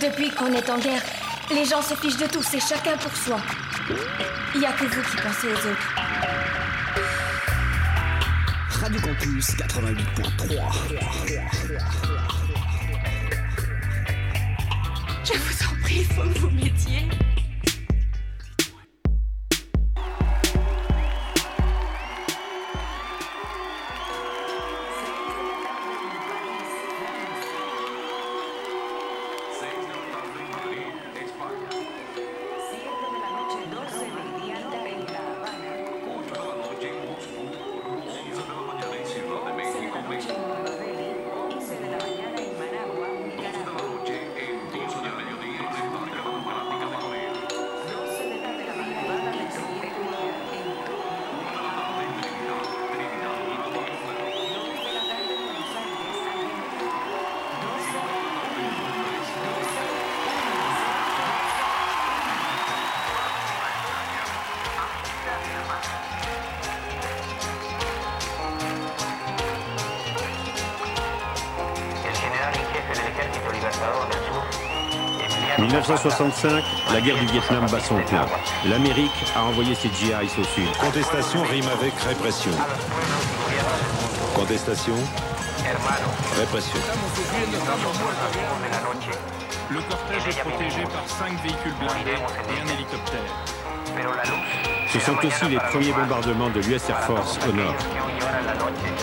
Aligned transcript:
Depuis 0.00 0.30
qu'on 0.30 0.52
est 0.52 0.68
en 0.70 0.78
guerre, 0.78 1.02
les 1.50 1.64
gens 1.64 1.80
se 1.80 1.94
fichent 1.94 2.16
de 2.16 2.26
tout, 2.26 2.42
c'est 2.42 2.58
chacun 2.58 2.96
pour 2.96 3.14
soi. 3.16 3.36
Il 4.54 4.60
n'y 4.60 4.66
a 4.66 4.72
que 4.72 4.84
vous 4.84 5.02
qui 5.02 5.16
pensez 5.16 5.46
aux 5.46 5.68
autres. 5.68 5.94
Radio 8.70 9.00
Campus 9.00 9.50
88.3. 9.50 10.94
Je 15.24 15.32
vous 15.38 15.64
en 15.64 15.80
prie, 15.82 15.98
il 15.98 16.04
faut 16.06 16.22
que 16.22 16.38
vous 16.38 16.50
m'aidiez. 16.50 17.08
1965, 75.84 76.64
la 76.94 77.00
guerre 77.02 77.18
du 77.18 77.26
Vietnam 77.26 77.66
bat 77.70 77.78
son 77.78 78.00
plein. 78.04 78.24
L'Amérique 78.66 79.10
a 79.36 79.42
envoyé 79.44 79.74
ses 79.74 79.88
GIs 79.88 80.14
au 80.40 80.44
sud. 80.44 80.64
Contestation 80.80 81.42
rime 81.42 81.68
avec 81.78 81.92
répression. 82.08 82.52
Contestation, 84.34 84.94
répression. 86.38 86.80
Le 89.70 89.80
cortège 89.82 90.28
est 90.30 90.40
protégé 90.40 90.82
par 90.84 91.06
cinq 91.06 91.42
véhicules 91.42 91.74
blindés 91.78 92.16
et 92.16 92.60
un 92.62 92.74
hélicoptère. 92.74 93.20
Ce 94.90 95.00
sont 95.00 95.16
aussi 95.26 95.48
les 95.50 95.58
premiers 95.58 95.92
bombardements 95.92 96.48
de 96.48 96.60
l'US 96.60 96.88
Air 96.88 97.00
Force 97.00 97.38
au 97.46 97.52
nord. 97.52 97.74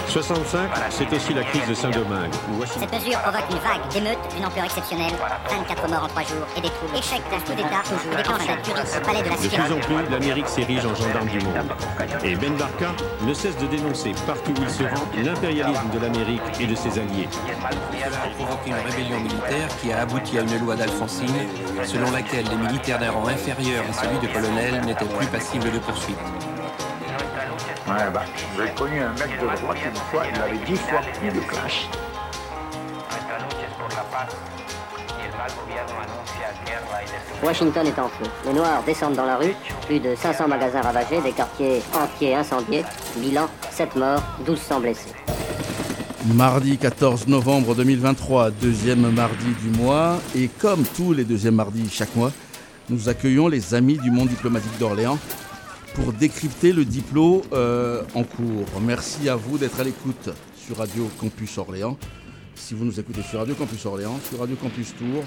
65, 0.07 0.69
c'est 0.89 1.13
aussi 1.13 1.33
la 1.33 1.43
crise 1.43 1.67
de 1.67 1.73
Saint-Domingue. 1.73 2.31
Cette 2.65 2.93
mesure 2.93 3.19
provoque 3.19 3.45
une 3.49 3.57
vague 3.57 3.87
d'émeutes 3.91 4.35
d'une 4.35 4.45
ampleur 4.45 4.65
exceptionnelle. 4.65 5.13
24 5.49 5.89
morts 5.89 6.03
en 6.03 6.07
3 6.07 6.23
jours 6.23 6.47
et 6.57 6.61
des 6.61 6.69
troubles. 6.69 6.97
Échec 6.97 7.21
d'un 7.29 7.39
coup 7.39 7.53
d'État 7.53 7.81
toujours 7.83 8.39
Zurich, 8.39 8.97
au 8.97 9.05
palais 9.05 9.23
de 9.23 9.29
la 9.29 9.35
De 9.35 9.47
plus 9.47 9.73
en 9.73 9.79
plus, 9.79 10.11
l'Amérique 10.11 10.47
s'érige 10.47 10.85
en 10.85 10.95
gendarme 10.95 11.27
du 11.27 11.39
monde. 11.39 11.71
Et 12.23 12.35
Ben 12.35 12.55
Barka 12.55 12.91
ne 13.21 13.33
cesse 13.33 13.57
de 13.57 13.67
dénoncer 13.67 14.11
partout 14.27 14.51
où 14.51 14.63
il 14.63 14.69
se 14.69 14.83
rend 14.83 15.07
l'impérialisme 15.23 15.89
de 15.93 15.99
l'Amérique 15.99 16.41
et 16.59 16.67
de 16.67 16.75
ses 16.75 16.99
alliés. 16.99 17.29
Cela 17.31 18.17
a 18.23 18.27
provoqué 18.35 18.69
une 18.69 18.91
rébellion 18.91 19.19
militaire 19.19 19.67
qui 19.81 19.93
a 19.93 20.01
abouti 20.01 20.37
à 20.37 20.41
une 20.41 20.59
loi 20.59 20.75
d'Alfonsine 20.75 21.47
selon 21.85 22.11
laquelle 22.11 22.45
les 22.49 22.67
militaires 22.67 22.99
d'un 22.99 23.11
rang 23.11 23.27
inférieur 23.27 23.83
à 23.89 23.93
celui 23.93 24.19
de 24.19 24.33
colonel 24.33 24.81
n'étaient 24.85 25.05
plus 25.05 25.27
passibles 25.27 25.71
de 25.71 25.79
poursuite. 25.79 26.17
Ouais, 27.91 28.09
bah, 28.13 28.23
j'ai 28.57 28.71
connu 28.73 29.01
un 29.01 29.11
mec 29.11 29.37
de 29.37 29.45
droite 29.45 29.77
une 29.85 29.95
fois, 29.95 30.23
il 30.33 30.41
avait 30.41 30.65
dix 30.65 30.77
fois 30.77 31.01
plus 31.19 31.29
de. 31.29 31.41
Washington 37.43 37.85
est 37.85 37.99
en 37.99 38.07
feu. 38.07 38.25
Les 38.45 38.53
Noirs 38.53 38.81
descendent 38.85 39.15
dans 39.15 39.25
la 39.25 39.35
rue. 39.35 39.53
Plus 39.87 39.99
de 39.99 40.15
500 40.15 40.47
magasins 40.47 40.81
ravagés, 40.81 41.19
des 41.21 41.33
quartiers 41.33 41.81
entiers 41.93 42.35
incendiés. 42.35 42.85
Bilan 43.17 43.49
7 43.71 43.97
morts, 43.97 44.23
1200 44.39 44.79
blessés. 44.79 45.13
Mardi 46.33 46.77
14 46.77 47.27
novembre 47.27 47.75
2023, 47.75 48.51
deuxième 48.51 49.11
mardi 49.11 49.53
du 49.61 49.77
mois, 49.77 50.17
et 50.33 50.47
comme 50.47 50.83
tous 50.95 51.11
les 51.11 51.25
deuxièmes 51.25 51.55
mardis 51.55 51.89
chaque 51.91 52.15
mois, 52.15 52.31
nous 52.89 53.09
accueillons 53.09 53.49
les 53.49 53.73
amis 53.73 53.97
du 53.97 54.11
monde 54.11 54.29
diplomatique 54.29 54.77
d'Orléans 54.79 55.17
pour 55.93 56.13
décrypter 56.13 56.73
le 56.73 56.85
diplôme 56.85 57.41
euh, 57.53 58.03
en 58.13 58.23
cours. 58.23 58.67
Merci 58.81 59.29
à 59.29 59.35
vous 59.35 59.57
d'être 59.57 59.79
à 59.79 59.83
l'écoute 59.83 60.29
sur 60.55 60.77
Radio 60.77 61.09
Campus 61.19 61.57
Orléans. 61.57 61.97
Si 62.55 62.73
vous 62.73 62.85
nous 62.85 62.99
écoutez 62.99 63.21
sur 63.21 63.39
Radio 63.39 63.55
Campus 63.55 63.85
Orléans, 63.85 64.19
sur 64.29 64.39
Radio 64.39 64.55
Campus 64.55 64.93
Tours 64.95 65.23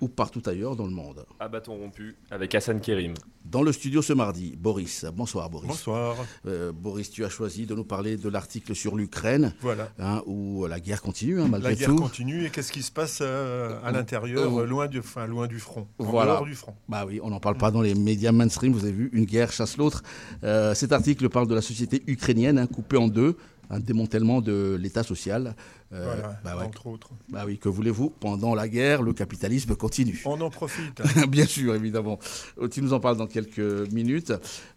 ou 0.00 0.08
partout 0.08 0.42
ailleurs 0.46 0.76
dans 0.76 0.84
le 0.86 0.92
monde. 0.92 1.24
À 1.40 1.48
bâton 1.48 1.76
rompu 1.76 2.16
avec 2.30 2.54
Hassan 2.54 2.80
Kérim. 2.80 3.14
Dans 3.44 3.62
le 3.62 3.72
studio 3.72 4.02
ce 4.02 4.12
mardi, 4.12 4.56
Boris. 4.58 5.04
Bonsoir 5.14 5.48
Boris. 5.50 5.68
Bonsoir. 5.68 6.16
Euh, 6.46 6.72
Boris, 6.72 7.10
tu 7.10 7.24
as 7.24 7.28
choisi 7.28 7.64
de 7.66 7.74
nous 7.74 7.84
parler 7.84 8.16
de 8.16 8.28
l'article 8.28 8.74
sur 8.74 8.96
l'Ukraine, 8.96 9.54
Voilà. 9.60 9.88
hein, 9.98 10.22
où 10.26 10.66
la 10.66 10.80
guerre 10.80 11.00
continue 11.00 11.40
hein, 11.40 11.46
malgré 11.48 11.70
La 11.70 11.76
guerre 11.76 11.88
tout. 11.90 11.96
continue 11.96 12.44
et 12.46 12.50
qu'est-ce 12.50 12.72
qui 12.72 12.82
se 12.82 12.90
passe 12.92 13.20
euh, 13.22 13.78
à 13.84 13.92
l'intérieur, 13.92 14.58
Euh, 14.58 14.62
euh, 14.62 14.66
loin, 14.66 14.86
du, 14.88 14.98
enfin, 14.98 15.26
loin 15.26 15.46
du 15.46 15.60
front, 15.60 15.86
en 15.98 16.04
Voilà. 16.04 16.32
dehors 16.32 16.44
du 16.44 16.54
front 16.56 16.74
Bah 16.88 17.04
oui, 17.06 17.20
on 17.22 17.30
n'en 17.30 17.40
parle 17.40 17.56
pas 17.56 17.70
dans 17.70 17.82
les 17.82 17.94
médias 17.94 18.32
mainstream. 18.32 18.72
Vous 18.72 18.84
avez 18.84 18.92
vu, 18.92 19.10
une 19.12 19.24
guerre 19.26 19.52
chasse 19.52 19.76
l'autre. 19.76 20.02
Euh, 20.42 20.74
cet 20.74 20.92
article 20.92 21.28
parle 21.28 21.46
de 21.46 21.54
la 21.54 21.62
société 21.62 22.02
ukrainienne 22.08 22.58
hein, 22.58 22.66
coupée 22.66 22.96
en 22.96 23.06
deux, 23.08 23.36
un 23.70 23.78
démantèlement 23.80 24.40
de 24.40 24.76
l'État 24.80 25.02
social. 25.04 25.54
Euh, 25.92 26.04
Voilà, 26.04 26.40
bah 26.44 26.56
ouais. 26.56 26.64
entre 26.64 26.86
autres. 26.88 27.10
Bah 27.28 27.44
oui, 27.46 27.58
que 27.58 27.68
voulez-vous 27.68 28.10
Pendant 28.10 28.54
la 28.56 28.68
guerre, 28.68 29.02
le 29.02 29.12
capitalisme 29.12 29.76
continue. 29.76 30.20
On 30.24 30.40
en 30.40 30.50
profite. 30.50 31.00
Bien 31.28 31.46
sûr, 31.46 31.74
évidemment. 31.76 32.18
Euh, 32.60 32.68
Tu 32.68 32.82
nous 32.82 32.92
en 32.92 32.98
parles 33.00 33.16
dans 33.16 33.28
quelques 33.28 33.58
minutes. 33.92 34.32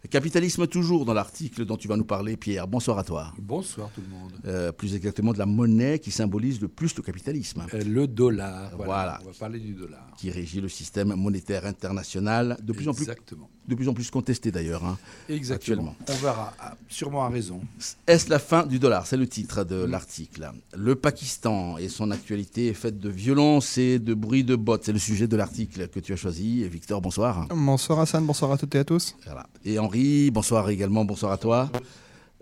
Capitalisme 0.08 0.66
toujours 0.68 1.04
dans 1.04 1.12
l'article 1.14 1.64
dont 1.64 1.76
tu 1.76 1.88
vas 1.88 1.96
nous 1.96 2.04
parler, 2.04 2.36
Pierre. 2.36 2.68
Bonsoir 2.68 2.98
à 2.98 3.04
toi. 3.04 3.32
Bonsoir 3.38 3.90
tout 3.94 4.00
le 4.02 4.08
monde. 4.08 4.32
Euh, 4.46 4.70
plus 4.72 4.94
exactement 4.94 5.32
de 5.32 5.38
la 5.38 5.46
monnaie 5.46 5.98
qui 5.98 6.10
symbolise 6.12 6.60
le 6.60 6.68
plus 6.68 6.94
le 6.96 7.02
capitalisme. 7.02 7.66
Euh, 7.74 7.82
le 7.84 8.06
dollar. 8.06 8.70
Voilà. 8.76 8.84
Voilà. 8.86 9.18
On 9.22 9.26
va 9.26 9.32
parler 9.38 9.58
du 9.58 9.74
dollar. 9.74 10.06
Qui 10.16 10.30
régit 10.30 10.60
le 10.60 10.68
système 10.68 11.14
monétaire 11.14 11.66
international, 11.66 12.56
de 12.62 12.72
plus 12.72 12.88
en 12.88 12.92
plus, 12.94 13.02
Exactement. 13.02 13.50
de 13.66 13.74
plus 13.74 13.88
en 13.88 13.94
plus 13.94 14.10
contesté 14.10 14.50
d'ailleurs. 14.50 14.84
hein, 14.84 14.96
Exactement. 15.28 15.90
actuellement. 15.90 15.96
On 16.08 16.22
verra. 16.22 16.54
Ah, 16.60 16.76
Sûrement 16.88 17.24
à 17.24 17.28
raison. 17.28 17.60
Est-ce 18.06 18.30
la 18.30 18.38
fin 18.38 18.64
du 18.66 18.78
dollar? 18.78 19.06
C'est 19.06 19.16
le 19.16 19.26
titre 19.26 19.64
de 19.64 19.76
l'article. 19.84 20.50
Le 20.76 20.94
Pakistan 21.00 21.78
et 21.78 21.88
son 21.88 22.10
actualité 22.10 22.68
est 22.68 22.74
faite 22.74 22.98
de 22.98 23.08
violence 23.08 23.78
et 23.78 23.98
de 23.98 24.14
bruit 24.14 24.44
de 24.44 24.56
bottes. 24.56 24.84
C'est 24.84 24.92
le 24.92 24.98
sujet 24.98 25.26
de 25.26 25.36
l'article 25.36 25.88
que 25.88 26.00
tu 26.00 26.12
as 26.12 26.16
choisi. 26.16 26.68
Victor, 26.68 27.00
bonsoir. 27.00 27.46
Bonsoir 27.48 28.00
Hassan, 28.00 28.24
bonsoir 28.24 28.52
à 28.52 28.58
toutes 28.58 28.74
et 28.74 28.78
à 28.78 28.84
tous. 28.84 29.16
Voilà. 29.24 29.46
Et 29.64 29.78
Henri, 29.78 30.30
bonsoir 30.30 30.68
également, 30.70 31.04
bonsoir 31.04 31.32
à 31.32 31.38
toi. 31.38 31.70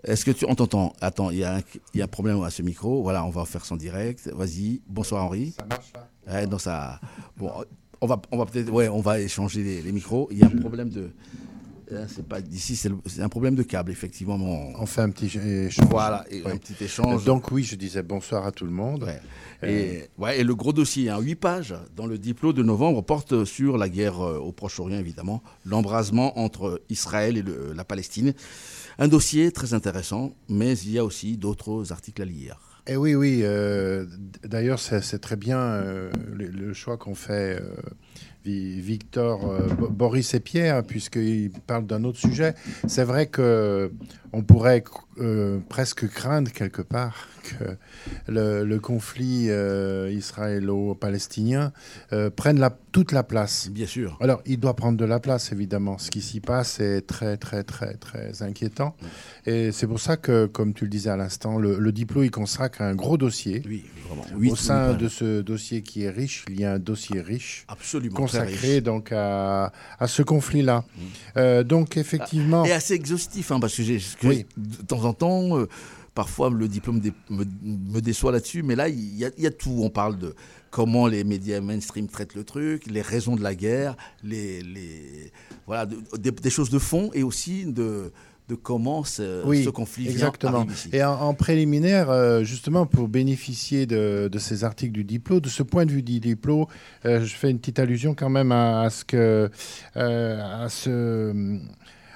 Est-ce 0.03 0.23
que 0.23 0.31
tu 0.31 0.45
on 0.47 0.55
t'entend? 0.55 0.93
Attends, 1.01 1.29
il 1.31 1.39
y, 1.39 1.43
a 1.43 1.57
un- 1.57 1.61
il 1.93 1.97
y 1.97 2.01
a 2.01 2.05
un 2.05 2.07
problème 2.07 2.41
à 2.43 2.49
ce 2.49 2.61
micro. 2.61 3.01
Voilà, 3.03 3.25
on 3.25 3.29
va 3.29 3.43
faire 3.45 3.65
son 3.65 3.75
direct. 3.75 4.29
Vas-y, 4.33 4.81
bonsoir 4.87 5.25
Henri. 5.25 5.53
Ça 5.57 5.65
marche 5.65 5.91
ouais, 6.27 6.47
non, 6.47 6.57
ça. 6.57 6.99
Bon, 7.37 7.51
on 8.01 8.07
va, 8.07 8.21
on 8.31 8.37
va 8.37 8.45
peut-être, 8.45 8.71
ouais, 8.71 8.87
on 8.87 9.01
va 9.01 9.19
échanger 9.19 9.61
les, 9.63 9.81
les 9.81 9.91
micros. 9.91 10.27
Il 10.31 10.37
y 10.37 10.43
a 10.43 10.47
un 10.47 10.57
problème 10.61 10.89
de. 10.89 11.09
Hein, 11.91 12.05
C'est 12.07 12.27
pas 12.27 12.39
d'ici, 12.41 12.75
c'est 12.75 13.21
un 13.21 13.29
problème 13.29 13.55
de 13.55 13.63
câble, 13.63 13.91
effectivement. 13.91 14.35
on- 14.35 14.85
fait 14.85 15.01
un 15.01 15.09
petit 15.09 15.25
échange. 15.37 15.87
Voilà, 15.89 16.23
et 16.29 16.43
un 16.45 16.57
petit 16.57 16.83
échange. 16.83 17.23
Donc 17.25 17.51
oui, 17.51 17.63
je 17.63 17.75
disais 17.75 18.03
bonsoir 18.03 18.45
à 18.45 18.51
tout 18.51 18.65
le 18.65 18.71
monde. 18.71 19.03
Ouais. 19.03 19.19
Euh, 19.63 19.67
Et, 19.67 20.09
ouais, 20.21 20.39
et 20.39 20.43
le 20.43 20.55
gros 20.55 20.71
dossier, 20.73 21.09
hein, 21.09 21.19
8 21.19 21.35
pages 21.35 21.75
dans 21.95 22.05
le 22.05 22.17
diplôme 22.17 22.53
de 22.53 22.63
novembre, 22.63 23.01
porte 23.03 23.43
sur 23.45 23.77
la 23.77 23.89
guerre 23.89 24.19
euh, 24.21 24.37
au 24.37 24.51
Proche-Orient, 24.51 24.97
évidemment, 24.99 25.41
l'embrasement 25.65 26.37
entre 26.39 26.81
Israël 26.89 27.37
et 27.37 27.41
le- 27.41 27.73
la 27.75 27.83
Palestine. 27.83 28.33
Un 28.99 29.07
dossier 29.07 29.51
très 29.51 29.73
intéressant, 29.73 30.33
mais 30.47 30.77
il 30.77 30.91
y 30.91 30.97
a 30.99 31.05
aussi 31.05 31.37
d'autres 31.37 31.91
articles 31.91 32.21
à 32.21 32.25
lire. 32.25 32.59
Et 32.87 32.95
oui, 32.95 33.13
oui. 33.15 33.41
euh, 33.43 34.05
d- 34.05 34.39
D'ailleurs, 34.47 34.79
c'est 34.79 35.19
très 35.19 35.35
bien 35.35 35.59
euh, 35.59 36.09
le, 36.33 36.47
le 36.47 36.73
choix 36.73 36.97
qu'ont 36.97 37.13
fait 37.15 37.59
euh, 37.61 37.75
Victor, 38.45 39.49
euh, 39.49 39.67
Boris 39.89 40.33
et 40.33 40.39
Pierre, 40.39 40.83
puisqu'ils 40.83 41.51
parlent 41.67 41.85
d'un 41.85 42.03
autre 42.03 42.19
sujet. 42.19 42.55
C'est 42.87 43.03
vrai 43.03 43.27
que 43.27 43.91
on 44.33 44.41
pourrait 44.43 44.83
euh, 45.19 45.59
presque 45.67 46.07
craindre 46.07 46.51
quelque 46.51 46.81
part 46.81 47.27
que 47.43 47.75
le, 48.27 48.77
conflit 48.77 49.47
euh, 49.49 50.09
israélo-palestinien 50.11 51.73
euh, 52.13 52.29
prenne 52.29 52.59
la, 52.59 52.69
toute 52.91 53.11
la 53.11 53.23
place. 53.23 53.69
Bien 53.69 53.87
sûr. 53.87 54.17
Alors, 54.21 54.41
il 54.45 54.59
doit 54.59 54.75
prendre 54.75 54.97
de 54.97 55.05
la 55.05 55.19
place, 55.19 55.51
évidemment. 55.51 55.97
Ce 55.97 56.09
qui 56.09 56.21
s'y 56.21 56.39
passe 56.39 56.79
est 56.79 57.01
très, 57.01 57.37
très, 57.37 57.63
très, 57.63 57.95
très 57.95 58.43
inquiétant. 58.43 58.95
Et 59.45 59.71
c'est 59.71 59.87
pour 59.87 59.99
ça 59.99 60.15
que, 60.15 60.45
comme 60.45 60.73
tu 60.73 60.85
le 60.85 60.89
disais 60.89 61.09
à 61.09 61.17
l'instant, 61.17 61.57
le, 61.57 61.77
le 61.79 61.91
diplôme, 61.91 62.23
il 62.23 62.31
consacre 62.31 62.81
un 62.81 62.95
gros 62.95 63.17
dossier. 63.17 63.61
Oui, 63.67 63.85
vraiment. 64.07 64.51
Au 64.51 64.55
sein 64.55 64.93
de 64.93 65.07
ce 65.07 65.41
dossier 65.41 65.81
qui 65.81 66.03
est 66.03 66.09
riche, 66.09 66.45
il 66.49 66.59
y 66.59 66.65
a 66.65 66.73
un 66.73 66.79
dossier 66.79 67.19
riche. 67.19 67.65
Absolument. 67.67 68.15
Consacré 68.15 68.81
donc 68.81 69.11
à, 69.11 69.71
à 69.99 70.07
ce 70.07 70.21
conflit-là. 70.21 70.85
Mm. 71.35 71.63
donc, 71.63 71.97
effectivement. 71.97 72.63
Et 72.63 72.71
assez 72.71 72.93
exhaustif, 72.93 73.51
hein, 73.51 73.59
parce 73.59 73.75
que 73.75 73.83
j'ai 73.83 73.99
oui. 74.23 74.45
de 74.57 74.85
temps 74.85 75.03
en 75.03 75.13
temps, 75.13 75.57
euh, 75.57 75.67
parfois 76.13 76.49
le 76.49 76.67
diplôme 76.67 77.01
me, 77.29 78.01
déçoit 78.01 78.31
là-dessus, 78.31 78.63
mais 78.63 78.75
là, 78.75 78.89
il 78.89 79.17
y, 79.17 79.25
a, 79.25 79.51
tout. 79.51 79.79
On 79.81 79.89
parle 79.89 80.17
de 80.17 80.35
comment 80.71 81.07
les 81.07 81.23
médias 81.23 81.61
mainstream 81.61 82.07
traitent 82.07 82.35
le 82.35 82.43
truc, 82.43 82.85
les 82.87 83.01
raisons 83.01 83.35
de 83.35 83.41
la 83.41 83.55
guerre, 83.55 83.95
les, 84.23 84.61
voilà, 85.65 85.85
des 85.85 86.49
choses 86.49 86.69
de 86.69 86.79
fond 86.79 87.09
et 87.13 87.23
aussi 87.23 87.65
de, 87.65 88.11
de 88.49 88.55
comment 88.55 89.03
ce, 89.03 89.69
conflit 89.69 90.09
exactement. 90.09 90.63
vient 90.63 90.73
ici. 90.73 90.89
Et 90.91 91.03
en, 91.03 91.33
préliminaire, 91.33 92.09
euh, 92.09 92.43
justement, 92.43 92.85
pour 92.85 93.07
bénéficier 93.07 93.85
de, 93.85 94.29
ces 94.39 94.63
articles 94.63 94.91
du 94.91 95.03
diplôme, 95.03 95.39
de 95.39 95.49
ce 95.49 95.63
point 95.63 95.85
de 95.85 95.91
vue 95.91 96.03
du 96.03 96.19
diplôme, 96.19 96.65
euh, 97.05 97.23
je 97.23 97.35
fais 97.35 97.51
une 97.51 97.59
petite 97.59 97.79
allusion 97.79 98.15
quand 98.15 98.29
même 98.29 98.51
à, 98.51 98.89
ce 98.89 99.05
que, 99.05 99.49
à 99.95 100.67
ce 100.69 101.59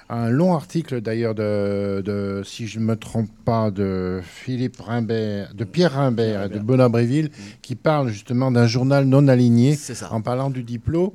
un 0.08 0.28
long 0.28 0.54
article 0.54 1.00
d'ailleurs 1.00 1.34
de, 1.34 2.42
si 2.44 2.66
je 2.66 2.78
ne 2.78 2.84
me 2.84 2.96
trompe 2.96 3.30
pas, 3.44 3.70
de 3.70 4.20
Philippe 4.22 4.80
Rimbert, 4.80 5.54
de 5.54 5.64
Pierre 5.64 5.92
Rimbert 5.92 6.44
et 6.44 6.48
de 6.48 6.58
Benoît 6.58 6.88
Bréville, 6.88 7.30
qui 7.62 7.74
parle 7.74 8.08
justement 8.08 8.50
d'un 8.50 8.66
journal 8.66 9.04
non 9.04 9.28
aligné 9.28 9.78
en 10.10 10.20
parlant 10.20 10.50
du 10.50 10.62
diplôme. 10.62 11.10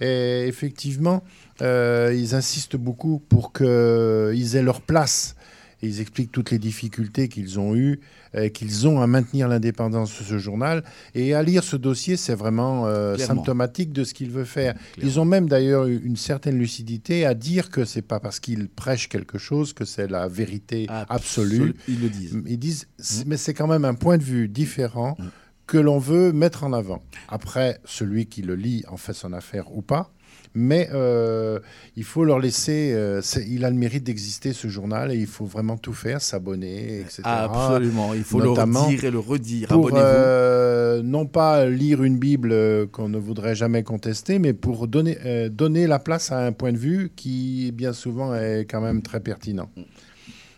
Et 0.00 0.44
effectivement, 0.46 1.22
euh, 1.60 2.12
ils 2.14 2.34
insistent 2.34 2.76
beaucoup 2.76 3.20
pour 3.28 3.52
qu'ils 3.52 4.56
aient 4.56 4.62
leur 4.62 4.80
place 4.80 5.36
ils 5.82 6.00
expliquent 6.00 6.30
toutes 6.30 6.50
les 6.50 6.58
difficultés 6.58 7.28
qu'ils 7.28 7.58
ont 7.58 7.74
eues, 7.74 8.00
euh, 8.34 8.48
qu'ils 8.48 8.86
ont 8.86 9.00
à 9.00 9.06
maintenir 9.06 9.48
l'indépendance 9.48 10.16
de 10.18 10.24
ce 10.24 10.38
journal. 10.38 10.84
Et 11.14 11.34
à 11.34 11.42
lire 11.42 11.64
ce 11.64 11.76
dossier, 11.76 12.16
c'est 12.16 12.34
vraiment 12.34 12.86
euh, 12.86 13.16
symptomatique 13.18 13.92
de 13.92 14.04
ce 14.04 14.14
qu'il 14.14 14.30
veut 14.30 14.44
faire. 14.44 14.74
Ils 15.02 15.18
ont 15.18 15.24
même 15.24 15.48
d'ailleurs 15.48 15.86
une 15.86 16.16
certaine 16.16 16.58
lucidité 16.58 17.26
à 17.26 17.34
dire 17.34 17.70
que 17.70 17.84
c'est 17.84 18.02
pas 18.02 18.20
parce 18.20 18.38
qu'ils 18.38 18.68
prêchent 18.68 19.08
quelque 19.08 19.38
chose 19.38 19.72
que 19.72 19.84
c'est 19.84 20.08
la 20.08 20.28
vérité 20.28 20.86
absolue. 20.88 21.74
Ils 21.88 22.00
le 22.00 22.08
disent. 22.08 22.38
Ils 22.46 22.58
disent, 22.58 22.86
mmh. 22.98 23.22
mais 23.26 23.36
c'est 23.36 23.54
quand 23.54 23.66
même 23.66 23.84
un 23.84 23.94
point 23.94 24.18
de 24.18 24.22
vue 24.22 24.48
différent. 24.48 25.16
Mmh. 25.18 25.24
que 25.66 25.78
l'on 25.78 25.98
veut 25.98 26.32
mettre 26.32 26.64
en 26.64 26.72
avant. 26.72 27.02
Après, 27.28 27.80
celui 27.84 28.26
qui 28.26 28.42
le 28.42 28.56
lit 28.56 28.84
en 28.88 28.98
fait 28.98 29.14
son 29.14 29.32
affaire 29.32 29.74
ou 29.74 29.80
pas, 29.80 30.12
mais 30.54 30.88
euh, 30.92 31.58
il 31.96 32.04
faut 32.04 32.24
leur 32.24 32.38
laisser. 32.38 32.92
Euh, 32.94 33.20
il 33.48 33.64
a 33.64 33.70
le 33.70 33.76
mérite 33.76 34.04
d'exister 34.04 34.52
ce 34.52 34.68
journal 34.68 35.12
et 35.12 35.16
il 35.16 35.26
faut 35.26 35.46
vraiment 35.46 35.76
tout 35.76 35.92
faire, 35.92 36.20
s'abonner, 36.20 37.00
etc. 37.00 37.22
Absolument, 37.24 38.14
il 38.14 38.24
faut 38.24 38.40
le 38.40 38.50
redire 38.50 39.04
et 39.04 39.10
le 39.10 39.18
redire. 39.18 39.68
Pour, 39.68 39.90
euh, 39.92 41.02
non 41.02 41.26
pas 41.26 41.66
lire 41.66 42.02
une 42.02 42.18
Bible 42.18 42.88
qu'on 42.88 43.08
ne 43.08 43.18
voudrait 43.18 43.54
jamais 43.54 43.82
contester, 43.82 44.38
mais 44.38 44.52
pour 44.52 44.88
donner, 44.88 45.48
donner 45.50 45.86
la 45.86 45.98
place 45.98 46.32
à 46.32 46.44
un 46.44 46.52
point 46.52 46.72
de 46.72 46.78
vue 46.78 47.10
qui, 47.16 47.72
bien 47.72 47.92
souvent, 47.92 48.34
est 48.34 48.66
quand 48.68 48.80
même 48.80 49.02
très 49.02 49.20
pertinent. 49.20 49.70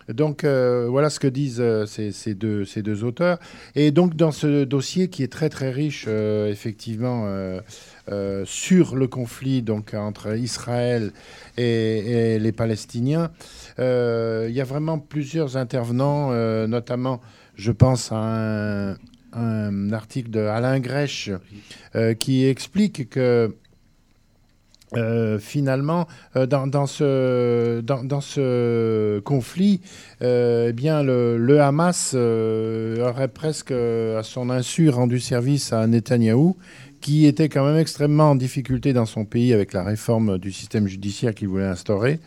Donc 0.09 0.45
voilà 0.45 1.09
ce 1.09 1.21
que 1.21 1.29
disent 1.29 1.63
ces, 1.87 2.35
deux, 2.35 2.65
ces 2.65 2.83
deux 2.83 3.05
auteurs. 3.05 3.39
Et 3.75 3.91
donc 3.91 4.17
dans 4.17 4.33
ce 4.33 4.65
dossier 4.65 5.09
qui 5.09 5.23
est 5.23 5.33
très 5.33 5.49
très 5.49 5.71
riche, 5.71 6.09
effectivement, 6.09 7.27
euh, 8.13 8.43
sur 8.45 8.97
le 8.97 9.07
conflit 9.07 9.63
donc, 9.63 9.95
entre 9.95 10.37
Israël 10.37 11.13
et, 11.57 12.39
les 12.39 12.53
Palestiniens. 12.53 13.31
Euh, 13.79 14.47
il 14.51 14.55
y 14.55 14.61
a 14.61 14.65
vraiment 14.65 14.99
plusieurs 14.99 15.57
intervenants, 15.57 16.29
euh, 16.33 16.67
notamment, 16.67 17.23
je 17.55 17.73
pense 17.73 18.13
à 18.13 18.97
un, 19.33 19.93
article 19.93 20.31
de 20.31 20.41
Alain 20.41 20.81
Grèche 20.81 21.31
qui 22.21 22.47
explique 22.47 23.09
que 23.09 23.57
finalement, 25.41 26.07
dans, 26.37 26.87
ce, 26.87 27.81
dans, 27.81 28.21
ce 28.21 29.19
conflit, 29.21 29.81
eh 30.21 30.73
bien, 30.73 31.03
le, 31.03 31.37
le 31.37 31.61
Hamas 31.61 32.15
aurait 32.15 33.29
presque, 33.29 33.73
à 33.73 34.23
son 34.23 34.51
insu, 34.51 34.89
rendu 34.89 35.19
service 35.19 35.73
à 35.73 35.85
Netanyahou 35.89 36.57
qui 37.05 37.27
était 37.27 37.51
quand 37.51 37.67
même 37.67 37.77
extrêmement 37.77 38.31
en 38.31 38.35
difficulté 38.35 38.95
dans 38.95 39.05
son 39.05 39.27
pays 39.27 39.53
avec 39.53 39.75
la 39.75 39.83
réforme 39.83 40.39
du 40.39 40.51
système 40.51 40.87
judiciaire 40.87 41.35
qu'il 41.35 41.49
voulait 41.49 41.67
instaurer. 41.67 42.19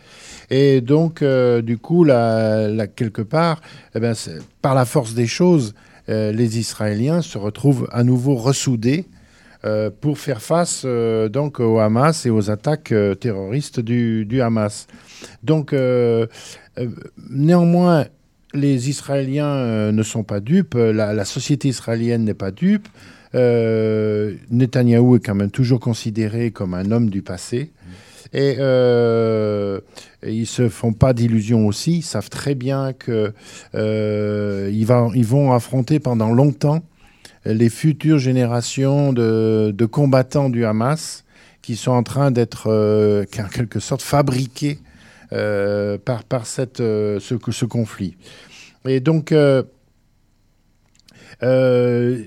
Et 0.52 0.82
donc, 0.82 1.24
euh, 1.24 1.64
du 1.64 1.80
coup, 1.80 2.06
quelque 2.06 3.24
part, 3.24 3.60
eh 3.96 4.00
ben, 4.00 4.14
par 4.62 4.76
la 4.76 4.86
force 4.86 5.16
des 5.16 5.26
choses, 5.26 5.74
euh, 6.10 6.32
les 6.32 6.60
Israéliens 6.60 7.24
se 7.24 7.40
retrouvent 7.40 7.90
à 7.92 8.04
nouveau 8.04 8.36
ressoudés 8.36 9.06
euh, 9.66 9.90
pour 9.90 10.20
faire 10.20 10.44
face 10.44 10.86
donc 10.86 11.60
au 11.60 11.80
Hamas 11.80 12.28
et 12.28 12.30
aux 12.30 12.52
attaques 12.52 12.94
terroristes 13.20 13.80
du, 13.80 14.42
Hamas. 14.44 14.86
Donc, 15.42 15.74
néanmoins, 17.32 18.06
les 18.54 18.92
Israéliens 18.92 19.92
ne 19.92 20.04
sont 20.04 20.24
pas 20.24 20.40
dupes, 20.40 20.76
la 20.76 21.26
société 21.26 21.68
israélienne 21.68 22.26
n'est 22.26 22.36
pas 22.36 22.52
dupe. 22.52 22.88
Euh, 23.38 24.36
Netanyahou 24.50 25.16
est 25.16 25.20
quand 25.20 25.36
même 25.36 25.52
toujours 25.52 25.80
considéré 25.80 26.52
comme 26.52 26.74
un 26.74 26.92
homme 26.92 27.10
du 27.10 27.22
passé. 27.22 27.72
Et, 28.34 28.56
euh, 28.60 29.80
ils 30.24 30.42
ne 30.42 30.46
se 30.46 30.70
font 30.70 30.94
pas 30.94 31.14
d'illusions 31.14 31.68
aussi. 31.68 32.00
Ils 32.00 32.04
savent 32.04 32.30
très 32.30 32.56
bien 32.56 32.94
qu'ils 32.94 33.34
euh, 33.76 34.72
ils 34.74 35.26
vont 35.26 35.54
affronter 35.54 36.00
pendant 36.00 36.34
longtemps 36.34 36.84
les 37.46 37.70
futures 37.70 38.20
générations 38.20 39.14
de, 39.14 39.86
combattants 39.90 40.50
du 40.50 40.66
Hamas 40.66 41.24
qui 41.62 41.76
sont 41.76 41.92
en 41.92 42.04
train 42.04 42.32
d'être, 42.32 42.68
en 42.70 43.48
quelque 43.48 43.80
sorte, 43.80 44.02
fabriqués 44.02 44.80
par, 45.30 46.24
par 46.28 46.46
cette, 46.48 46.80
ce, 46.80 47.20
ce, 47.20 47.66
conflit. 47.66 48.18
Et 48.86 49.00
donc, 49.00 49.34
euh, 51.44 52.24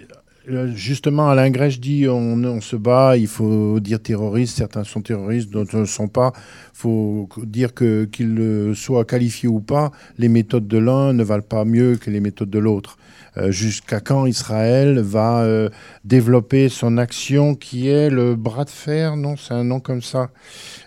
justement, 0.75 1.29
Alain 1.29 1.51
Grèche 1.51 1.81
dit 1.81 2.09
on, 2.09 2.61
se 2.61 2.77
bat, 2.77 3.17
il 3.17 3.27
faut 3.27 3.81
dire 3.81 4.01
terroriste, 4.01 4.57
certains 4.57 4.85
sont 4.85 5.03
terroristes, 5.03 5.51
d'autres 5.51 5.77
ne 5.77 5.81
le 5.81 5.87
sont 5.87 6.09
pas. 6.09 6.33
Il 6.75 6.79
faut 6.79 7.29
dire 7.43 7.75
que 7.75 8.05
qu'ils 8.05 8.73
soient 8.75 9.05
qualifiés 9.05 9.49
ou 9.49 9.61
pas, 9.61 9.91
les 10.19 10.29
méthodes 10.29 10.69
de 10.69 10.79
l'un 10.79 11.13
ne 11.13 11.23
valent 11.23 11.43
pas 11.43 11.65
mieux 11.65 11.97
que 11.97 12.11
les 12.11 12.21
méthodes 12.21 12.51
de 12.51 12.59
l'autre. 12.59 12.97
Euh, 13.37 13.53
jusqu'à 13.53 14.01
quand 14.01 14.27
Israël 14.27 14.99
va 14.99 15.43
euh, 15.43 15.69
développer 16.05 16.69
son 16.69 16.99
action 16.99 17.55
qui 17.55 17.89
est 17.89 18.11
le 18.11 18.35
bras 18.35 18.65
de 18.65 18.71
fer, 18.71 19.17
non, 19.17 19.37
c'est 19.37 19.55
un 19.55 19.63
nom 19.63 19.79
comme 19.79 20.03
ça. 20.03 20.31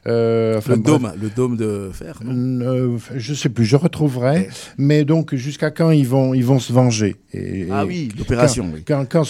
Euh, 0.08 0.60
le 0.68 0.78
dôme, 0.78 1.14
le 1.22 1.30
dôme 1.30 1.56
de 1.56 1.90
fer. 1.94 2.20
Non? 2.24 2.98
Je 3.16 3.34
sais 3.34 3.50
plus, 3.50 3.64
je 3.64 3.78
retrouverai. 3.78 4.50
Mais 4.78 5.06
donc 5.06 5.34
jusqu'à 5.36 5.72
quand 5.72 5.92
ils 5.92 6.08
vont, 6.08 6.34
ils 6.34 6.46
vont 6.46 6.60
se 6.60 6.74
venger? 6.74 7.16
Et, 7.34 7.68
Ah 7.72 7.86
oui, 7.86 8.10
l'opération. 8.18 8.70
Quand, 8.86 9.06
quand, 9.10 9.24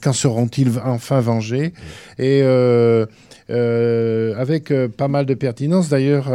quand, 0.00 0.12
seront-ils 0.12 0.70
enfin 0.84 1.20
vengés? 1.20 1.74
Et 2.18 2.42
avec 3.52 4.72
pas 4.96 5.08
mal 5.08 5.26
de 5.26 5.34
pertinence, 5.34 5.90
d'ailleurs. 5.90 6.30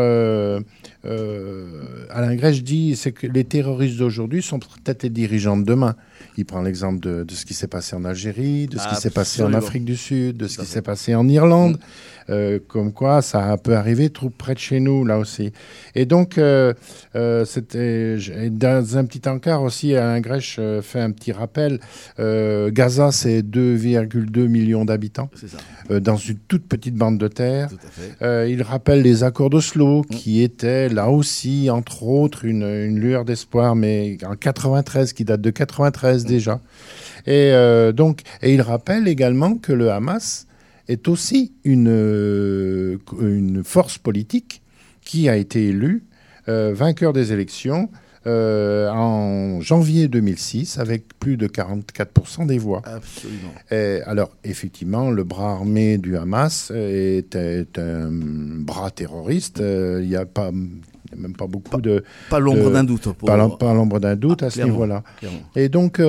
Alain 2.10 2.36
Grèche 2.36 2.64
dit 2.64 2.96
c'est 2.96 3.12
que 3.12 3.28
les 3.28 3.44
terroristes 3.44 3.98
d'aujourd'hui 3.98 4.42
sont 4.42 4.60
peut-être 4.60 5.04
les 5.04 5.10
dirigeants 5.10 5.58
de 5.58 5.64
demain. 5.64 5.96
Il 6.38 6.46
prend 6.46 6.62
l'exemple 6.62 7.00
de, 7.00 7.26
ce 7.30 7.46
qui 7.46 7.54
s'est 7.54 7.68
passé 7.68 7.96
en 7.96 8.06
Algérie, 8.06 8.68
de 8.68 8.78
ce 8.78 8.88
qui 8.88 8.96
s'est 8.96 9.10
passé 9.10 9.44
en 9.44 9.54
Afrique 9.54 9.86
du 9.86 9.96
Sud, 9.96 10.38
de 10.38 10.48
ce 10.48 10.60
qui 10.60 10.66
s'est 10.66 10.82
passé 10.82 11.16
en 11.16 11.28
Irlande. 11.28 11.80
Euh, 12.32 12.58
comme 12.68 12.92
quoi 12.92 13.22
ça 13.22 13.56
peut 13.58 13.76
arriver 13.76 14.10
trop 14.10 14.32
près 14.32 14.56
de 14.56 14.60
chez 14.60 14.80
nous, 14.80 15.06
là 15.06 15.20
aussi. 15.20 15.52
Et 15.94 16.06
donc, 16.06 16.40
euh, 16.40 16.74
euh, 17.16 17.46
c'était 17.46 18.18
dans 18.50 18.98
un 18.98 19.06
petit 19.06 19.30
encart 19.30 19.62
aussi, 19.62 19.96
Alain 19.96 20.20
Grèche 20.22 20.60
fait 20.82 21.00
un 21.00 21.12
petit 21.12 21.32
rappel. 21.32 21.80
Gaza, 22.18 23.12
c'est 23.12 23.42
2,2 23.42 24.48
millions 24.48 24.86
d'habitants 24.86 25.30
dans 25.90 26.18
une 26.18 26.38
toute 26.48 26.68
petite 26.68 26.96
bande 26.96 27.18
de 27.20 27.28
terre. 27.28 27.70
il 28.22 28.64
rappelle 28.64 29.02
les 29.02 29.24
accords 29.24 29.50
d'Oslo, 29.50 30.02
qui 30.04 30.42
étaient 30.42 30.90
là 30.90 31.10
aussi, 31.10 31.70
entre 31.70 32.04
autres, 32.04 32.46
une, 32.46 32.64
une 32.64 33.00
lueur 33.00 33.26
d'espoir, 33.26 33.76
mais 33.76 34.18
en 34.26 34.36
93, 34.36 35.14
qui 35.14 35.26
date 35.26 35.42
de 35.42 35.52
93 35.52 36.26
déjà. 36.26 36.60
Et 37.28 37.52
donc, 37.94 38.22
et 38.42 38.54
il 38.54 38.62
rappelle 38.62 39.08
également 39.08 39.56
que 39.56 39.74
le 39.74 39.92
Hamas 39.92 40.48
est 40.88 41.08
aussi 41.08 41.54
une, 41.64 41.88
euh, 41.90 42.98
une 43.20 43.64
force 43.64 43.98
politique 43.98 44.62
qui 45.02 45.30
a 45.30 45.36
été 45.38 45.68
élue 45.70 46.04
euh, 46.48 46.74
vainqueur 46.76 47.14
des 47.14 47.34
élections 47.34 47.90
euh, 48.28 48.90
en 48.90 49.62
janvier 49.62 50.08
2006 50.08 50.80
avec 50.80 51.04
plus 51.20 51.38
de 51.38 51.48
44% 51.48 52.48
des 52.48 52.58
voix. 52.58 52.82
Absolument. 52.86 53.54
Et 53.70 54.02
alors, 54.06 54.32
effectivement, 54.44 55.12
le 55.12 55.24
bras 55.24 55.52
armé 55.54 56.00
du 56.00 56.18
Hamas 56.18 56.72
est, 56.74 57.36
est 57.36 57.78
un 57.78 58.10
bras 58.12 58.90
terroriste. 58.90 59.62
Euh, 59.62 60.00
Il 60.02 60.10
n'y 60.10 60.16
a 60.16 60.26
pas. 60.26 60.50
il 60.52 61.12
y 61.12 61.20
a 61.20 61.22
même 61.22 61.36
pas 61.36 61.46
beaucoup 61.46 61.80
de. 61.80 62.04
pas 62.32 62.40
l'ombre 62.40 62.72
d'un 62.72 62.84
doute 62.84 63.04
pour- 63.14 63.28
Pas, 63.28 63.48
pas 63.58 63.74
l'ombre 63.76 64.00
d'un 64.00 64.16
doute 64.16 64.42
Ah, 64.42 64.48
à 64.48 64.50
ce 64.50 64.62
niveau-là. 64.64 65.04
Et 65.56 65.70
donc, 65.70 66.02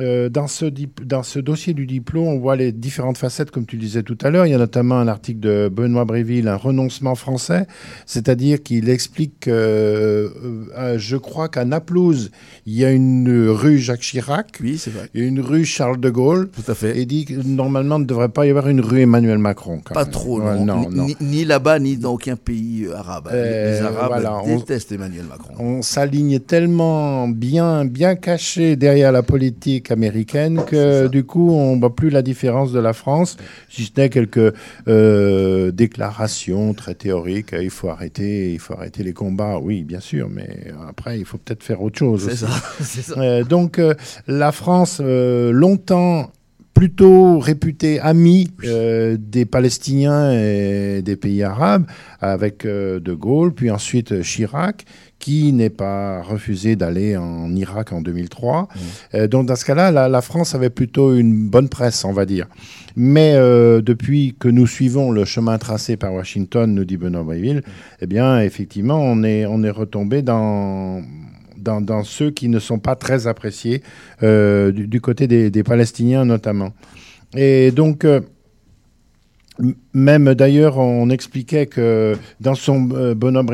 euh, 0.00 0.26
euh, 0.26 0.28
dans, 0.28 0.46
ce 0.46 0.64
dip- 0.66 1.04
dans 1.04 1.22
ce 1.22 1.38
dossier 1.38 1.74
du 1.74 1.86
diplôme, 1.86 2.26
on 2.26 2.38
voit 2.38 2.56
les 2.56 2.72
différentes 2.72 3.18
facettes, 3.18 3.50
comme 3.50 3.66
tu 3.66 3.76
le 3.76 3.82
disais 3.82 4.02
tout 4.02 4.16
à 4.22 4.30
l'heure. 4.30 4.46
Il 4.46 4.50
y 4.50 4.54
a 4.54 4.58
notamment 4.58 4.96
un 4.96 5.08
article 5.08 5.40
de 5.40 5.68
Benoît 5.72 6.04
Bréville, 6.04 6.48
un 6.48 6.56
renoncement 6.56 7.14
français, 7.14 7.66
c'est-à-dire 8.06 8.62
qu'il 8.62 8.88
explique 8.88 9.40
que, 9.40 9.50
euh, 9.50 10.28
euh, 10.76 10.98
je 10.98 11.16
crois 11.16 11.48
qu'à 11.48 11.64
Naplouse, 11.64 12.30
il 12.66 12.74
y 12.74 12.84
a 12.84 12.90
une 12.92 13.48
rue 13.48 13.78
Jacques 13.78 14.00
Chirac, 14.00 14.58
oui, 14.62 14.80
vrai. 14.86 15.08
et 15.14 15.22
une 15.22 15.40
rue 15.40 15.64
Charles 15.64 16.00
de 16.00 16.10
Gaulle, 16.10 16.48
tout 16.50 16.70
à 16.70 16.74
fait. 16.74 16.98
et 16.98 17.06
dit 17.06 17.24
que 17.24 17.34
normalement, 17.34 17.96
il 17.96 18.02
ne 18.02 18.06
devrait 18.06 18.28
pas 18.28 18.46
y 18.46 18.50
avoir 18.50 18.68
une 18.68 18.80
rue 18.80 19.00
Emmanuel 19.00 19.38
Macron. 19.38 19.80
quand 19.84 19.94
Pas 19.94 20.04
même. 20.04 20.12
trop, 20.12 20.40
Ouais, 20.40 20.58
non. 20.60 20.88
non, 20.90 21.06
Ni- 21.20 21.44
là-bas, 21.44 21.78
ni 21.78 21.96
dans 21.96 22.12
aucun 22.14 22.36
pays 22.36 22.86
euh, 22.86 22.96
arabe. 22.96 23.28
Les- 23.32 23.38
les 23.38 23.42
Euh, 23.80 23.86
Arabes 23.86 24.06
voilà, 24.08 24.38
on- 24.44 24.56
détestent 24.56 24.92
Emmanuel 24.92 25.24
Macron. 25.28 25.54
On 25.58 25.82
s'aligne 25.82 26.38
tellement 26.40 27.28
bien, 27.28 27.84
bien 27.84 28.14
caché 28.16 28.76
derrière 28.76 29.12
la 29.12 29.22
politique 29.22 29.85
américaine 29.90 30.62
que 30.66 31.08
du 31.08 31.24
coup, 31.24 31.50
on 31.50 31.78
voit 31.78 31.94
plus 31.94 32.10
la 32.10 32.22
différence 32.22 32.72
de 32.72 32.78
la 32.80 32.92
France, 32.92 33.36
si 33.68 33.84
ce 33.84 33.90
n'est 33.96 34.08
quelques 34.08 34.54
euh, 34.88 35.70
déclarations 35.70 36.74
très 36.74 36.94
théoriques. 36.94 37.54
Il 37.60 37.70
faut 37.70 37.88
arrêter, 37.88 38.52
il 38.52 38.58
faut 38.58 38.74
arrêter 38.74 39.02
les 39.02 39.12
combats. 39.12 39.58
Oui, 39.58 39.82
bien 39.82 40.00
sûr, 40.00 40.28
mais 40.30 40.72
après, 40.88 41.18
il 41.18 41.24
faut 41.24 41.38
peut-être 41.38 41.62
faire 41.62 41.82
autre 41.82 41.98
chose. 41.98 42.24
C'est 42.24 42.44
aussi. 42.80 43.02
ça. 43.02 43.14
Euh, 43.16 43.44
donc, 43.44 43.78
euh, 43.78 43.94
la 44.26 44.52
France, 44.52 45.00
euh, 45.00 45.50
longtemps 45.50 46.30
plutôt 46.76 47.38
réputée 47.38 47.98
amie 48.00 48.50
euh, 48.64 49.16
des 49.18 49.46
Palestiniens 49.46 50.30
et 50.32 51.00
des 51.00 51.16
pays 51.16 51.42
arabes, 51.42 51.86
avec 52.20 52.66
euh, 52.66 53.00
De 53.00 53.14
Gaulle, 53.14 53.54
puis 53.54 53.70
ensuite 53.70 54.12
euh, 54.12 54.22
Chirac, 54.22 54.84
qui 55.18 55.52
n'est 55.52 55.70
pas 55.70 56.22
refusé 56.22 56.76
d'aller 56.76 57.16
en 57.16 57.54
Irak 57.54 57.92
en 57.92 58.00
2003. 58.00 58.68
Euh, 59.14 59.26
donc, 59.26 59.46
dans 59.46 59.56
ce 59.56 59.64
cas-là, 59.64 59.90
la, 59.90 60.08
la 60.08 60.20
France 60.22 60.54
avait 60.54 60.70
plutôt 60.70 61.14
une 61.14 61.48
bonne 61.48 61.68
presse, 61.68 62.04
on 62.04 62.12
va 62.12 62.26
dire. 62.26 62.46
Mais 62.96 63.34
euh, 63.34 63.82
depuis 63.82 64.36
que 64.38 64.48
nous 64.48 64.66
suivons 64.66 65.10
le 65.10 65.24
chemin 65.24 65.58
tracé 65.58 65.96
par 65.96 66.12
Washington, 66.14 66.74
nous 66.74 66.84
dit 66.84 66.96
Benoît 66.96 67.24
Bréville, 67.24 67.62
eh 68.00 68.06
bien, 68.06 68.40
effectivement, 68.40 69.00
on 69.00 69.22
est, 69.22 69.46
on 69.46 69.62
est 69.62 69.70
retombé 69.70 70.22
dans, 70.22 71.02
dans, 71.58 71.80
dans 71.80 72.04
ceux 72.04 72.30
qui 72.30 72.48
ne 72.48 72.58
sont 72.58 72.78
pas 72.78 72.94
très 72.94 73.26
appréciés, 73.26 73.82
euh, 74.22 74.70
du, 74.72 74.86
du 74.86 75.00
côté 75.00 75.26
des, 75.26 75.50
des 75.50 75.62
Palestiniens 75.62 76.24
notamment. 76.24 76.72
Et 77.36 77.70
donc, 77.70 78.04
euh, 78.04 78.20
même 79.94 80.34
d'ailleurs, 80.34 80.78
on 80.78 81.08
expliquait 81.10 81.66
que 81.66 82.16
dans 82.40 82.54
son 82.54 82.88
euh, 82.92 83.14
Bonhomme 83.14 83.48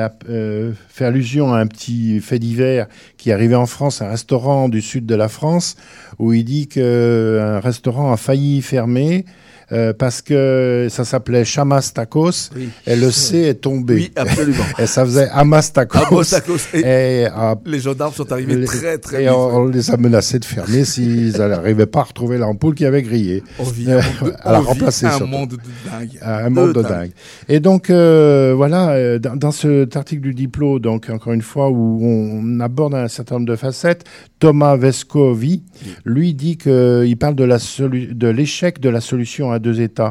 app- 0.00 0.24
euh, 0.28 0.72
fait 0.88 1.04
allusion 1.04 1.52
à 1.52 1.58
un 1.58 1.66
petit 1.66 2.20
fait 2.20 2.38
divers 2.38 2.86
qui 3.16 3.30
arrivé 3.32 3.54
en 3.54 3.66
France, 3.66 4.02
un 4.02 4.08
restaurant 4.08 4.68
du 4.68 4.80
sud 4.80 5.06
de 5.06 5.14
la 5.14 5.28
France, 5.28 5.76
où 6.18 6.32
il 6.32 6.44
dit 6.44 6.66
qu'un 6.68 7.60
restaurant 7.60 8.12
a 8.12 8.16
failli 8.16 8.62
fermer. 8.62 9.24
Euh, 9.72 9.92
parce 9.92 10.22
que 10.22 10.88
ça 10.90 11.04
s'appelait 11.04 11.44
Chamas 11.44 11.90
Tacos 11.94 12.50
Oui. 12.54 12.68
et 12.86 12.96
le 12.96 13.10
C 13.10 13.38
est 13.38 13.54
tombé. 13.54 13.94
Oui, 13.94 14.12
absolument. 14.16 14.64
et 14.78 14.86
ça 14.86 15.04
faisait 15.04 15.28
Hamas 15.32 15.72
Tacos. 15.72 15.98
Hamas 15.98 16.30
Tacos. 16.30 16.56
Et 16.74 16.80
Et, 16.80 17.26
euh, 17.26 17.54
les 17.66 17.80
gendarmes 17.80 18.12
sont 18.12 18.30
arrivés 18.32 18.56
les- 18.56 18.66
très, 18.66 18.98
très 18.98 19.18
et 19.22 19.26
vite. 19.26 19.34
on, 19.34 19.56
on 19.56 19.64
les 19.66 19.90
a 19.90 19.96
menacés 19.96 20.38
de 20.38 20.44
fermer 20.44 20.84
s'ils 20.84 21.36
n'arrivaient 21.38 21.86
pas 21.86 22.00
à 22.00 22.04
retrouver 22.04 22.38
l'ampoule 22.38 22.74
qui 22.74 22.84
avait 22.86 23.02
grillé. 23.02 23.42
On 23.58 23.64
vit 23.64 23.90
Euh, 23.90 24.00
un 24.00 24.24
monde 24.24 24.30
de- 24.32 24.36
à 24.42 24.52
la 24.52 24.58
remplacer. 24.60 25.06
un 25.06 25.18
monde 25.26 25.50
de 25.50 25.56
dingue. 25.90 26.18
Un 26.22 26.50
monde 26.50 26.68
de 26.68 26.72
De 26.74 26.82
dingue. 26.82 26.90
dingue. 26.92 27.10
Et 27.48 27.60
donc, 27.60 27.90
euh, 27.90 28.52
voilà, 28.56 28.90
euh, 28.90 29.18
dans, 29.18 29.36
dans 29.36 29.50
cet 29.52 29.96
article 29.96 30.22
du 30.22 30.34
diplôme, 30.34 30.78
donc 30.80 31.08
encore 31.10 31.32
une 31.32 31.42
fois, 31.42 31.70
où 31.70 32.00
on 32.02 32.60
aborde 32.60 32.94
un 32.94 33.08
certain 33.08 33.36
nombre 33.36 33.46
de 33.46 33.56
facettes, 33.56 34.04
Thomas 34.44 34.76
Vescovi, 34.76 35.62
lui, 36.04 36.34
dit 36.34 36.58
qu'il 36.58 37.16
parle 37.18 37.34
de 37.34 38.26
l'échec 38.28 38.78
de 38.78 38.88
la 38.90 39.00
solution 39.00 39.52
à 39.52 39.58
deux 39.58 39.80
États. 39.80 40.10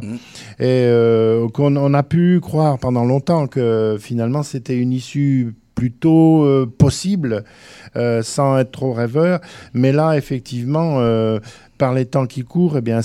Et 0.57 0.87
euh, 0.87 1.47
qu'on 1.49 1.75
on 1.75 1.93
a 1.93 2.01
pu 2.01 2.39
croire 2.39 2.79
pendant 2.79 3.05
longtemps 3.05 3.45
que 3.45 3.95
finalement 3.99 4.41
c'était 4.41 4.75
une 4.75 4.91
issue 4.91 5.53
plutôt 5.75 6.45
euh, 6.45 6.65
possible, 6.65 7.43
euh, 7.95 8.23
sans 8.23 8.57
être 8.57 8.71
trop 8.71 8.93
rêveur. 8.93 9.39
Mais 9.75 9.91
là, 9.91 10.17
effectivement, 10.17 10.95
euh, 10.97 11.39
par 11.83 11.93
les 11.93 12.05
temps 12.05 12.27
qui 12.27 12.43
courent, 12.43 12.77
eh 12.77 12.81
bien, 12.81 13.01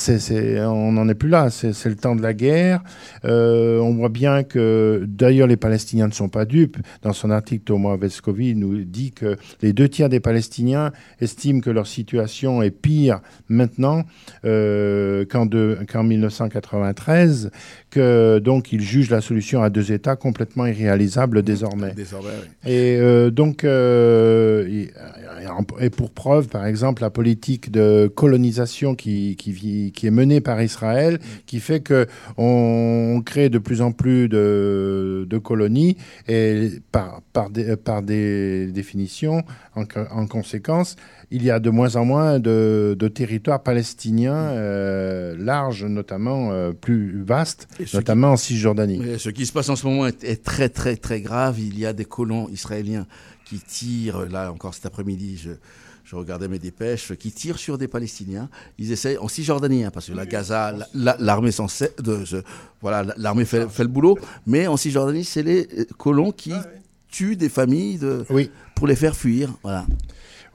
on 0.69 0.93
n'en 0.93 1.09
est 1.09 1.17
plus 1.17 1.29
là. 1.29 1.51
C'est, 1.51 1.85
le 1.87 1.97
temps 1.97 2.15
de 2.15 2.23
la 2.23 2.33
guerre. 2.33 2.81
Euh, 3.25 3.81
on 3.81 3.93
voit 3.93 4.09
bien 4.09 4.45
que, 4.45 5.05
d'ailleurs, 5.05 5.49
les 5.49 5.57
Palestiniens 5.57 6.07
ne 6.07 6.13
sont 6.13 6.29
pas 6.29 6.45
dupes. 6.45 6.77
Dans 7.03 7.13
son 7.13 7.33
article, 7.33 7.65
Thomas 7.65 7.97
Vescovi 7.97 8.55
nous 8.55 8.85
dit 8.85 9.11
que 9.11 9.37
les 9.63 9.73
deux 9.73 9.89
tiers 9.89 10.09
des 10.09 10.21
Palestiniens 10.21 10.93
estiment 11.21 11.59
que 11.59 11.71
leur 11.71 11.89
situation 11.89 12.63
est 12.63 12.71
pire 12.71 13.21
maintenant 13.49 14.05
euh, 14.45 15.25
qu'en 15.25 16.05
1993, 16.05 17.51
que 17.99 18.39
donc 18.39 18.73
ils 18.73 18.81
jugent 18.93 19.11
la 19.11 19.21
solution 19.21 19.59
à 19.63 19.69
deux 19.71 19.89
États 19.99 20.17
complètement 20.17 20.67
irréalisable 20.67 21.43
désormais. 21.43 21.93
Désormais, 21.95 22.37
oui. 22.43 22.71
Et 22.73 22.97
euh, 23.01 23.31
donc, 23.31 23.65
euh, 23.65 24.87
et, 25.81 25.91
pour 25.91 26.11
preuve, 26.11 26.49
par 26.49 26.65
exemple, 26.67 27.03
la 27.03 27.11
politique 27.11 27.71
de 27.71 28.11
colonisation 28.23 28.95
qui, 28.95 29.37
qui, 29.37 29.53
vit- 29.53 29.93
qui 29.93 30.07
est 30.07 30.11
menée 30.21 30.41
par 30.41 30.59
Israël, 30.63 31.19
qui 31.47 31.59
fait 31.61 31.81
que 31.81 32.07
on 32.37 33.23
crée 33.25 33.49
de 33.49 33.59
plus 33.59 33.81
en 33.81 33.93
plus 33.93 34.29
de, 34.29 35.27
de 35.29 35.39
colonies 35.39 35.97
et 36.29 36.71
par, 36.93 37.21
par, 37.33 37.51
des, 37.51 37.77
par 37.77 38.03
des 38.03 38.67
définitions, 38.81 39.43
en 39.75 40.27
conséquence, 40.27 40.97
il 41.31 41.43
y 41.45 41.51
a 41.51 41.61
de 41.61 41.71
moins 41.71 41.97
en 41.97 42.05
moins 42.05 42.39
de, 42.39 42.97
de 42.99 43.09
territoires 43.09 43.63
palestiniens 43.63 44.35
euh, 44.35 45.37
larges, 45.39 45.85
notamment 45.85 46.53
euh, 46.53 46.73
plus 46.73 47.23
vastes, 47.23 47.69
notamment 47.95 48.33
en 48.33 48.37
Cisjordanie. 48.37 48.99
Mais 48.99 49.19
ce 49.19 49.29
qui 49.31 49.45
se 49.47 49.53
passe 49.53 49.69
en 49.69 49.77
ce 49.77 49.87
moment 49.87 50.07
est, 50.07 50.25
est 50.25 50.43
très 50.43 50.69
très 50.69 50.97
très 50.97 51.21
grave. 51.21 51.59
Il 51.61 51.79
y 51.79 51.85
a 51.87 51.93
des 51.93 52.07
colons 52.07 52.49
israéliens 52.49 53.07
qui 53.45 53.59
tirent, 53.61 54.27
là 54.31 54.51
encore 54.53 54.75
cet 54.75 54.87
après-midi, 54.87 55.37
je, 55.43 55.51
je 56.05 56.17
regardais 56.17 56.49
mes 56.49 56.59
dépêches, 56.59 57.13
qui 57.15 57.31
tirent 57.33 57.59
sur 57.59 57.77
des 57.79 57.89
Palestiniens. 57.89 58.49
Ils 58.79 58.93
essayent, 58.93 59.19
en 59.19 59.29
Cisjordanie, 59.29 59.85
hein, 59.85 59.91
parce 59.93 60.07
que 60.09 60.13
la 60.15 60.25
Gaza, 60.27 60.73
la- 60.73 60.87
la- 60.95 61.17
l'armée 61.19 61.51
de, 62.03 62.25
je- 62.25 62.37
voilà, 62.81 63.15
l'armée 63.19 63.45
fait, 63.45 63.69
fait 63.69 63.83
le 63.83 63.89
boulot, 63.91 64.19
mais 64.47 64.67
en 64.67 64.77
Cisjordanie, 64.79 65.25
c'est 65.25 65.43
les 65.43 65.69
euh, 65.79 65.85
colons 65.99 66.33
qui 66.33 66.53
tuent 67.11 67.37
des 67.37 67.49
familles 67.51 67.99
de, 67.99 68.25
pour 68.75 68.87
les 68.87 68.97
faire 68.97 69.17
fuir. 69.17 69.51
Voilà. 69.63 69.87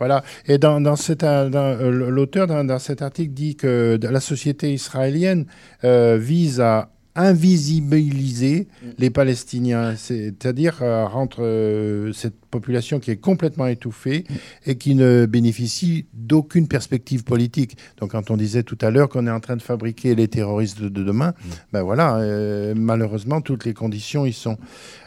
Voilà. 0.04 0.22
Et 0.48 0.58
dans, 0.58 0.82
dans 0.82 0.98
cet, 0.98 1.24
euh, 1.24 1.50
euh, 1.54 2.10
l'auteur 2.10 2.46
dans, 2.46 2.66
dans 2.66 2.78
cet 2.78 3.02
article 3.02 3.32
dit 3.32 3.56
que 3.56 3.98
la 4.02 4.20
société 4.20 4.74
israélienne 4.74 5.46
euh, 5.86 6.18
vise 6.20 6.60
à 6.60 6.90
invisibiliser 7.16 8.68
les 8.98 9.10
Palestiniens, 9.10 9.96
c'est-à-dire 9.96 10.80
euh, 10.82 11.06
rendre 11.06 11.38
euh, 11.40 12.12
cette 12.12 12.36
population 12.52 13.00
qui 13.00 13.12
est 13.12 13.18
complètement 13.18 13.68
étouffée 13.68 14.26
et 14.66 14.76
qui 14.76 14.94
ne 14.96 15.26
bénéficie 15.26 16.08
d'aucune 16.14 16.68
perspective 16.68 17.24
politique. 17.24 17.78
Donc 17.98 18.12
quand 18.12 18.30
on 18.30 18.36
disait 18.36 18.64
tout 18.64 18.78
à 18.82 18.90
l'heure 18.90 19.08
qu'on 19.08 19.26
est 19.28 19.32
en 19.32 19.40
train 19.40 19.56
de 19.56 19.62
fabriquer 19.62 20.16
les 20.16 20.28
terroristes 20.28 20.82
de, 20.82 20.90
de 20.90 21.04
demain, 21.04 21.34
ben 21.72 21.84
voilà, 21.84 22.18
euh, 22.18 22.74
malheureusement 22.76 23.40
toutes 23.40 23.64
les 23.64 23.74
conditions 23.74 24.26
y 24.26 24.34
sont. 24.34 24.58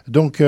Donc 0.08 0.40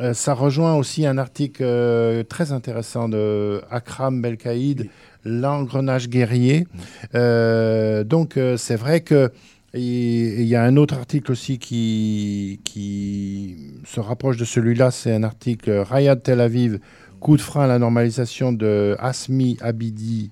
euh, 0.00 0.12
ça 0.12 0.34
rejoint 0.34 0.74
aussi 0.74 1.06
un 1.06 1.16
article 1.16 1.62
euh, 1.64 2.22
très 2.22 2.52
intéressant 2.52 3.08
de 3.08 3.62
Akram 3.70 4.20
Belkaïd, 4.20 4.88
L'engrenage 5.24 6.08
guerrier. 6.08 6.68
Euh, 7.16 8.04
donc 8.04 8.38
c'est 8.56 8.76
vrai 8.76 9.00
que 9.00 9.32
il 9.74 10.44
y 10.44 10.54
a 10.54 10.62
un 10.62 10.76
autre 10.76 10.94
article 10.94 11.32
aussi 11.32 11.58
qui, 11.58 12.60
qui 12.64 13.56
se 13.84 13.98
rapproche 14.00 14.36
de 14.36 14.44
celui-là, 14.44 14.90
c'est 14.90 15.12
un 15.12 15.24
article 15.24 15.70
Rayad 15.70 16.22
Tel 16.22 16.40
Aviv, 16.40 16.78
coup 17.18 17.36
de 17.36 17.42
frein 17.42 17.64
à 17.64 17.66
la 17.66 17.78
normalisation 17.80 18.52
de 18.52 18.96
Asmi 19.00 19.58
Abidi 19.60 20.30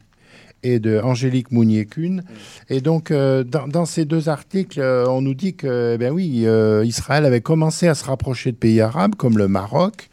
et 0.64 0.80
de 0.80 0.98
Angélique 0.98 1.52
Mounier-Kuhn. 1.52 2.24
Et 2.68 2.80
donc, 2.80 3.10
euh, 3.10 3.44
dans, 3.44 3.68
dans 3.68 3.84
ces 3.84 4.04
deux 4.04 4.28
articles, 4.28 4.80
euh, 4.80 5.06
on 5.06 5.20
nous 5.20 5.34
dit 5.34 5.54
que, 5.54 5.92
eh 5.94 5.98
bien 5.98 6.10
oui, 6.10 6.42
euh, 6.46 6.84
Israël 6.84 7.24
avait 7.24 7.42
commencé 7.42 7.86
à 7.86 7.94
se 7.94 8.04
rapprocher 8.04 8.50
de 8.50 8.56
pays 8.56 8.80
arabes 8.80 9.14
comme 9.14 9.38
le 9.38 9.46
Maroc, 9.46 10.08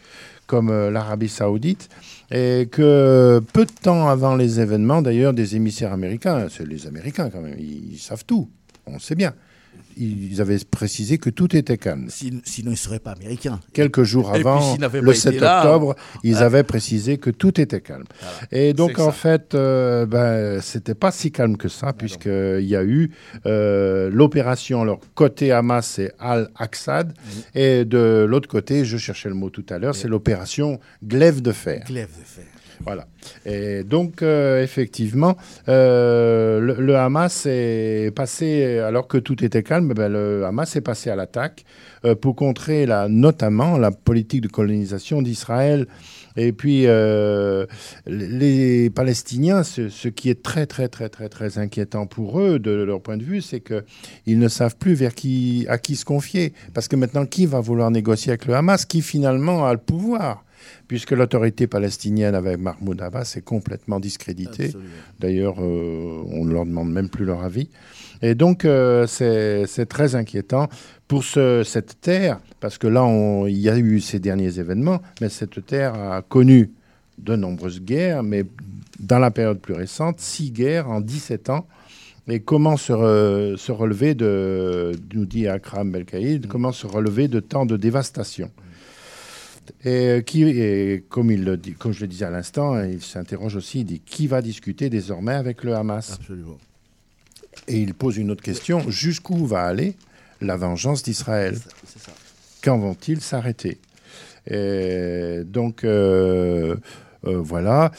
comme 0.46 0.70
l'Arabie 0.90 1.30
saoudite, 1.30 1.88
et 2.30 2.68
que 2.70 3.42
peu 3.54 3.66
de 3.66 3.72
temps 3.72 4.10
avant 4.10 4.36
les 4.36 4.60
événements, 4.60 5.02
d'ailleurs, 5.02 5.34
des 5.34 5.56
émissaires 5.56 5.94
américains, 5.94 6.48
c'est 6.50 6.68
les 6.68 6.88
Américains 6.88 7.30
quand 7.30 7.40
même, 7.40 7.56
ils, 7.58 7.94
ils 7.94 7.98
savent 8.00 8.26
tout, 8.26 8.50
on 8.86 9.00
sait 9.00 9.16
bien. 9.16 9.34
Ils 10.02 10.42
avaient 10.42 10.58
précisé 10.60 11.18
que 11.18 11.30
tout 11.30 11.56
était 11.56 11.78
calme. 11.78 12.08
Sinon, 12.10 12.42
ils 12.58 12.70
ne 12.70 12.76
seraient 12.76 13.00
pas 13.00 13.12
américains. 13.12 13.60
Quelques 13.74 14.04
jours 14.04 14.32
puis, 14.32 14.42
avant, 14.42 14.76
le 14.80 15.02
pas 15.06 15.14
7 15.14 15.34
été 15.34 15.44
là, 15.44 15.60
octobre, 15.60 15.96
ils 16.24 16.32
voilà. 16.32 16.46
avaient 16.48 16.64
précisé 16.64 17.18
que 17.18 17.30
tout 17.30 17.60
était 17.62 17.82
calme. 17.82 18.06
Et 18.52 18.74
donc, 18.74 19.00
en 19.00 19.08
ça. 19.08 19.12
fait, 19.12 19.56
euh, 19.56 20.06
ben, 20.06 20.62
c'était 20.62 20.96
pas 20.96 21.12
si 21.12 21.32
calme 21.32 21.58
que 21.58 21.70
ça, 21.70 21.94
puisqu'il 21.94 22.66
y 22.66 22.76
a 22.76 22.84
eu 22.84 23.12
euh, 23.46 24.10
l'opération. 24.12 24.82
Alors, 24.82 25.00
côté 25.14 25.52
Hamas, 25.52 25.88
c'est 25.88 26.14
Al-Aqsad. 26.20 27.14
Et 27.54 27.86
de 27.86 28.26
l'autre 28.28 28.50
côté, 28.50 28.86
je 28.86 28.98
cherchais 28.98 29.30
le 29.30 29.36
mot 29.36 29.50
tout 29.50 29.66
à 29.70 29.78
l'heure, 29.78 29.96
c'est 29.96 30.08
l'opération 30.08 30.80
Glaive 31.04 31.42
de 31.42 31.52
fer. 31.52 31.84
Glaive 31.86 32.10
de 32.20 32.26
fer. 32.26 32.46
Voilà. 32.86 33.06
Et 33.46 33.84
donc, 33.84 34.22
euh, 34.22 34.64
effectivement, 34.64 35.38
euh, 35.70 36.60
le, 36.60 36.96
Hamas 36.96 37.46
est 37.46 38.12
passé, 38.16 38.80
alors 38.80 39.08
que 39.08 39.18
tout 39.18 39.44
était 39.44 39.64
calme, 39.64 39.94
ben, 39.94 40.12
le 40.12 40.46
Hamas 40.46 40.76
est 40.76 40.82
passé 40.82 41.10
à 41.10 41.16
l'attaque 41.16 41.66
euh, 42.06 42.16
pour 42.16 42.36
contrer 42.36 42.86
la, 42.86 43.08
notamment 43.08 43.78
la 43.78 43.92
politique 43.92 44.42
de 44.42 44.48
colonisation 44.48 45.22
d'Israël. 45.22 45.88
Et 46.38 46.54
puis, 46.54 46.88
euh, 46.88 47.66
les 48.08 48.90
Palestiniens, 48.90 49.64
ce, 49.64 49.90
ce 49.90 50.08
qui 50.08 50.30
est 50.30 50.42
très, 50.42 50.66
très, 50.66 50.88
très, 50.88 51.10
très, 51.10 51.30
très 51.30 51.58
inquiétant 51.58 52.08
pour 52.08 52.40
eux, 52.40 52.58
de 52.58 52.72
leur 52.72 53.02
point 53.02 53.18
de 53.18 53.24
vue, 53.24 53.42
c'est 53.42 53.60
qu'ils 53.60 54.40
ne 54.40 54.48
savent 54.48 54.78
plus 54.78 54.94
vers 54.94 55.14
qui, 55.14 55.66
à 55.70 55.78
qui 55.78 55.96
se 55.96 56.06
confier. 56.06 56.54
Parce 56.74 56.88
que 56.88 56.96
maintenant, 56.96 57.26
qui 57.26 57.46
va 57.46 57.60
vouloir 57.60 57.92
négocier 57.92 58.32
avec 58.32 58.46
le 58.46 58.56
Hamas 58.56 58.86
Qui 58.86 59.02
finalement 59.02 59.68
a 59.68 59.74
le 59.74 59.80
pouvoir? 59.80 60.44
Puisque 60.88 61.12
l'autorité 61.12 61.68
palestinienne 61.68 62.36
avec 62.36 62.58
Mahmoud 62.60 63.02
Abbas 63.02 63.34
est 63.38 63.42
complètement 63.44 64.00
discréditée. 64.00 64.72
D'ailleurs, 65.20 65.56
euh, 65.60 66.22
on 66.32 66.46
ne 66.46 66.54
leur 66.54 66.66
demande 66.66 66.92
même 66.92 67.10
plus 67.10 67.26
leur 67.26 67.44
avis. 67.44 67.70
Et 68.22 68.36
donc, 68.36 68.66
euh, 68.66 69.08
c'est 69.08 69.86
très 69.88 70.16
inquiétant 70.16 70.68
pour 71.08 71.24
ce- 71.24 71.64
cette 71.64 72.00
terre, 72.02 72.40
parce 72.60 72.78
que 72.78 72.88
là, 72.88 73.06
il 73.48 73.58
y 73.58 73.70
a 73.70 73.78
eu 73.78 74.00
ces 74.00 74.20
derniers 74.20 74.60
événements, 74.60 75.02
mais 75.20 75.30
cette 75.30 75.66
terre 75.66 75.96
a 75.96 76.22
connu 76.22 76.72
de 77.18 77.36
nombreuses 77.36 77.82
guerres, 77.82 78.24
mais 78.24 78.46
dans 79.00 79.20
la 79.20 79.32
période 79.32 79.60
plus 79.60 79.74
récente, 79.74 80.20
six 80.20 80.52
guerres 80.52 80.90
en 80.90 81.02
17 81.02 81.50
ans. 81.50 81.68
Et 82.28 82.40
comment 82.40 82.78
se, 82.78 82.94
re- 82.94 83.58
se 83.58 83.72
relever 83.72 84.14
de, 84.14 84.92
nous 85.14 85.26
dit 85.26 85.48
Akram 85.48 85.92
Belkaïd, 85.92 86.48
comment 86.48 86.72
se 86.72 86.86
relever 86.88 87.28
de 87.28 87.40
tant 87.40 87.66
de 87.66 87.76
dévastation 87.78 88.52
et, 89.84 90.24
qui, 90.26 90.44
et 90.44 91.04
comme, 91.10 91.32
il 91.32 91.44
le 91.44 91.58
dit, 91.58 91.74
comme 91.74 91.92
je 91.92 92.02
le 92.02 92.08
disais 92.08 92.26
à 92.26 92.30
l'instant, 92.30 92.82
il 92.84 93.02
s'interroge 93.02 93.56
aussi, 93.56 93.82
il 93.82 93.86
dit 93.86 94.00
qui 94.00 94.28
va 94.28 94.42
discuter 94.42 94.90
désormais 94.90 95.34
avec 95.34 95.64
le 95.64 95.76
Hamas? 95.76 96.14
Absolument. 96.14 96.58
Et 97.68 97.80
il 97.80 97.94
pose 97.94 98.18
une 98.18 98.32
autre 98.32 98.44
question, 98.44 98.90
jusqu'où 98.90 99.46
va 99.46 99.64
aller 99.64 99.96
la 100.42 100.58
vengeance 100.58 101.04
d'Israël? 101.04 101.58
Quand 102.64 102.78
vont-ils 102.78 103.22
s'arrêter? 103.22 103.80
Donc 104.50 105.84
euh, 105.84 106.76
euh, 107.26 107.38
voilà. 107.40 107.92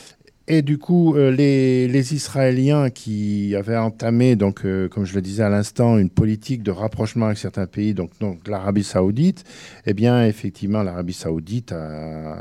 Et 0.49 0.63
du 0.63 0.79
coup, 0.79 1.15
euh, 1.17 1.31
les, 1.31 2.15
Israéliens 2.15 2.91
qui 2.91 3.55
avaient 3.55 3.77
entamé, 3.77 4.35
donc, 4.35 4.65
euh, 4.65 4.89
comme 4.89 5.05
je 5.05 5.15
le 5.15 5.23
disais 5.23 5.45
à 5.45 5.49
l'instant, 5.49 5.99
une 5.99 6.11
politique 6.11 6.65
de 6.65 6.73
rapprochement 6.73 7.27
avec 7.27 7.39
certains 7.39 7.67
pays, 7.67 7.95
donc, 7.95 8.11
l'Arabie 8.47 8.83
saoudite, 8.83 9.45
eh 9.87 9.95
bien, 9.95 10.27
effectivement, 10.27 10.83
l'Arabie 10.83 11.13
saoudite, 11.13 11.71
euh, 11.73 12.35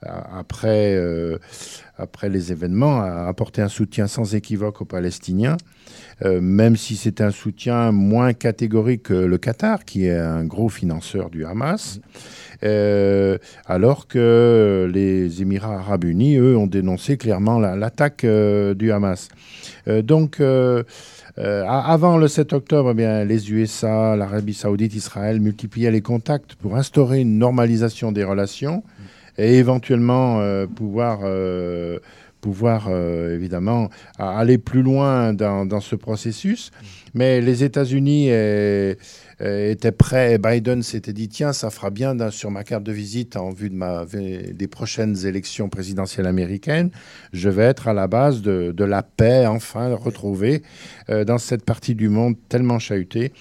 après 0.00 0.96
les 2.28 2.52
événements, 2.52 3.00
a 3.00 3.26
apporté 3.26 3.62
un 3.62 3.68
soutien 3.68 4.06
sans 4.06 4.36
équivoque 4.36 4.82
aux 4.82 4.84
Palestiniens, 4.84 5.56
euh, 6.24 6.40
même 6.40 6.76
si 6.76 6.96
c'est 6.96 7.20
un 7.20 7.30
soutien 7.30 7.92
moins 7.92 8.32
catégorique 8.34 9.04
que 9.04 9.14
le 9.14 9.38
Qatar, 9.38 9.84
qui 9.84 10.06
est 10.06 10.16
un 10.18 10.44
gros 10.44 10.68
financeur 10.68 11.30
du 11.30 11.44
Hamas. 11.44 12.00
Euh, 12.64 13.38
alors 13.66 14.06
que 14.06 14.88
les 14.92 15.42
Émirats 15.42 15.78
arabes 15.78 16.04
unis, 16.04 16.36
eux, 16.36 16.56
ont 16.56 16.68
dénoncé 16.68 17.16
clairement 17.16 17.58
la- 17.58 17.74
l'attaque 17.74 18.24
euh, 18.24 18.74
du 18.74 18.92
Hamas. 18.92 19.28
Donc, 20.04 20.40
avant 21.36 22.16
le 22.18 22.28
7 22.28 22.52
octobre, 22.52 22.90
eh 22.92 22.94
bien, 22.94 23.24
les 23.24 23.50
USA, 23.52 24.14
l'Arabie 24.16 24.54
saoudite, 24.54 24.94
Israël 24.94 25.40
multipliaient 25.40 25.90
les 25.90 26.02
contacts 26.02 26.54
pour 26.56 26.76
instaurer 26.76 27.20
une 27.20 27.38
normalisation 27.38 28.12
des 28.12 28.22
relations 28.22 28.82
et 29.38 29.56
éventuellement 29.56 30.40
pouvoir, 30.76 31.20
pouvoir 32.42 32.88
euh, 32.90 33.34
évidemment 33.34 33.88
aller 34.18 34.58
plus 34.58 34.82
loin 34.82 35.32
dans, 35.32 35.80
ce 35.80 35.96
processus. 35.96 36.70
Mais 37.14 37.40
les 37.40 37.62
États-Unis 37.64 38.26
euh, 38.30 38.94
étaient 39.38 39.92
prêts. 39.92 40.34
et 40.34 40.38
Biden 40.38 40.82
s'était 40.82 41.12
dit 41.12 41.28
tiens, 41.28 41.52
ça 41.52 41.70
fera 41.70 41.90
bien 41.90 42.30
sur 42.30 42.50
ma 42.50 42.64
carte 42.64 42.82
de 42.82 42.92
visite 42.92 43.36
en 43.36 43.50
vue 43.50 43.70
de 43.70 43.74
ma, 43.74 44.04
des 44.04 44.66
prochaines 44.66 45.24
élections 45.24 45.68
présidentielles 45.68 46.26
américaines. 46.26 46.90
Je 47.32 47.48
vais 47.48 47.64
être 47.64 47.88
à 47.88 47.94
la 47.94 48.08
base 48.08 48.42
de, 48.42 48.72
de 48.76 48.84
la 48.84 49.02
paix 49.02 49.46
enfin 49.46 49.94
retrouvée 49.94 50.62
euh, 51.10 51.24
dans 51.24 51.38
cette 51.38 51.64
partie 51.64 51.94
du 51.94 52.08
monde 52.08 52.34
tellement 52.48 52.80
chahutée. 52.80 53.32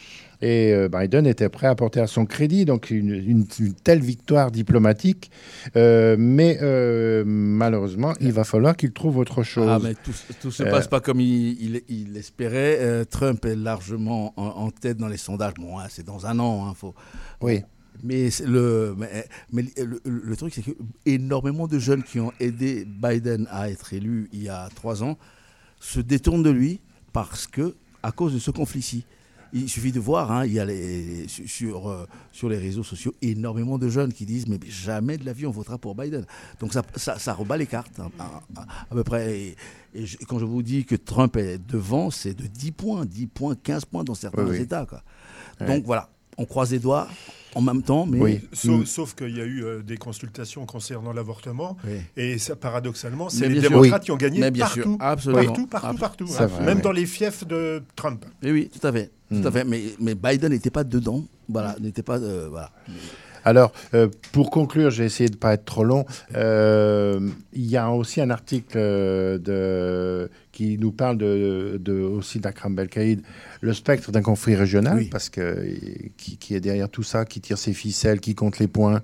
Et 0.41 0.73
euh, 0.73 0.89
Biden 0.89 1.27
était 1.27 1.49
prêt 1.49 1.67
à 1.67 1.75
porter 1.75 1.99
à 1.99 2.07
son 2.07 2.25
crédit 2.25 2.65
donc 2.65 2.89
une, 2.89 3.13
une- 3.13 3.45
une 3.59 3.73
telle 3.73 3.99
victoire 4.01 4.49
diplomatique. 4.51 5.29
Euh, 5.75 6.15
mais 6.17 6.57
euh, 6.61 7.23
malheureusement, 7.25 8.13
il 8.19 8.31
va 8.31 8.43
falloir 8.43 8.75
qu'il 8.75 8.91
trouve 8.91 9.17
autre 9.17 9.43
chose. 9.43 9.67
Ah, 9.69 9.79
mais 9.81 9.93
tout, 9.93 10.11
tout 10.41 10.51
se 10.51 10.63
Euh, 10.63 10.71
passe 10.71 10.87
pas 10.87 10.99
comme 10.99 11.19
il, 11.21 11.61
il, 11.61 11.81
il 11.89 12.17
espérait. 12.17 13.05
Trump 13.05 13.45
est 13.45 13.55
largement 13.55 14.33
en, 14.35 14.45
en 14.45 14.71
tête 14.71 14.97
dans 14.97 15.07
les 15.07 15.17
sondages. 15.17 15.53
Bon, 15.59 15.77
hein, 15.79 15.85
c'est 15.89 16.05
dans 16.05 16.25
un 16.25 16.39
an. 16.39 16.67
Hein, 16.67 16.73
faut... 16.75 16.95
Oui. 17.41 17.61
Mais, 18.03 18.29
le, 18.47 18.95
mais, 18.97 19.27
mais 19.51 19.63
le, 19.77 19.99
le- 20.03 20.21
le 20.23 20.35
truc, 20.35 20.53
c'est 20.55 20.63
que 20.63 20.71
énormément 21.05 21.67
de 21.67 21.77
jeunes 21.77 22.01
qui 22.01 22.19
ont 22.19 22.31
aidé 22.39 22.83
Biden 22.87 23.47
à 23.51 23.69
être 23.69 23.93
élu 23.93 24.27
il 24.33 24.41
y 24.41 24.49
a 24.49 24.69
trois 24.73 25.03
ans 25.03 25.19
se 25.79 25.99
détournent 25.99 26.41
de 26.41 26.49
lui 26.49 26.79
parce 27.13 27.45
que, 27.45 27.75
à 28.01 28.11
cause 28.11 28.33
de 28.33 28.39
ce 28.39 28.49
conflit-ci. 28.49 29.05
Il 29.53 29.67
suffit 29.69 29.91
de 29.91 29.99
voir, 29.99 30.31
hein, 30.31 30.45
il 30.45 30.53
y 30.53 30.59
a 30.59 30.65
les, 30.65 31.27
sur, 31.27 31.47
sur, 31.49 31.89
euh, 31.89 32.05
sur 32.31 32.47
les 32.49 32.57
réseaux 32.57 32.83
sociaux 32.83 33.13
énormément 33.21 33.77
de 33.77 33.89
jeunes 33.89 34.13
qui 34.13 34.25
disent 34.25 34.47
mais 34.47 34.59
jamais 34.67 35.17
de 35.17 35.25
la 35.25 35.33
vie 35.33 35.45
on 35.45 35.51
votera 35.51 35.77
pour 35.77 35.93
Biden. 35.95 36.25
Donc 36.59 36.71
ça, 36.73 36.83
ça, 36.95 37.19
ça 37.19 37.33
rebat 37.33 37.57
les 37.57 37.67
cartes 37.67 37.99
hein, 37.99 38.09
à, 38.17 38.23
à- 38.61 38.65
à 38.89 38.93
peu 38.95 39.03
près. 39.03 39.37
Et, 39.39 39.55
et 39.93 40.05
je- 40.05 40.17
quand 40.27 40.39
je 40.39 40.45
vous 40.45 40.63
dis 40.63 40.85
que 40.85 40.95
Trump 40.95 41.35
est 41.35 41.57
devant, 41.57 42.11
c'est 42.11 42.33
de 42.33 42.47
10 42.47 42.71
points, 42.71 43.05
10 43.05 43.27
points, 43.27 43.55
15 43.55 43.85
points 43.85 44.03
dans 44.05 44.15
certains 44.15 44.43
Oui, 44.45 44.51
oui. 44.51 44.61
États. 44.61 44.85
Quoi. 44.85 45.03
Ouais. 45.59 45.67
Donc 45.67 45.83
voilà, 45.85 46.09
on 46.37 46.45
croise 46.45 46.71
les 46.71 46.79
doigts 46.79 47.07
en 47.55 47.61
même 47.61 47.81
temps, 47.83 48.05
mais 48.05 48.41
Sauf, 48.53 48.85
sauf 48.85 49.13
qu'il 49.15 49.35
y 49.37 49.41
a 49.41 49.45
eu 49.45 49.63
euh, 49.63 49.81
des 49.81 49.97
consultations 49.97 50.65
concernant 50.65 51.11
l'avortement. 51.13 51.77
Oui. 51.85 51.97
Et 52.17 52.37
ça, 52.37 52.55
paradoxalement, 52.55 53.29
c'est 53.29 53.49
les 53.49 53.61
démocrates 53.61 54.01
Oui. 54.01 54.05
qui 54.05 54.11
ont 54.11 54.17
gagné 54.17 54.39
Mais 54.39 54.51
bien 54.51 54.65
partout. 54.65 54.81
sûr, 54.81 54.97
absolument. 54.99 55.43
Partout, 55.43 55.67
partout, 55.67 55.97
partout. 55.97 56.25
Hein. 56.39 56.45
vrai, 56.47 56.65
Même 56.65 56.77
oui. 56.77 56.83
dans 56.83 56.91
les 56.91 57.05
fiefs 57.05 57.45
de 57.45 57.83
Trump. 57.95 58.25
Mais 58.41 58.51
oui, 58.51 58.69
tout 58.69 58.85
à 58.87 58.91
fait. 58.91 59.11
Tout 59.29 59.47
à 59.47 59.51
fait. 59.51 59.63
Mais, 59.63 59.81
mais 59.99 60.15
Biden 60.15 60.51
n'était 60.51 60.69
pas 60.69 60.83
dedans. 60.83 61.23
Voilà, 61.49 61.75
n'était 61.81 62.03
pas. 62.03 62.17
euh, 62.19 62.47
voilà. 62.49 62.71
Alors, 63.43 63.71
euh, 63.95 64.07
pour 64.33 64.51
conclure, 64.51 64.91
j'ai 64.91 65.05
essayé 65.05 65.27
de 65.29 65.35
ne 65.35 65.39
pas 65.39 65.53
être 65.53 65.65
trop 65.65 65.83
long. 65.83 66.05
Euh, 66.35 67.27
il 67.53 67.65
y 67.65 67.75
a 67.75 67.89
aussi 67.91 68.21
un 68.21 68.29
article 68.29 68.77
de, 68.77 70.29
qui 70.51 70.77
nous 70.77 70.91
parle 70.91 71.17
de, 71.17 71.79
de- 71.81 72.01
aussi 72.01 72.39
d'Akram 72.39 72.75
Belkaïd, 72.75 73.21
le 73.61 73.73
spectre 73.73 74.11
d'un 74.11 74.21
conflit 74.21 74.55
régional, 74.55 74.97
parce 75.09 75.29
que 75.29 75.65
qui, 76.17 76.37
qui 76.37 76.55
est 76.55 76.59
derrière 76.59 76.89
tout 76.89 77.03
ça, 77.03 77.25
qui 77.25 77.39
tire 77.41 77.57
ses 77.57 77.73
ficelles, 77.73 78.19
qui 78.19 78.35
compte 78.35 78.59
les 78.59 78.67
points. 78.67 79.01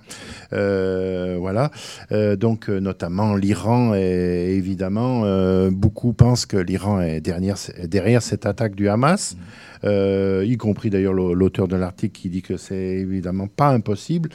Euh, 0.53 1.37
voilà. 1.39 1.71
Euh, 2.11 2.35
donc, 2.35 2.69
euh, 2.69 2.79
notamment 2.79 3.35
l'Iran, 3.35 3.93
évidemment, 3.93 5.23
euh, 5.25 5.69
beaucoup 5.71 6.13
pensent 6.13 6.45
que 6.45 6.57
l'Iran 6.57 7.01
est 7.01 7.21
derrière, 7.21 7.57
derrière 7.85 8.21
cette 8.21 8.45
attaque 8.45 8.75
du 8.75 8.87
Hamas. 8.89 9.35
Euh, 9.83 10.43
y 10.45 10.57
compris 10.57 10.89
d'ailleurs 10.89 11.13
l'au- 11.13 11.33
l'auteur 11.35 11.67
de 11.67 11.75
l'article 11.75 12.19
qui 12.19 12.29
dit 12.29 12.41
que 12.41 12.57
c'est 12.57 12.75
évidemment 12.75 13.47
pas 13.47 13.69
impossible. 13.69 14.29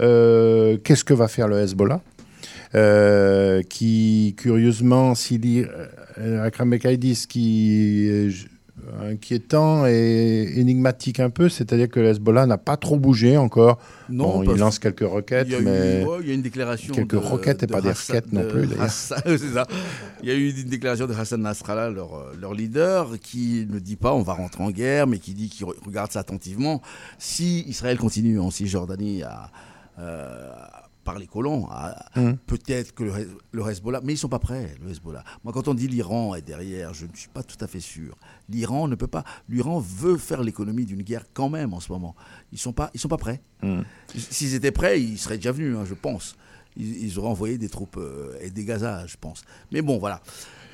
Euh, 0.00 0.76
Qu'est-ce 0.82 1.04
que 1.04 1.14
va 1.14 1.28
faire 1.28 1.46
le 1.48 1.58
Hezbollah? 1.60 2.00
Euh, 2.74 3.62
qui, 3.62 4.34
curieusement, 4.36 5.14
s'il 5.14 5.40
dit 5.40 5.64
euh, 6.18 6.44
Akram 6.44 6.68
Bekaïdi, 6.70 7.14
ce 7.14 7.26
qui 7.26 8.06
est 8.08 8.28
inquiétant 9.02 9.86
et 9.86 10.52
énigmatique 10.56 11.20
un 11.20 11.28
peu, 11.30 11.48
c'est-à-dire 11.50 11.88
que 11.88 12.00
le 12.00 12.08
Hezbollah 12.08 12.46
n'a 12.46 12.56
pas 12.58 12.76
trop 12.78 12.96
bougé 12.98 13.36
encore. 13.36 13.78
Non, 14.08 14.42
Bon, 14.42 14.52
il 14.54 14.58
lance 14.58 14.78
quelques 14.78 15.00
roquettes, 15.06 15.48
Il 15.50 15.60
mais 15.62 16.04
il 16.22 16.28
y 16.28 16.30
a 16.30 16.34
une 16.34 16.42
déclaration. 16.42 16.94
quelques 16.94 17.12
de- 17.12 17.16
roquettes 17.18 17.62
et 17.62 17.66
de 17.66 17.72
pas 17.72 17.80
des 17.82 17.90
roquettes 17.90 18.32
non 18.32 18.46
plus. 18.48 18.66
d'ailleurs. 18.66 18.90
Ça. 18.90 19.16
Il 20.22 20.28
y 20.28 20.30
a 20.30 20.34
eu 20.34 20.50
une 20.50 20.68
déclaration 20.68 21.06
de 21.06 21.12
Hassan 21.12 21.40
Nasrallah, 21.42 21.90
leur, 21.90 22.14
euh, 22.14 22.32
leur 22.40 22.54
leader, 22.54 23.18
qui 23.20 23.66
ne 23.68 23.78
dit 23.78 23.96
pas 23.96 24.14
on 24.14 24.22
va 24.22 24.32
rentrer 24.32 24.62
en 24.62 24.70
guerre, 24.70 25.06
mais 25.06 25.18
qui 25.18 25.34
dit 25.34 25.48
qu'il 25.50 25.66
re- 25.66 25.74
regarde 25.84 26.10
ça 26.12 26.20
attentivement. 26.20 26.80
Si 27.18 27.64
Israël 27.66 27.98
continue 27.98 28.38
en 28.38 28.50
Cisjordanie 28.50 29.22
à, 29.22 29.50
euh, 29.98 30.50
par 31.08 31.18
les 31.18 31.26
colons. 31.26 31.66
à- 31.70 32.04
Mm. 32.16 32.32
Peut-être 32.46 32.94
que 32.94 33.04
le, 33.04 33.12
Hez- 33.16 33.28
le 33.52 33.62
Hezbollah, 33.70 34.00
mais 34.04 34.12
ils 34.12 34.18
sont 34.18 34.28
pas 34.28 34.38
prêts, 34.38 34.74
le 34.82 34.90
Hezbollah. 34.90 35.24
Moi, 35.42 35.52
quand 35.54 35.66
on 35.68 35.74
dit 35.74 35.88
l'Iran 35.88 36.34
est 36.34 36.42
derrière, 36.42 36.92
je 36.92 37.06
ne 37.06 37.14
suis 37.14 37.28
pas 37.30 37.42
tout 37.42 37.56
à 37.62 37.66
fait 37.66 37.80
sûr. 37.80 38.14
L'Iran 38.50 38.88
ne 38.88 38.94
peut 38.94 39.06
pas. 39.06 39.24
L'Iran 39.48 39.78
veut 39.80 40.18
faire 40.18 40.42
l'économie 40.42 40.84
d'une 40.84 41.02
guerre 41.02 41.24
quand 41.32 41.48
même 41.48 41.72
en 41.72 41.80
ce 41.80 41.90
moment. 41.92 42.14
Ils 42.52 42.58
sont 42.58 42.72
pas, 42.74 42.90
ils 42.92 43.00
sont 43.00 43.08
pas 43.08 43.16
prêts. 43.16 43.40
Mm. 43.62 43.80
S'ils 44.14 44.54
étaient 44.54 44.70
prêts, 44.72 45.00
ils 45.00 45.18
seraient 45.18 45.36
déjà 45.36 45.52
venus, 45.52 45.76
hein, 45.78 45.84
je 45.86 45.94
pense. 45.94 46.36
Ils, 46.76 47.04
ils 47.06 47.18
auraient 47.18 47.28
envoyé 47.30 47.56
des 47.58 47.68
troupes 47.70 47.96
euh, 47.96 48.36
et 48.42 48.50
des 48.50 48.64
Gaza, 48.66 49.06
je 49.06 49.16
pense. 49.18 49.42
Mais 49.72 49.80
bon, 49.82 49.98
voilà. 49.98 50.20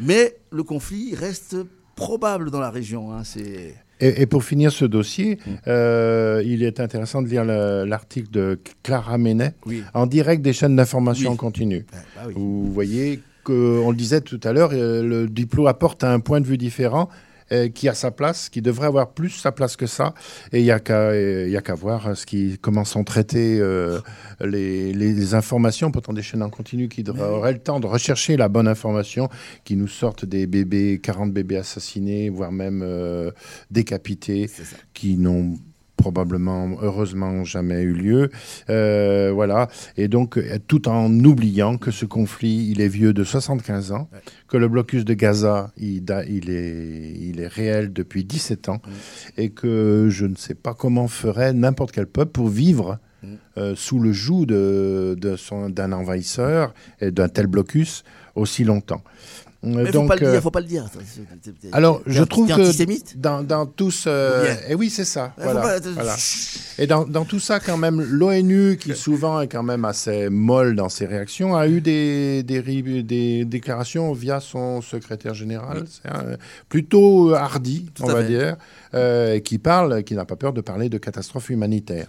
Mais 0.00 0.36
le 0.50 0.62
conflit 0.64 1.14
reste 1.14 1.56
probable 1.94 2.50
dans 2.50 2.60
la 2.60 2.70
région. 2.70 3.12
hein, 3.12 3.22
c'est. 3.24 3.76
Et, 4.04 4.22
et 4.22 4.26
pour 4.26 4.44
finir 4.44 4.70
ce 4.70 4.84
dossier, 4.84 5.38
euh, 5.66 6.42
il 6.44 6.62
est 6.62 6.78
intéressant 6.78 7.22
de 7.22 7.28
lire 7.28 7.44
le- 7.44 7.84
l'article 7.86 8.30
de 8.30 8.60
Clara 8.82 9.16
Menet 9.18 9.52
Oui. 9.66 9.82
en 9.94 10.06
direct 10.06 10.42
des 10.42 10.52
chaînes 10.52 10.76
d'information 10.76 11.30
Oui. 11.32 11.36
continue. 11.36 11.86
bah 12.16 12.22
oui. 12.26 12.34
Vous 12.36 12.70
voyez 12.72 13.20
que, 13.44 13.80
on 13.84 13.90
le 13.90 13.96
disait 13.96 14.20
tout 14.20 14.40
à 14.44 14.52
l'heure, 14.52 14.70
euh, 14.72 15.02
le 15.02 15.26
diplôme 15.28 15.66
apporte 15.66 16.04
un 16.04 16.20
point 16.20 16.40
de 16.42 16.46
vue 16.46 16.58
différent. 16.58 17.08
Euh, 17.52 17.68
qui 17.68 17.88
a 17.88 17.94
sa 17.94 18.10
place, 18.10 18.48
qui 18.48 18.62
devrait 18.62 18.86
avoir 18.86 19.12
plus 19.12 19.30
sa 19.30 19.52
place 19.52 19.76
que 19.76 19.86
ça, 19.86 20.14
et 20.52 20.60
il 20.60 20.64
n'y 20.64 20.70
a 20.70 20.80
qu'à 20.80 21.10
euh, 21.10 21.56
a 21.56 21.60
qu'à 21.60 21.74
voir 21.74 22.08
euh, 22.08 22.14
ce 22.14 22.26
qui, 22.26 22.58
comment 22.60 22.84
sont 22.84 23.04
traitées 23.04 23.58
euh, 23.60 24.00
les, 24.40 24.92
les 24.92 25.34
informations, 25.34 25.90
pourtant 25.90 26.12
des 26.12 26.22
chaînes 26.22 26.42
en 26.42 26.50
continu 26.50 26.88
qui 26.88 27.02
devraient- 27.02 27.28
auraient 27.28 27.52
le 27.52 27.58
temps 27.58 27.80
de 27.80 27.86
rechercher 27.86 28.36
la 28.36 28.48
bonne 28.48 28.68
information, 28.68 29.28
qui 29.64 29.76
nous 29.76 29.88
sortent 29.88 30.24
des 30.24 30.46
bébés, 30.46 31.00
40 31.02 31.32
bébés 31.32 31.56
assassinés, 31.58 32.28
voire 32.30 32.52
même 32.52 32.82
décapités, 33.70 34.50
qui 34.92 35.16
n'ont 35.16 35.56
probablement, 36.08 36.76
heureusement, 36.82 37.44
jamais 37.44 37.80
eu 37.80 37.94
lieu. 37.94 38.30
Euh, 38.68 39.30
voilà. 39.32 39.68
Et 39.96 40.06
donc, 40.08 40.38
tout 40.68 40.86
en 40.86 41.10
oubliant 41.24 41.78
que 41.78 41.90
ce 41.90 42.04
conflit, 42.04 42.68
il 42.70 42.82
est 42.82 42.88
vieux 42.88 43.14
de 43.14 43.24
75 43.24 43.92
ans, 43.92 44.08
que 44.46 44.58
le 44.58 44.68
blocus 44.68 45.06
de 45.06 45.14
Gaza, 45.14 45.72
il, 45.78 46.04
est, 46.10 47.14
il 47.28 47.40
est 47.40 47.46
réel 47.46 47.90
depuis 47.94 48.22
17 48.24 48.68
ans, 48.68 48.82
et 49.38 49.48
que 49.48 50.08
je 50.10 50.26
ne 50.26 50.36
sais 50.36 50.54
pas 50.54 50.74
comment 50.74 51.08
ferait 51.08 51.54
n'importe 51.54 51.92
quel 51.92 52.06
peuple 52.06 52.32
pour 52.32 52.48
vivre 52.48 52.98
euh, 53.56 53.74
sous 53.74 53.98
le 53.98 54.12
joug 54.12 54.44
de, 54.44 55.16
de 55.18 55.36
son- 55.36 55.70
d'un 55.70 55.92
envahisseur 55.92 56.74
et 57.00 57.10
d'un 57.10 57.28
tel 57.28 57.46
blocus 57.46 58.04
aussi 58.34 58.64
longtemps. 58.64 59.02
Mais 59.64 59.86
faut 59.86 59.92
Donc, 59.92 60.08
pas 60.08 60.16
le 60.16 60.26
euh, 60.26 60.32
dire, 60.32 60.42
faut 60.42 60.50
pas 60.50 60.60
le 60.60 60.66
dire. 60.66 60.84
Alors, 61.72 62.02
je 62.06 62.22
trouve 62.22 62.48
que 62.48 62.52
antisémite 62.54 63.18
dans, 63.20 63.42
dans 63.42 63.66
tous... 63.66 64.04
euh, 64.06 64.42
Bien. 64.44 64.56
et 64.68 64.74
oui, 64.74 64.90
c'est 64.90 65.04
ça. 65.04 65.32
Eh, 65.38 65.42
faut 65.42 65.50
Voilà, 65.50 65.80
pas- 65.80 65.90
voilà. 65.90 66.16
Et 66.78 66.86
dans, 66.86 67.04
dans 67.04 67.24
tout 67.24 67.40
ça, 67.40 67.60
quand 67.60 67.76
même, 67.76 68.00
l'ONU, 68.00 68.76
qui 68.76 68.94
souvent 68.94 69.40
est 69.40 69.48
quand 69.48 69.62
même 69.62 69.84
assez 69.84 70.28
molle 70.28 70.74
dans 70.76 70.88
ses 70.88 71.06
réactions, 71.06 71.56
a 71.56 71.68
eu 71.68 71.80
des, 71.80 72.42
des, 72.42 73.44
déclarations 73.44 74.12
via 74.12 74.40
son 74.40 74.80
secrétaire 74.80 75.34
général, 75.34 75.84
un- 76.04 76.36
plutôt 76.68 77.34
hardi, 77.34 77.86
Tout 77.94 78.04
on 78.04 78.06
va 78.08 78.22
fait. 78.22 78.28
dire, 78.28 78.56
euh, 78.94 79.38
qui 79.40 79.58
parle, 79.58 80.02
qui 80.04 80.14
n'a 80.14 80.24
pas 80.24 80.36
peur 80.36 80.52
de 80.52 80.60
parler 80.60 80.88
de 80.88 80.98
catastrophe 80.98 81.50
humanitaire, 81.50 82.08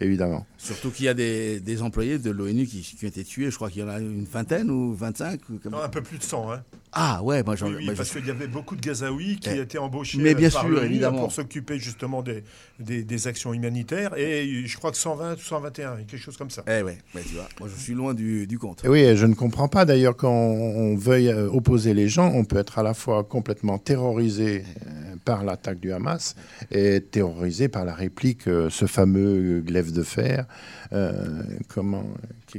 évidemment. 0.00 0.46
Surtout 0.58 0.90
qu'il 0.90 1.06
y 1.06 1.08
a 1.08 1.14
des, 1.14 1.60
des 1.60 1.82
employés 1.82 2.18
de 2.18 2.30
l'ONU 2.30 2.66
qui, 2.66 2.80
qui 2.82 3.04
ont 3.04 3.08
été 3.08 3.24
tués, 3.24 3.50
je 3.50 3.56
crois 3.56 3.70
qu'il 3.70 3.80
y 3.80 3.84
en 3.84 3.88
a 3.88 3.98
une 3.98 4.24
vingtaine 4.24 4.70
ou 4.70 4.94
25. 4.94 5.40
ou 5.50 5.58
comme- 5.58 5.72
Non, 5.72 5.82
un 5.82 5.88
peu 5.88 6.02
plus 6.02 6.18
de 6.18 6.22
100. 6.22 6.52
Hein. 6.52 6.62
Ah 6.94 7.22
ouais, 7.22 7.42
moi 7.42 7.56
j'en 7.56 7.68
Oui, 7.68 7.76
oui, 7.78 7.86
je- 7.88 7.92
parce 7.92 8.10
qu'il 8.10 8.26
y 8.26 8.30
avait 8.30 8.46
beaucoup 8.46 8.76
de 8.76 8.80
Gazaouis 8.82 9.38
qui 9.40 9.48
Eh, 9.50 9.60
étaient 9.60 9.78
embauchés 9.78 10.18
mais 10.18 10.34
bien 10.34 10.50
par 10.50 10.62
sûr, 10.62 10.70
l'ONU 10.70 10.86
évidemment. 10.86 11.20
pour 11.20 11.32
s'occuper 11.32 11.78
justement 11.78 12.22
des, 12.22 12.44
des, 12.78 13.02
des 13.02 13.26
actions 13.28 13.54
humanitaires. 13.54 14.12
Et 14.18 14.64
je 14.66 14.76
crois 14.76 14.90
que 14.90 14.98
120 14.98 15.34
ou 15.34 15.38
121, 15.38 15.96
quelque 16.04 16.16
chose 16.18 16.36
comme 16.36 16.50
ça. 16.50 16.62
Eh 16.66 16.82
ouais, 16.82 16.98
mais 17.14 17.22
tu 17.22 17.34
vois, 17.34 17.48
moi 17.60 17.68
je 17.74 17.80
suis 17.82 17.94
loin 17.94 18.12
du, 18.12 18.46
du 18.46 18.58
compte. 18.58 18.84
Et 18.84 18.88
oui, 18.88 19.16
je 19.16 19.24
ne 19.24 19.34
comprends 19.34 19.68
pas 19.68 19.84
d'ailleurs 19.86 20.16
quand 20.16 20.30
on 20.32 20.94
veuille 20.96 21.28
euh, 21.28 21.48
opposer 21.48 21.94
les 21.94 22.08
gens, 22.08 22.30
on 22.34 22.44
peut 22.44 22.58
être 22.58 22.78
à 22.78 22.82
la 22.82 22.92
fois 22.94 23.24
complètement 23.24 23.78
terrorisé 23.78 24.64
euh, 24.86 25.16
par 25.24 25.44
l'attaque 25.44 25.80
du 25.80 25.92
Hamas 25.92 26.34
et 26.70 27.00
terrorisé 27.00 27.68
par 27.68 27.84
la 27.86 27.94
réplique, 27.94 28.48
euh, 28.48 28.68
ce 28.70 28.84
fameux 28.86 29.60
glaive 29.64 29.92
de 29.92 30.02
fer. 30.02 30.46
Euh, 30.92 31.42
comment 31.68 32.04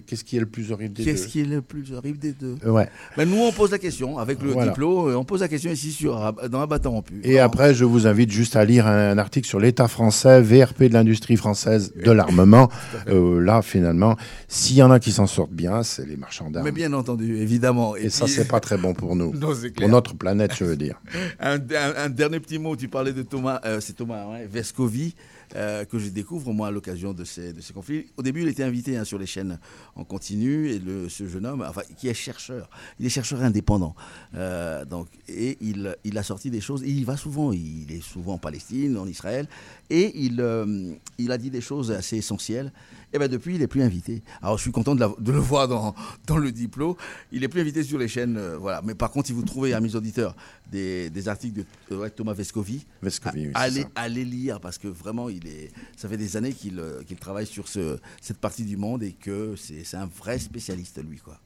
Qu'est-ce 0.02 0.24
qui 0.24 0.38
est 0.38 0.40
le 0.40 0.46
plus 0.46 0.72
horrible 0.72 0.94
des 0.94 1.04
Qu'est-ce 1.04 1.24
deux 1.24 1.30
qui 1.30 1.42
est 1.42 1.46
le 1.46 1.62
plus 1.62 1.94
horrible 1.94 2.18
des 2.18 2.34
deux? 2.34 2.56
Ouais. 2.66 2.90
Ben, 3.18 3.30
Nous, 3.30 3.38
on 3.42 3.52
pose 3.52 3.72
la 3.72 3.80
question 3.80 4.18
avec 4.18 4.42
le 4.42 4.52
Voilà. 4.52 4.72
diplôme, 4.72 5.10
euh, 5.10 5.18
on 5.18 5.24
pose 5.24 5.42
la 5.42 5.48
question 5.48 5.72
ici 5.72 5.92
sur, 5.92 6.34
dans 6.50 6.60
un 6.62 6.68
bâton 6.68 6.92
rompu. 6.92 7.20
Et 7.24 7.40
après, 7.40 7.74
je 7.74 7.86
vous 7.86 8.08
invite 8.08 8.32
juste 8.32 8.56
à 8.56 8.66
lire 8.66 8.88
un, 8.88 9.12
un 9.12 9.18
article 9.18 9.48
sur 9.48 9.60
l'État 9.60 9.88
français, 9.88 10.42
VRP 10.42 10.84
de 10.84 10.94
l'industrie 10.94 11.36
française 11.38 11.94
de 11.96 12.12
l'armement. 12.12 12.70
Euh, 13.10 13.42
là, 13.42 13.62
finalement, 13.62 14.16
s'il 14.48 14.78
y 14.78 14.84
en 14.84 14.90
a 14.90 15.00
qui 15.00 15.12
s'en 15.12 15.28
sortent 15.28 15.52
bien, 15.52 15.84
c'est 15.84 16.06
les 16.08 16.16
marchands 16.16 16.50
d'armes. 16.50 16.66
Mais 16.66 16.72
bien 16.72 16.94
entendu, 16.94 17.38
évidemment. 17.38 17.96
Et, 17.96 18.10
ça, 18.10 18.26
puis- 18.26 18.34
c'est 18.34 18.48
pas 18.48 18.60
très 18.60 18.78
bon 18.78 18.94
pour 18.94 19.16
nous. 19.16 19.34
Non, 19.44 19.52
pour 19.76 19.90
notre 19.90 20.16
planète, 20.16 20.52
je 20.58 20.64
veux 20.64 20.76
dire. 20.78 21.02
un, 21.40 21.56
un- 21.58 21.94
un 22.06 22.10
dernier 22.10 22.40
petit 22.40 22.60
mot, 22.60 22.76
tu 22.76 22.88
parlais 22.88 23.12
de 23.14 23.22
Thomas, 23.24 23.60
euh, 23.66 23.80
c'est 23.82 23.94
Thomas 23.94 24.26
ouais, 24.32 24.48
Vescovi, 24.50 25.16
euh, 25.56 25.86
que 25.86 26.00
je 26.00 26.10
découvre 26.10 26.52
moi 26.54 26.68
à 26.68 26.72
l'occasion 26.72 27.14
de 27.14 27.24
ces, 27.24 27.54
de 27.54 27.62
ces 27.62 27.74
conflits. 27.74 28.08
Au 28.18 28.22
début, 28.22 28.42
il 28.42 28.48
était 28.48 28.64
invité 28.64 28.98
hein, 28.98 29.04
sur 29.04 29.20
les 29.20 29.26
chaînes 29.26 29.60
en 29.96 30.04
continu, 30.04 30.70
et 30.70 30.82
ce 31.10 31.28
jeune 31.28 31.46
homme, 31.46 31.66
enfin, 31.68 31.82
qui 31.98 32.08
est 32.08 32.14
chercheur, 32.14 32.70
il 33.00 33.06
est 33.06 33.10
chercheur 33.10 33.42
indépendant. 33.42 33.96
Euh, 34.36 34.86
donc, 34.86 35.08
et 35.28 35.58
il, 35.62 35.96
il 36.04 36.18
a 36.18 36.24
sorti 36.24 36.50
des 36.50 36.62
choses, 36.62 36.84
et 36.84 36.90
il 36.90 37.06
va 37.06 37.18
souvent, 37.18 37.52
il 37.52 37.92
est 37.92 38.02
souvent 38.02 38.34
en 38.34 38.38
Palestine, 38.38 38.98
en 38.98 39.08
Israël, 39.08 39.48
et 39.90 40.12
il, 40.16 40.42
euh, 40.42 40.94
il 41.18 41.32
a 41.32 41.38
dit 41.38 41.50
des 41.50 41.62
choses 41.62 41.92
assez 41.92 42.18
essentielles. 42.18 42.72
Et 43.14 43.20
ben 43.20 43.28
depuis, 43.28 43.56
il 43.56 43.62
est 43.62 43.68
plus 43.68 43.84
invité. 43.84 44.24
Alors, 44.42 44.58
je 44.58 44.64
suis 44.64 44.72
content 44.72 44.96
de, 44.96 45.00
la- 45.00 45.14
de 45.20 45.32
le 45.32 45.38
voir 45.40 45.68
dans, 45.68 45.94
dans 46.26 46.38
le 46.38 46.52
diplôme. 46.52 46.96
Il 47.32 47.44
est 47.44 47.48
plus 47.48 47.62
invité 47.62 47.84
sur 47.84 48.00
les 48.00 48.08
chaînes, 48.08 48.38
euh, 48.38 48.58
voilà. 48.58 48.82
Mais 48.84 48.96
par 48.96 49.12
contre, 49.12 49.28
si 49.28 49.34
vous 49.34 49.44
trouvez, 49.44 49.74
amis 49.74 49.96
auditeurs, 49.96 50.36
des, 50.72 51.10
des 51.12 51.28
articles 51.28 51.64
de, 51.92 51.96
ouais, 51.96 52.10
Thomas 52.10 52.34
Vescovi, 52.34 52.86
Vescovi, 53.04 53.46
oui, 53.48 53.52
c'est 53.54 53.60
allez, 53.60 53.86
allez 53.96 54.26
lire 54.26 54.60
parce 54.60 54.80
que 54.80 54.88
vraiment, 54.88 55.30
il 55.30 55.46
est, 55.48 55.72
ça 55.96 56.10
fait 56.10 56.18
des 56.18 56.36
années 56.38 56.54
qu'il 56.54 56.80
euh, 56.80 57.02
travaille 57.20 57.46
sur 57.46 57.68
ce, 57.68 58.00
cette 58.20 58.38
partie 58.40 58.64
du 58.66 58.78
monde 58.78 59.04
et 59.04 59.12
que 59.12 59.56
c'est 59.58 59.84
c'est 59.84 59.98
un 59.98 60.08
vrai 60.08 60.40
spécialiste, 60.40 61.00
lui, 61.08 61.20
quoi. 61.20 61.40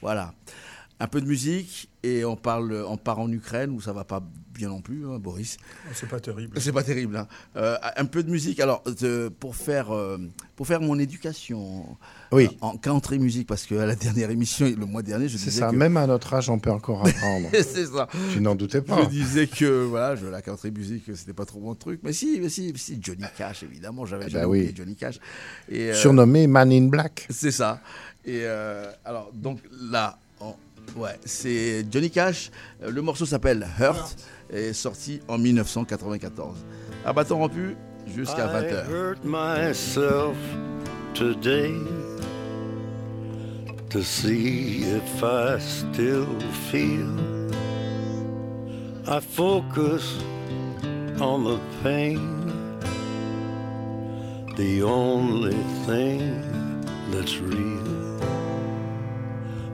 Voilà. 0.00 0.34
Un 1.02 1.08
peu 1.08 1.20
de 1.20 1.26
musique 1.26 1.90
et 2.04 2.24
on 2.24 2.36
parle, 2.36 2.84
on 2.86 2.96
part 2.96 3.18
en 3.18 3.30
Ukraine 3.32 3.70
où 3.72 3.80
ça 3.80 3.92
va 3.92 4.04
pas 4.04 4.22
bien 4.54 4.68
non 4.68 4.80
plus, 4.80 5.04
hein, 5.04 5.18
Boris. 5.18 5.56
C'est 5.94 6.08
pas 6.08 6.20
terrible. 6.20 6.60
C'est 6.60 6.70
pas 6.70 6.84
terrible. 6.84 7.16
hein. 7.16 7.26
Euh, 7.56 7.76
un 7.96 8.04
peu 8.04 8.22
de 8.22 8.30
musique. 8.30 8.60
Alors, 8.60 8.84
pour 9.40 9.56
faire, 9.56 9.92
euh, 9.92 10.18
pour 10.54 10.66
faire 10.68 10.80
mon 10.80 10.96
éducation 11.00 11.84
Oui. 12.30 12.44
euh, 12.46 12.56
en 12.60 12.76
country 12.76 13.18
musique, 13.18 13.48
parce 13.48 13.64
qu'à 13.66 13.84
la 13.84 13.96
dernière 13.96 14.30
émission, 14.30 14.66
le 14.78 14.86
mois 14.86 15.02
dernier, 15.02 15.26
je 15.28 15.38
C'est 15.38 15.46
disais 15.46 15.60
ça, 15.62 15.70
que... 15.70 15.74
même 15.76 15.96
à 15.96 16.06
notre 16.06 16.32
âge, 16.34 16.48
on 16.50 16.60
peut 16.60 16.70
encore 16.70 17.04
apprendre. 17.04 17.48
c'est 17.52 17.86
ça. 17.86 18.06
Tu 18.32 18.40
n'en 18.40 18.54
doutais 18.54 18.82
pas. 18.82 19.02
Je 19.02 19.08
disais 19.08 19.48
que 19.48 19.82
voilà, 19.84 20.14
je, 20.14 20.26
la 20.26 20.40
country 20.40 20.70
music, 20.70 21.02
c'était 21.16 21.32
pas 21.32 21.46
trop 21.46 21.58
mon 21.58 21.74
truc. 21.74 21.98
Mais 22.04 22.12
si, 22.12 22.38
mais 22.40 22.48
si, 22.48 22.72
si 22.76 22.98
Johnny 23.02 23.24
Cash, 23.36 23.64
évidemment, 23.64 24.06
j'avais 24.06 24.26
Eh 24.28 24.30
jamais 24.30 24.44
ben 24.44 24.50
oui. 24.50 24.72
Johnny 24.72 24.94
Cash. 24.94 25.18
Et, 25.68 25.90
euh, 25.90 25.94
Surnommé 25.94 26.46
Man 26.46 26.70
in 26.70 26.86
Black. 26.86 27.26
C'est 27.30 27.50
ça. 27.50 27.80
Et 28.24 28.42
euh, 28.44 28.84
alors, 29.04 29.32
donc 29.34 29.58
là, 29.90 30.16
ouais, 30.96 31.18
c'est 31.24 31.84
Johnny 31.90 32.10
Cash. 32.10 32.50
Euh, 32.82 32.90
Le 32.90 33.02
morceau 33.02 33.26
s'appelle 33.26 33.66
Hurt 33.80 34.16
et 34.52 34.68
est 34.68 34.72
sorti 34.72 35.20
en 35.28 35.38
1994. 35.38 36.56
À 37.04 37.12
bâton 37.12 37.38
rompu 37.38 37.76
jusqu'à 38.14 38.46
I 38.46 38.64
20h. 38.64 38.90
hurt 38.90 39.24
myself 39.24 40.36
today 41.14 41.72
to 43.90 44.02
see 44.02 44.84
if 44.84 45.22
I 45.22 45.58
still 45.60 46.26
feel. 46.70 47.08
I 49.06 49.20
focus 49.20 50.18
on 51.20 51.44
the 51.44 51.58
pain, 51.82 52.20
the 54.56 54.82
only 54.82 55.56
thing 55.86 56.40
that's 57.10 57.38
real. 57.40 57.91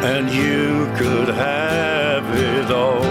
And 0.05 0.29
you 0.29 0.85
could 0.97 1.29
have 1.29 2.25
it 2.37 2.71
all. 2.71 3.10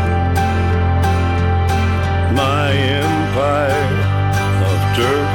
Empire 3.41 4.01
of 4.69 4.79
dirt. 4.97 5.31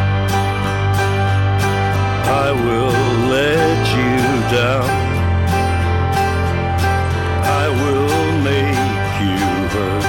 I 2.44 2.48
will 2.64 2.96
let 3.36 3.82
you 3.98 4.16
down. 4.58 4.90
I 7.62 7.66
will 7.80 8.26
make 8.50 9.12
you 9.26 9.40
hurt. 9.74 10.06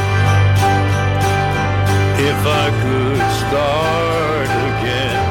If 2.30 2.40
I 2.64 2.68
could 2.84 3.24
start 3.42 4.50
again, 4.70 5.26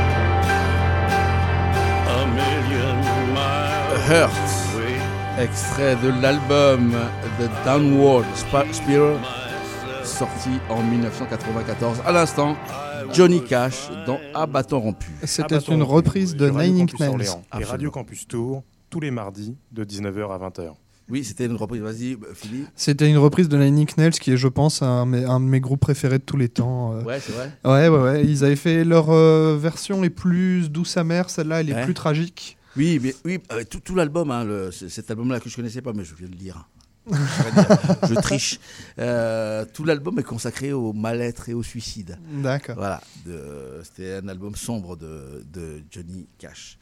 a 2.18 2.22
million 2.40 2.96
miles 3.34 4.00
Hurt, 4.08 4.46
extrait 5.38 5.96
de 5.96 6.10
l'album 6.20 6.94
The 7.38 7.48
Downward 7.64 8.26
Spiral, 8.36 9.18
sorti 10.18 10.48
en 10.70 10.82
1994. 10.82 12.00
À 12.06 12.12
l'instant, 12.12 12.56
Johnny 13.12 13.42
Cash 13.44 13.88
dans 14.06 14.18
À 14.34 14.46
bâton 14.46 14.80
rompu. 14.80 15.10
C'était 15.24 15.58
une 15.58 15.82
reprise 15.82 16.36
de 16.36 16.48
Nine 16.48 16.82
Inch 16.82 16.98
Nails. 16.98 17.28
Et. 17.60 17.64
Radio 17.64 17.90
Campus 17.90 18.26
Tour 18.26 18.62
tous 18.90 19.00
les 19.00 19.10
mardis 19.10 19.56
de 19.72 19.84
19h 19.84 20.30
à 20.32 20.38
20h. 20.48 20.72
Oui, 21.08 21.22
c'était 21.24 21.46
une 21.46 21.54
reprise. 21.56 21.82
Vas-y, 21.82 22.16
Philippe. 22.34 22.66
C'était 22.74 23.08
une 23.08 23.18
reprise 23.18 23.48
de 23.48 23.56
Nine 23.58 23.78
Inch 23.80 23.96
Nails 23.96 24.12
qui 24.12 24.32
est, 24.32 24.36
je 24.36 24.48
pense, 24.48 24.82
un, 24.82 25.06
de 25.06 25.10
mes- 25.12 25.24
un 25.24 25.38
de 25.40 25.44
mes 25.44 25.60
groupes 25.60 25.80
préférés 25.80 26.18
de 26.18 26.24
tous 26.24 26.36
les 26.36 26.48
temps. 26.48 26.94
euh. 26.94 27.02
Ouais, 27.02 27.20
c'est 27.20 27.32
vrai. 27.32 27.52
Ouais, 27.64 27.88
ouais, 27.88 28.02
ouais. 28.02 28.24
Ils 28.26 28.44
avaient 28.44 28.56
fait 28.56 28.84
leur 28.84 29.10
euh, 29.10 29.56
version 29.60 30.02
est 30.02 30.10
plus 30.10 30.70
douce 30.70 30.96
amère, 30.96 31.30
celle-là, 31.30 31.60
elle 31.60 31.70
est 31.70 31.74
Ouais. 31.74 31.84
plus 31.84 31.94
tragique. 31.94 32.56
Oui, 32.76 33.00
mais 33.02 33.14
oui, 33.24 33.38
euh, 33.52 33.62
tout, 33.68 33.80
tout 33.80 33.94
l'album, 33.94 34.30
hein, 34.30 34.44
cet 34.70 35.10
album-là 35.10 35.40
que 35.40 35.48
je 35.48 35.56
connaissais 35.56 35.80
pas, 35.82 35.92
mais 35.94 36.04
je 36.04 36.14
viens 36.14 36.26
de 36.26 36.32
le 36.32 36.38
dire. 36.38 36.68
Je 37.06 38.14
triche. 38.20 38.58
Euh, 38.98 39.64
tout 39.72 39.84
l'album 39.84 40.18
est 40.18 40.24
consacré 40.24 40.72
au 40.72 40.92
mal-être 40.92 41.48
et 41.48 41.54
au 41.54 41.62
suicide. 41.62 42.18
D'accord. 42.42 42.76
Voilà, 42.76 43.00
c'était 43.84 44.14
un 44.22 44.28
album 44.28 44.54
sombre 44.56 44.96
de, 44.96 45.44
de 45.52 45.82
Johnny 45.90 46.26
Cash. 46.38 46.78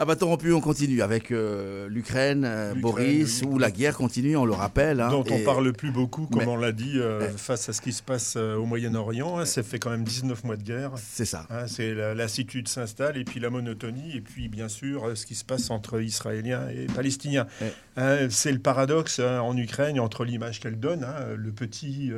À 0.00 0.04
bâton 0.04 0.28
rompu, 0.28 0.52
on 0.52 0.60
continue 0.60 1.02
avec 1.02 1.32
euh, 1.32 1.88
l'Ukraine, 1.88 2.44
euh, 2.44 2.68
L'Ukraine, 2.72 2.80
Boris, 2.82 3.40
oui. 3.42 3.48
où 3.50 3.58
la 3.58 3.72
guerre 3.72 3.96
continue, 3.96 4.36
on 4.36 4.44
le 4.44 4.52
rappelle. 4.52 5.00
hein, 5.00 5.10
dont 5.10 5.24
on 5.28 5.40
parle 5.44 5.72
plus 5.72 5.90
beaucoup, 5.90 6.26
comme 6.26 6.42
Mais- 6.42 6.46
on 6.46 6.56
l'a 6.56 6.70
dit, 6.70 7.00
euh, 7.00 7.28
face 7.36 7.68
à 7.68 7.72
ce 7.72 7.80
qui 7.80 7.92
se 7.92 8.02
passe 8.04 8.36
au 8.36 8.64
Moyen-Orient. 8.64 9.38
hein, 9.40 9.44
ça 9.44 9.64
fait 9.64 9.80
quand 9.80 9.90
même 9.90 10.04
19 10.04 10.44
mois 10.44 10.56
de 10.56 10.62
guerre. 10.62 10.92
C'est 10.96 11.24
ça. 11.24 11.46
Hein, 11.50 11.66
c'est 11.66 11.94
la 11.94 12.14
lassitude 12.14 12.68
s'installe 12.68 13.16
et 13.16 13.24
puis 13.24 13.40
la 13.40 13.50
monotonie 13.50 14.16
et 14.16 14.20
puis 14.20 14.48
bien 14.48 14.68
sûr 14.68 15.16
ce 15.16 15.26
qui 15.26 15.34
se 15.34 15.44
passe 15.44 15.68
entre 15.70 16.00
Israéliens 16.00 16.68
et 16.68 16.86
Palestiniens. 16.86 17.48
Hein, 17.96 18.28
c'est 18.30 18.52
le 18.52 18.60
paradoxe 18.60 19.18
en 19.18 19.56
Ukraine 19.56 19.98
entre 19.98 20.24
l'image 20.24 20.60
qu'elle 20.60 20.78
donne, 20.78 21.04
le 21.36 21.50
petit 21.50 22.12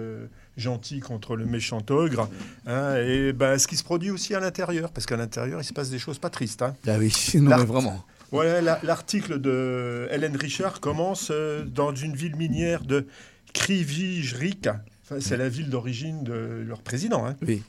gentil 0.60 1.00
contre 1.00 1.34
le 1.36 1.46
méchant 1.46 1.82
ogre, 1.90 2.28
hein, 2.66 2.94
et 2.96 3.32
ben, 3.32 3.58
ce 3.58 3.66
qui 3.66 3.76
se 3.76 3.82
produit 3.84 4.10
aussi 4.10 4.34
à 4.34 4.40
l'intérieur, 4.40 4.92
parce 4.92 5.06
qu'à 5.06 5.16
l'intérieur 5.16 5.60
il 5.60 5.64
se 5.64 5.72
passe 5.72 5.90
des 5.90 5.98
choses 5.98 6.18
pas 6.18 6.30
tristes. 6.30 6.62
hein. 6.62 6.74
Ah 6.86 6.96
oui, 6.98 7.12
non, 7.34 7.56
mais 7.56 7.64
vraiment. 7.64 8.04
Voilà, 8.32 8.60
la- 8.60 8.78
l'article 8.84 9.40
de 9.40 10.06
Hélène 10.12 10.36
Richard 10.36 10.78
commence 10.80 11.30
euh, 11.32 11.64
dans 11.64 11.92
une 11.94 12.14
ville 12.14 12.36
minière 12.36 12.84
de 12.84 13.06
Krivijrik. 13.52 14.68
Enfin, 15.04 15.20
c'est 15.20 15.36
la 15.36 15.48
ville 15.48 15.70
d'origine 15.70 16.22
de 16.22 16.62
leur 16.66 16.82
président. 16.82 17.26
hein. 17.26 17.34
Oui. 17.46 17.62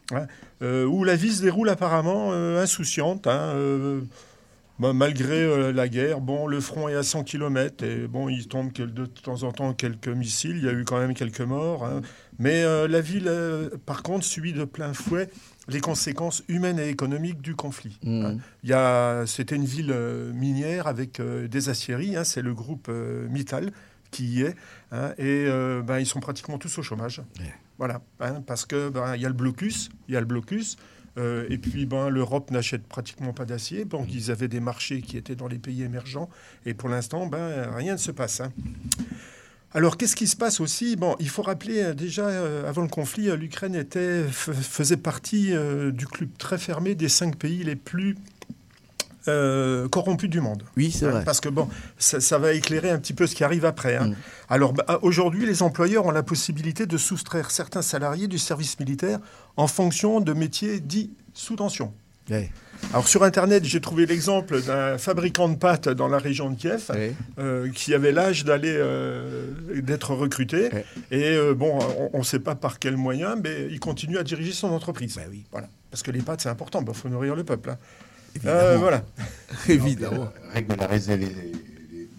Euh, 0.62 0.86
où 0.86 1.04
la 1.04 1.15
vie 1.15 1.32
se 1.32 1.41
déroule 1.41 1.69
apparemment 1.69 2.30
euh, 2.32 2.62
insouciante. 2.62 3.25
hein, 3.27 3.54
euh, 3.56 4.01
bah, 4.80 4.93
malgré 4.93 5.43
euh, 5.43 5.71
la 5.71 5.88
guerre, 5.88 6.21
bon, 6.21 6.47
le 6.47 6.60
front 6.60 6.88
est 6.89 6.95
à 6.95 7.04
100 7.04 7.23
km 7.23 7.84
et 7.84 8.08
bon, 8.08 8.30
il 8.30 8.47
tombe 8.47 8.71
de 8.71 9.06
temps 9.06 9.43
en 9.43 9.51
temps 9.51 9.73
quelques 9.73 10.08
missiles. 10.08 10.58
Il 10.58 10.63
y 10.65 10.69
a 10.69 10.73
eu 10.73 10.84
quand 10.86 10.99
même 10.99 11.13
quelques 11.13 11.41
morts. 11.41 11.86
hein. 11.86 12.01
Mais 12.41 12.63
euh, 12.63 12.88
la 12.88 13.01
ville, 13.01 13.27
euh, 13.27 13.69
par 13.86 14.01
contre, 14.01 14.25
subit 14.25 14.51
de 14.54 14.65
plein 14.65 14.93
fouet 14.93 15.30
les 15.67 15.80
conséquences 15.80 16.43
humaines 16.47 16.80
et 16.80 16.89
économiques 16.89 17.39
du 17.39 17.56
conflit. 17.56 17.99
Mhm. 18.04 18.25
hein. 18.25 18.38
Il 18.63 18.69
y 18.71 19.27
c'était 19.27 19.56
une 19.56 19.65
ville 19.65 19.91
euh, 19.91 20.34
minière 20.34 20.88
avec 20.88 21.21
des 21.21 21.69
aciéries. 21.69 22.15
hein, 22.17 22.23
c'est 22.23 22.41
le 22.41 22.54
groupe 22.54 22.89
Mittal 23.30 23.71
qui 24.10 24.25
y 24.25 24.41
est. 24.41 24.56
hein, 24.91 25.13
et 25.19 25.45
ben, 25.86 25.99
ils 25.99 26.06
sont 26.08 26.19
pratiquement 26.19 26.58
tous 26.58 26.77
au 26.80 26.82
chômage. 26.82 27.21
Voilà, 27.77 28.01
hein, 28.19 28.41
parce 28.45 28.65
que 28.65 28.89
ben, 28.89 29.15
il 29.15 29.21
y 29.21 29.25
a 29.25 29.30
le 29.30 29.36
blocus, 29.36 29.89
il 30.08 30.13
y 30.15 30.17
a 30.17 30.19
le 30.19 30.25
blocus. 30.25 30.77
euh, 31.17 31.45
et 31.49 31.58
puis, 31.58 31.86
ben, 31.86 32.10
l'Europe 32.10 32.49
n'achète 32.51 32.88
pratiquement 32.88 33.34
pas 33.34 33.45
d'acier. 33.45 33.86
Donc, 33.86 34.13
ils 34.13 34.32
avaient 34.32 34.47
des 34.47 34.60
marchés 34.62 35.01
qui 35.01 35.15
étaient 35.17 35.36
dans 35.36 35.47
les 35.47 35.60
pays 35.60 35.84
émergents. 35.84 36.30
Et 36.65 36.73
pour 36.73 36.89
l'instant, 36.89 37.27
ben, 37.27 37.69
rien 37.75 37.93
ne 37.93 37.97
se 37.97 38.12
passe. 38.12 38.41
hein. 38.41 38.51
Alors, 39.74 39.96
qu'est-ce 39.98 40.16
qui 40.18 40.28
se 40.28 40.36
passe 40.36 40.60
aussi? 40.60 40.96
Bon, 40.98 41.16
il 41.20 41.30
faut 41.30 41.42
rappeler 41.44 41.82
euh, 41.82 41.94
déjà, 41.94 42.28
euh, 42.28 42.68
avant 42.68 42.82
le 42.82 42.90
conflit, 42.90 43.30
euh, 43.30 43.36
l'Ukraine 43.38 43.76
était, 43.76 44.24
faisait 44.30 44.98
partie 44.98 45.54
euh, 45.54 45.92
du 45.92 46.08
club 46.08 46.30
très 46.38 46.58
fermé 46.58 46.94
des 46.94 47.08
cinq 47.08 47.38
pays 47.38 47.64
les 47.64 47.78
plus 47.78 48.18
euh, 49.28 49.88
corrompus 49.88 50.30
du 50.30 50.42
monde. 50.42 50.64
Oui, 50.76 50.92
c'est 50.92 51.06
Hein, 51.06 51.12
vrai. 51.12 51.24
Parce 51.24 51.40
que 51.40 51.48
bon, 51.48 51.70
ça, 51.98 52.20
ça 52.20 52.38
va 52.38 52.52
éclairer 52.54 52.90
un 52.90 52.98
petit 53.00 53.14
peu 53.14 53.28
ce 53.28 53.36
qui 53.36 53.44
arrive 53.46 53.64
après. 53.66 53.98
Mm. 54.00 54.04
hein. 54.04 54.16
Alors 54.50 54.74
bah, 54.74 55.00
aujourd'hui, 55.04 55.46
les 55.46 55.62
employeurs 55.64 56.06
ont 56.06 56.12
la 56.12 56.24
possibilité 56.24 56.86
de 56.86 56.98
soustraire 56.98 57.50
certains 57.52 57.82
salariés 57.84 58.28
du 58.28 58.40
service 58.40 58.78
militaire 58.80 59.20
en 59.58 59.68
fonction 59.68 60.20
de 60.20 60.34
métiers 60.34 60.80
dits 60.82 61.12
sous 61.34 61.56
tension. 61.56 61.94
Ouais. 62.32 62.50
Alors 62.94 63.08
sur 63.08 63.24
Internet, 63.24 63.63
j'ai 63.63 63.80
trouvé 63.80 64.08
l'exemple 64.08 64.60
d'un 64.63 64.98
fabricant 64.98 65.48
de 65.50 65.56
pâtes 65.56 65.88
dans 65.88 66.08
la 66.08 66.17
région 66.17 66.50
de 66.50 66.56
Kiev 66.56 66.86
Ouais. 66.89 67.13
euh, 67.38 67.70
qui 67.72 67.94
avait 67.94 68.12
l'âge 68.12 68.44
d'aller 68.44 68.74
euh, 68.76 69.52
d'être 69.84 70.15
recruté. 70.15 70.70
Ouais. 70.74 70.86
Et 71.12 71.36
euh, 71.36 71.54
bon, 71.54 71.78
on 72.13 72.17
ne 72.20 72.24
sait 72.24 72.39
pas 72.39 72.56
par 72.56 72.80
quel 72.80 72.98
moyen, 72.98 73.36
mais 73.36 73.67
il 73.70 73.80
continue 73.80 74.17
à 74.17 74.24
diriger 74.24 74.52
son 74.52 74.70
entreprise. 74.70 75.15
Bah 75.15 75.22
oui. 75.30 75.44
Voilà. 75.52 75.67
Parce 75.91 76.02
que 76.02 76.10
les 76.10 76.22
pâtes, 76.22 76.41
c'est 76.41 76.50
important. 76.50 76.84
Il 76.88 76.94
faut 76.96 77.08
nourrir 77.10 77.36
le 77.36 77.44
peuple. 77.44 77.70
hein. 77.70 77.78
Évidemment. 78.36 78.60
Euh, 78.60 78.78
voilà. 78.78 79.04
Évidemment. 79.70 80.30
Régulariser 80.54 81.17
les, 81.17 81.28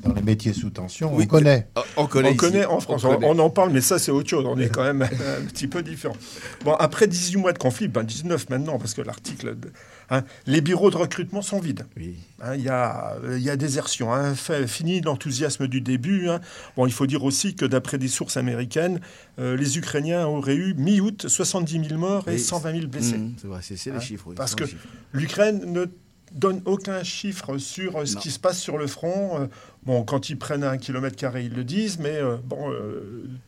Dans 0.04 0.12
les 0.12 0.22
métiers 0.22 0.52
sous 0.52 0.70
tension, 0.70 1.12
Oui, 1.14 1.24
on 1.24 1.26
connaît. 1.26 1.66
On 1.96 2.06
connaît. 2.06 2.30
On 2.30 2.36
connaît 2.36 2.64
en 2.66 2.80
France, 2.80 3.02
On 3.04 3.08
on, 3.10 3.14
connaît. 3.14 3.26
on 3.28 3.38
en 3.40 3.50
parle, 3.50 3.70
mais 3.72 3.80
ça 3.80 3.98
c'est 3.98 4.10
autre 4.12 4.28
chose. 4.28 4.44
On 4.46 4.58
est 4.58 4.68
quand 4.68 4.84
même 4.84 5.02
un 5.40 5.44
petit 5.46 5.66
peu 5.68 5.82
différent. 5.82 6.16
Bon, 6.64 6.74
après 6.74 7.06
18 7.08 7.36
mois 7.38 7.52
de 7.52 7.58
conflit, 7.58 7.88
ben 7.88 8.02
19 8.04 8.48
maintenant, 8.50 8.78
parce 8.78 8.94
que 8.94 9.00
l'article, 9.02 9.58
de- 9.58 9.72
hein, 10.12 10.22
les 10.46 10.60
bureaux 10.60 10.90
de 10.90 10.96
recrutement 10.96 11.42
sont 11.42 11.58
vides. 11.58 11.84
Oui. 11.96 12.14
Hein, 12.40 12.54
Il 12.54 12.62
y, 12.62 12.68
a, 12.68 13.16
il 13.34 13.42
y 13.42 13.50
a 13.50 13.56
désertion. 13.56 14.12
Hein, 14.12 14.34
Fait- 14.34 14.66
fini 14.68 15.00
l'enthousiasme 15.00 15.66
du 15.66 15.80
début. 15.80 16.28
Bon, 16.76 16.86
il 16.86 16.92
faut 16.92 17.06
dire 17.06 17.24
aussi 17.24 17.54
que 17.56 17.64
d'après 17.64 17.98
des 17.98 18.08
sources 18.08 18.36
américaines, 18.36 19.00
euh, 19.40 19.56
les 19.56 19.78
Ukrainiens 19.78 20.26
auraient 20.26 20.54
eu 20.54 20.74
mi-août 20.74 21.26
70 21.28 21.88
000 21.88 21.98
morts 22.00 22.28
et 22.28 22.32
Oui, 22.34 22.38
120 22.40 22.72
000 22.72 22.86
blessés. 22.86 23.18
Mmh, 23.18 23.34
c'est 23.40 23.46
vrai, 23.48 23.60
c'est 23.62 23.76
c'est 23.76 23.90
les 23.90 24.00
chiffres. 24.00 24.26
oui, 24.28 24.34
Parce 24.36 24.52
ce 24.52 24.56
que 24.56 24.64
l'Ukraine 25.12 25.72
ne 25.72 25.86
donne 26.32 26.62
aucun 26.64 27.02
chiffre 27.02 27.58
sur 27.58 27.96
euh, 28.00 28.06
ce 28.06 28.16
qui 28.16 28.30
se 28.30 28.38
passe 28.38 28.58
sur 28.58 28.78
le 28.78 28.86
front. 28.86 29.40
Euh, 29.42 29.46
Bon, 29.84 30.04
quand 30.04 30.30
ils 30.30 30.38
prennent 30.38 30.62
un 30.62 30.78
kilomètre 30.78 31.16
carré, 31.16 31.44
ils 31.46 31.52
le 31.54 31.64
disent, 31.64 31.98
mais 31.98 32.20
bon, 32.44 32.72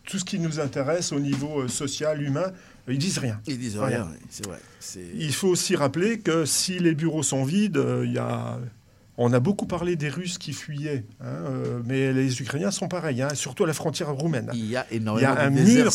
tout 0.05 0.18
ce 0.18 0.24
qui 0.24 0.40
nous 0.40 0.59
intéresse 0.59 1.12
au 1.12 1.20
niveau 1.20 1.68
social, 1.68 2.20
humain, 2.20 2.50
ils 2.88 2.99
disent 2.99 3.18
rien. 3.18 3.40
Ils 3.47 3.59
disent 3.59 3.79
Rien. 3.79 4.09
c'est 4.29 4.47
vrai. 4.47 4.59
Il 5.16 5.33
faut 5.33 5.49
aussi 5.49 5.77
rappeler 5.77 6.18
que 6.18 6.44
si 6.44 6.79
les 6.79 6.94
bureaux 6.94 7.23
sont 7.23 7.44
vides, 7.44 7.79
euh, 7.79 8.05
il 8.05 8.12
y 8.12 8.18
a... 8.18 8.59
on 9.16 9.33
a 9.33 9.40
beaucoup 9.40 9.66
parlé 9.66 9.97
des 9.97 10.09
Russes 10.11 10.38
qui 10.38 10.53
fuyaient, 10.53 11.05
hein, 11.20 11.25
euh, 11.27 11.81
mais 11.87 12.12
les 12.12 12.40
Ukrainiens 12.42 12.70
sont 12.70 12.88
pareils, 12.88 13.23
hein, 13.23 13.35
surtout 13.35 13.64
à 13.64 13.66
la 13.66 13.73
frontière 13.73 14.12
roumaine. 14.12 14.51
Il 14.53 14.66
y 14.66 14.77
a 14.77 14.87
Il 14.90 14.97
y 14.97 14.97
énormément 14.97 15.33
a 15.33 15.40
un 15.40 15.51
de 15.51 15.61
mur, 15.61 15.92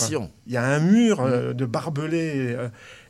il 0.48 0.54
y 0.54 0.58
a 0.58 0.66
un 0.66 0.80
mur 0.80 1.22
euh, 1.22 1.54
de 1.54 1.66
barbelés. 1.66 2.58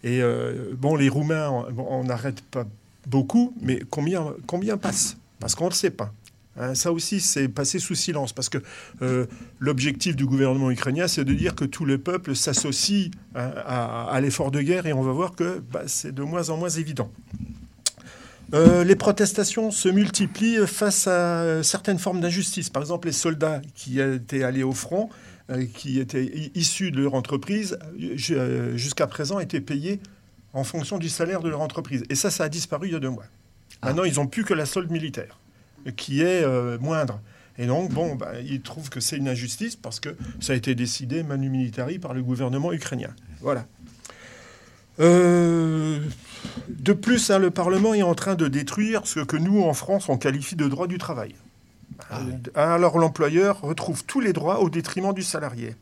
et 0.03 0.21
euh, 0.21 0.73
bon, 0.77 0.95
les 0.95 1.09
Roumains, 1.09 1.49
on 1.77 2.03
n'arrête 2.03 2.41
pas 2.41 2.65
beaucoup, 3.07 3.55
mais 3.61 3.81
combien, 3.89 4.33
combien 4.45 4.77
passent? 4.77 5.17
Parce 5.39 5.55
qu'on 5.55 5.65
ne 5.65 5.69
le 5.69 5.75
sait 5.75 5.89
pas. 5.91 6.13
Hein, 6.59 6.75
ça 6.75 6.91
aussi, 6.91 7.21
c'est 7.21 7.47
passé 7.47 7.79
sous 7.79 7.95
silence, 7.95 8.33
parce 8.33 8.49
que 8.49 8.57
euh, 9.01 9.25
l'objectif 9.59 10.15
du 10.15 10.25
gouvernement 10.25 10.69
ukrainien, 10.71 11.07
c'est 11.07 11.23
de 11.23 11.33
dire 11.33 11.55
que 11.55 11.65
tout 11.65 11.85
le 11.85 11.97
peuple 11.97 12.35
s'associe 12.35 13.09
hein, 13.33 13.51
à, 13.65 14.09
à 14.11 14.21
l'effort 14.21 14.51
de 14.51 14.61
guerre, 14.61 14.85
et 14.85 14.93
on 14.93 15.01
va 15.01 15.11
voir 15.13 15.35
que 15.35 15.61
bah, 15.71 15.83
c'est 15.87 16.13
de 16.13 16.21
moins 16.21 16.49
en 16.49 16.57
moins 16.57 16.69
évident. 16.69 17.09
Euh, 18.53 18.83
les 18.83 18.95
protestations 18.95 19.69
se 19.71 19.89
multiplient 19.89 20.65
face 20.65 21.07
à 21.07 21.11
euh, 21.11 21.63
certaines 21.63 21.99
formes 21.99 22.19
d'injustice. 22.19 22.69
Par 22.69 22.81
exemple, 22.81 23.07
les 23.07 23.13
soldats 23.13 23.61
qui 23.75 23.99
étaient 23.99 24.43
allés 24.43 24.63
au 24.63 24.73
front, 24.73 25.09
euh, 25.51 25.65
qui 25.73 25.99
étaient 25.99 26.51
issus 26.55 26.91
de 26.91 26.99
leur 26.99 27.13
entreprise, 27.13 27.77
euh, 27.83 28.17
ju- 28.17 28.35
euh, 28.35 28.75
jusqu'à 28.75 29.05
présent 29.07 29.39
étaient 29.39 29.61
payés 29.61 29.99
en 30.53 30.63
fonction 30.63 30.97
du 30.97 31.09
salaire 31.09 31.41
de 31.41 31.49
leur 31.49 31.61
entreprise. 31.61 32.03
Et 32.09 32.15
ça, 32.15 32.31
ça 32.31 32.45
a 32.45 32.49
disparu 32.49 32.87
il 32.87 32.93
y 32.93 32.95
a 32.95 32.99
deux 32.99 33.11
mois. 33.11 33.25
Maintenant, 33.83 34.03
ils 34.03 34.15
n'ont 34.15 34.27
plus 34.27 34.43
que 34.43 34.55
la 34.55 34.65
solde 34.65 34.89
militaire, 34.89 35.37
euh, 35.37 35.48
qui 35.95 36.21
est 36.21 36.43
euh, 36.43 36.77
moindre. 36.79 37.19
Et 37.57 37.65
donc, 37.65 37.91
bon, 37.91 38.15
bah, 38.15 38.39
ils 38.43 38.61
trouvent 38.61 38.89
que 38.89 38.99
c'est 38.99 39.17
une 39.17 39.27
injustice 39.27 39.75
parce 39.75 39.99
que 39.99 40.15
ça 40.39 40.53
a 40.53 40.55
été 40.55 40.75
décidé 40.75 41.23
manu 41.23 41.49
militari 41.49 41.99
par 41.99 42.13
le 42.13 42.23
gouvernement 42.23 42.71
ukrainien. 42.71 43.09
Voilà. 43.41 43.65
Euh, 44.99 45.99
de 46.69 46.93
plus, 46.93 47.31
hein, 47.31 47.39
le 47.39 47.51
Parlement 47.51 47.93
est 47.93 48.01
en 48.01 48.15
train 48.15 48.35
de 48.35 48.47
détruire 48.47 49.01
ce 49.05 49.19
que 49.19 49.37
nous, 49.37 49.61
en 49.61 49.73
France, 49.73 50.09
on 50.09 50.17
qualifie 50.17 50.55
de 50.55 50.67
droit 50.67 50.87
du 50.87 50.97
travail. 50.97 51.35
Euh, 52.11 52.15
Alors 52.55 52.97
l'employeur 52.97 53.61
retrouve 53.61 54.05
tous 54.05 54.19
les 54.21 54.33
droits 54.33 54.61
au 54.61 54.69
détriment 54.69 55.13
du 55.13 55.23
salarié. 55.23 55.75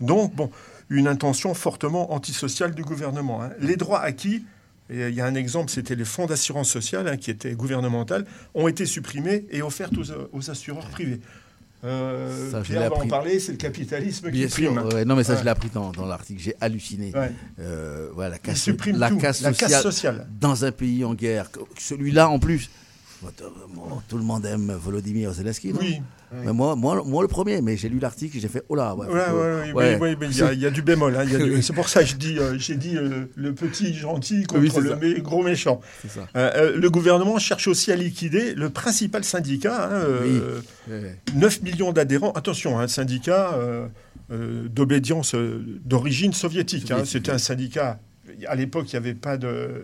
Donc, 0.00 0.34
bon, 0.34 0.50
une 0.90 1.08
intention 1.08 1.54
fortement 1.54 2.12
antisociale 2.12 2.74
du 2.74 2.82
gouvernement. 2.82 3.42
hein. 3.42 3.50
Les 3.60 3.76
droits 3.76 4.00
acquis, 4.00 4.44
il 4.90 5.14
y 5.14 5.20
a 5.20 5.26
un 5.26 5.34
exemple, 5.34 5.70
c'était 5.70 5.94
les 5.96 6.04
fonds 6.04 6.26
d'assurance 6.26 6.70
sociale, 6.70 7.08
hein, 7.08 7.16
qui 7.16 7.30
étaient 7.30 7.52
gouvernementales, 7.54 8.24
ont 8.54 8.68
été 8.68 8.86
supprimés 8.86 9.46
et 9.50 9.62
offerts 9.62 9.90
aux, 9.98 10.36
aux 10.38 10.50
assureurs 10.50 10.88
privés. 10.88 11.20
Euh, 11.84 12.50
Ça, 12.50 12.62
Pierre 12.62 12.88
va 12.90 12.96
en 12.96 13.06
parler, 13.06 13.38
c'est 13.38 13.52
le 13.52 13.58
capitalisme 13.58 14.30
Bien 14.30 14.46
qui 14.46 14.52
sûr, 14.52 14.74
prime. 14.74 14.88
ouais, 14.94 15.04
non 15.04 15.14
mais 15.14 15.24
ça 15.24 15.34
Ouais. 15.34 15.40
je 15.40 15.44
l'ai 15.44 15.50
appris 15.50 15.68
dans, 15.72 15.92
dans 15.92 16.06
l'article, 16.06 16.40
j'ai 16.42 16.54
halluciné. 16.60 17.12
Ouais. 17.14 17.30
Euh, 17.60 18.08
voilà, 18.14 18.30
la 18.30 18.38
casse, 18.38 18.66
la 18.66 19.10
la 19.10 19.10
sociale, 19.10 19.54
casse 19.70 19.82
sociale. 19.82 20.26
dans 20.40 20.64
un 20.64 20.72
pays 20.72 21.04
en 21.04 21.14
guerre, 21.14 21.50
celui-là 21.78 22.28
en 22.30 22.38
plus. 22.38 22.70
Bon, 23.74 23.82
Tout 24.08 24.16
le 24.18 24.24
monde 24.24 24.44
aime 24.46 24.72
Volodymyr 24.72 25.32
Zelensky, 25.32 25.72
non 25.72 25.78
Oui. 25.80 26.00
Mais 26.44 26.52
moi, 26.52 26.74
moi, 26.74 27.02
moi 27.06 27.22
le 27.22 27.28
premier, 27.28 27.60
mais 27.62 27.76
j'ai 27.76 27.88
lu 27.88 27.98
l'article 28.00 28.36
et 28.36 28.40
j'ai 28.40 28.48
fait 28.48 28.62
oh 28.68 28.74
là. 28.74 28.94
Ouais, 28.96 29.06
mais 29.74 30.28
il 30.30 30.36
y, 30.36 30.42
a- 30.42 30.52
il 30.52 30.60
y 30.60 30.66
a 30.66 30.70
du 30.70 30.82
bémol. 30.82 31.14
hein, 31.16 31.24
C'est 31.62 31.72
pour 31.72 31.88
ça 31.88 32.02
que 32.02 32.08
je 32.08 32.16
dis, 32.16 32.38
euh, 32.38 32.58
j'ai 32.58 32.74
dit 32.76 32.96
euh, 32.96 33.26
le 33.36 33.54
petit 33.54 33.94
gentil 33.94 34.42
contre 34.44 34.60
Oui, 34.60 34.70
le 34.82 34.96
mé- 34.96 35.22
gros 35.22 35.42
méchant. 35.42 35.80
Ça. 36.08 36.26
Euh, 36.36 36.76
le 36.76 36.90
gouvernement 36.90 37.38
cherche 37.38 37.68
aussi 37.68 37.92
à 37.92 37.96
liquider 37.96 38.54
le 38.54 38.70
principal 38.70 39.22
syndicat. 39.24 39.86
hein, 39.86 39.92
euh, 39.92 40.60
Oui. 40.88 40.92
Ouais, 40.94 41.00
ouais. 41.00 41.16
9 41.34 41.62
millions 41.62 41.92
d'adhérents. 41.92 42.32
Attention, 42.32 42.78
un 42.78 42.88
syndicat 42.88 43.54
euh, 43.54 43.86
euh, 44.32 44.68
d'obédience 44.68 45.34
d'origine 45.84 46.32
soviétique. 46.32 46.90
hein. 46.90 47.04
C'était 47.04 47.30
un 47.32 47.38
syndicat. 47.38 48.00
À 48.48 48.56
l'époque, 48.56 48.86
il 48.92 48.94
n'y 48.94 48.98
avait 48.98 49.14
pas 49.14 49.36
de 49.36 49.82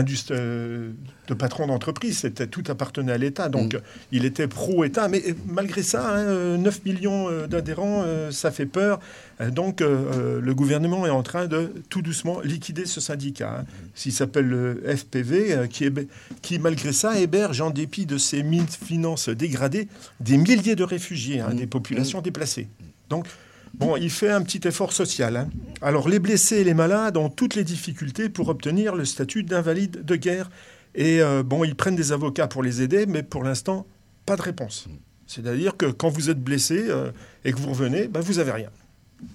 de 0.00 1.34
patron 1.34 1.66
d'entreprise, 1.66 2.18
c'était 2.18 2.46
tout 2.46 2.62
appartenait 2.68 3.12
à 3.12 3.18
l'État, 3.18 3.48
donc 3.48 3.74
Mm. 3.74 3.76
euh, 3.76 3.80
il 4.12 4.24
était 4.24 4.48
pro-État, 4.48 5.08
mais 5.08 5.22
euh, 5.28 5.32
malgré 5.46 5.82
ça, 5.82 6.14
hein, 6.16 6.18
euh, 6.26 6.56
9 6.56 6.84
millions 6.84 7.28
euh, 7.28 7.46
d'adhérents, 7.46 8.02
euh, 8.04 8.30
ça 8.30 8.50
fait 8.50 8.66
peur. 8.66 9.00
Euh, 9.40 9.50
Donc 9.50 9.80
euh, 9.80 9.86
euh, 10.14 10.40
le 10.40 10.54
gouvernement 10.54 11.06
est 11.06 11.10
en 11.10 11.22
train 11.22 11.46
de 11.46 11.72
tout 11.88 12.02
doucement 12.02 12.40
liquider 12.40 12.86
ce 12.86 13.00
syndicat. 13.00 13.60
hein. 13.60 13.64
S'il 13.94 14.12
s'appelle 14.12 14.46
le 14.46 14.82
FPV, 14.86 15.52
euh, 15.52 15.66
qui, 15.66 15.84
hébe- 15.84 16.06
qui 16.40 16.58
malgré 16.58 16.92
ça 16.92 17.18
héberge, 17.18 17.60
en 17.60 17.70
dépit 17.70 18.06
de 18.06 18.18
ses 18.18 18.42
mines 18.42 18.66
finances 18.66 19.28
dégradées, 19.28 19.88
des 20.20 20.36
milliers 20.38 20.76
de 20.76 20.84
réfugiés, 20.84 21.40
hein, 21.40 21.54
des 21.54 21.66
populations 21.66 22.20
déplacées. 22.22 22.68
Donc 23.10 23.26
Bon, 23.74 23.96
il 23.96 24.10
fait 24.10 24.30
un 24.30 24.42
petit 24.42 24.66
effort 24.68 24.92
social. 24.92 25.36
hein. 25.36 25.48
Alors, 25.80 26.08
les 26.08 26.18
blessés 26.18 26.56
et 26.58 26.64
les 26.64 26.74
malades 26.74 27.16
ont 27.16 27.28
toutes 27.30 27.54
les 27.54 27.64
difficultés 27.64 28.28
pour 28.28 28.48
obtenir 28.48 28.94
le 28.94 29.04
statut 29.04 29.42
d'invalide 29.42 30.04
de 30.04 30.16
guerre. 30.16 30.50
Et 30.94 31.22
euh, 31.22 31.42
bon, 31.42 31.64
ils 31.64 31.74
prennent 31.74 31.96
des 31.96 32.12
avocats 32.12 32.48
pour 32.48 32.62
les 32.62 32.82
aider, 32.82 33.06
mais 33.06 33.22
pour 33.22 33.42
l'instant, 33.44 33.86
pas 34.26 34.36
de 34.36 34.42
réponse. 34.42 34.88
C'est-à-dire 35.26 35.76
que 35.76 35.86
quand 35.86 36.10
vous 36.10 36.28
êtes 36.28 36.40
blessé 36.42 36.84
euh, 36.88 37.10
et 37.44 37.52
que 37.52 37.58
vous 37.58 37.70
revenez, 37.70 38.08
ben, 38.08 38.20
vous 38.20 38.34
n'avez 38.34 38.52
rien. 38.52 38.68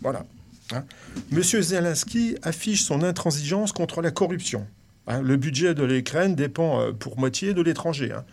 Voilà. 0.01 0.23
hein. 0.71 0.83
Monsieur 1.31 1.61
Zelensky 1.61 2.35
affiche 2.43 2.83
son 2.83 3.01
intransigeance 3.01 3.71
contre 3.71 4.01
la 4.03 4.11
corruption. 4.11 4.67
Hein, 5.07 5.21
le 5.21 5.37
budget 5.37 5.73
de 5.73 5.83
l'Ukraine 5.83 6.35
dépend 6.35 6.81
euh, 6.81 6.91
pour 6.91 7.17
moitié 7.17 7.53
de 7.53 7.61
l'étranger. 7.61 8.11
hein. 8.11 8.23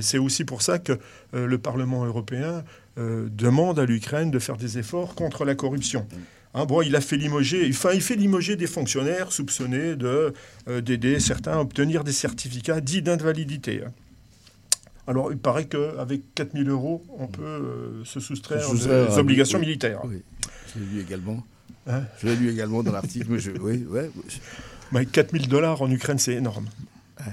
C'est 0.00 0.18
aussi 0.18 0.44
pour 0.44 0.62
ça 0.62 0.78
que 0.78 0.98
euh, 1.34 1.46
le 1.46 1.58
Parlement 1.58 2.04
européen 2.04 2.64
euh, 2.98 3.28
demande 3.30 3.78
à 3.78 3.84
l'Ukraine 3.86 4.30
de 4.30 4.38
faire 4.38 4.56
des 4.56 4.78
efforts 4.78 5.14
contre 5.14 5.44
la 5.44 5.54
corruption. 5.54 6.06
Hein, 6.54 6.66
bon, 6.66 6.82
il 6.82 6.94
a 6.96 7.00
fait 7.00 7.16
limoger, 7.16 7.66
enfin, 7.70 7.90
il 7.94 8.02
fait 8.02 8.16
limoger 8.16 8.56
des 8.56 8.66
fonctionnaires 8.66 9.32
soupçonnés 9.32 9.96
de 9.96 10.34
euh, 10.68 10.80
d'aider 10.82 11.18
certains 11.18 11.52
à 11.52 11.60
obtenir 11.60 12.04
des 12.04 12.12
certificats 12.12 12.80
dits 12.82 13.00
d'invalidité. 13.02 13.82
hein. 13.86 13.92
Alors, 15.06 15.32
il 15.32 15.38
paraît 15.38 15.64
qu'avec 15.64 16.20
4000 16.34 16.68
euros, 16.68 17.02
on 17.18 17.26
peut 17.26 17.42
euh, 17.42 18.04
se 18.04 18.20
soustraire 18.20 18.70
des 18.72 18.88
à- 18.88 19.18
obligations 19.18 19.58
oui, 19.58 19.64
militaires. 19.66 20.00
oui. 20.04 20.22
Je 20.74 20.78
l'ai 20.80 20.86
lu 20.86 21.00
également. 21.00 21.42
Hein 21.88 22.02
je 22.20 22.26
l'ai 22.28 22.36
lu 22.36 22.50
également 22.50 22.82
dans 22.84 22.92
l'article. 22.92 23.26
mais 23.30 23.38
je- 23.38 23.50
oui, 23.52 23.84
ouais, 23.88 24.10
Mais 24.92 25.04
4000 25.06 25.48
dollars 25.48 25.80
en 25.82 25.90
Ukraine, 25.90 26.18
c'est 26.18 26.34
énorme. 26.34 26.66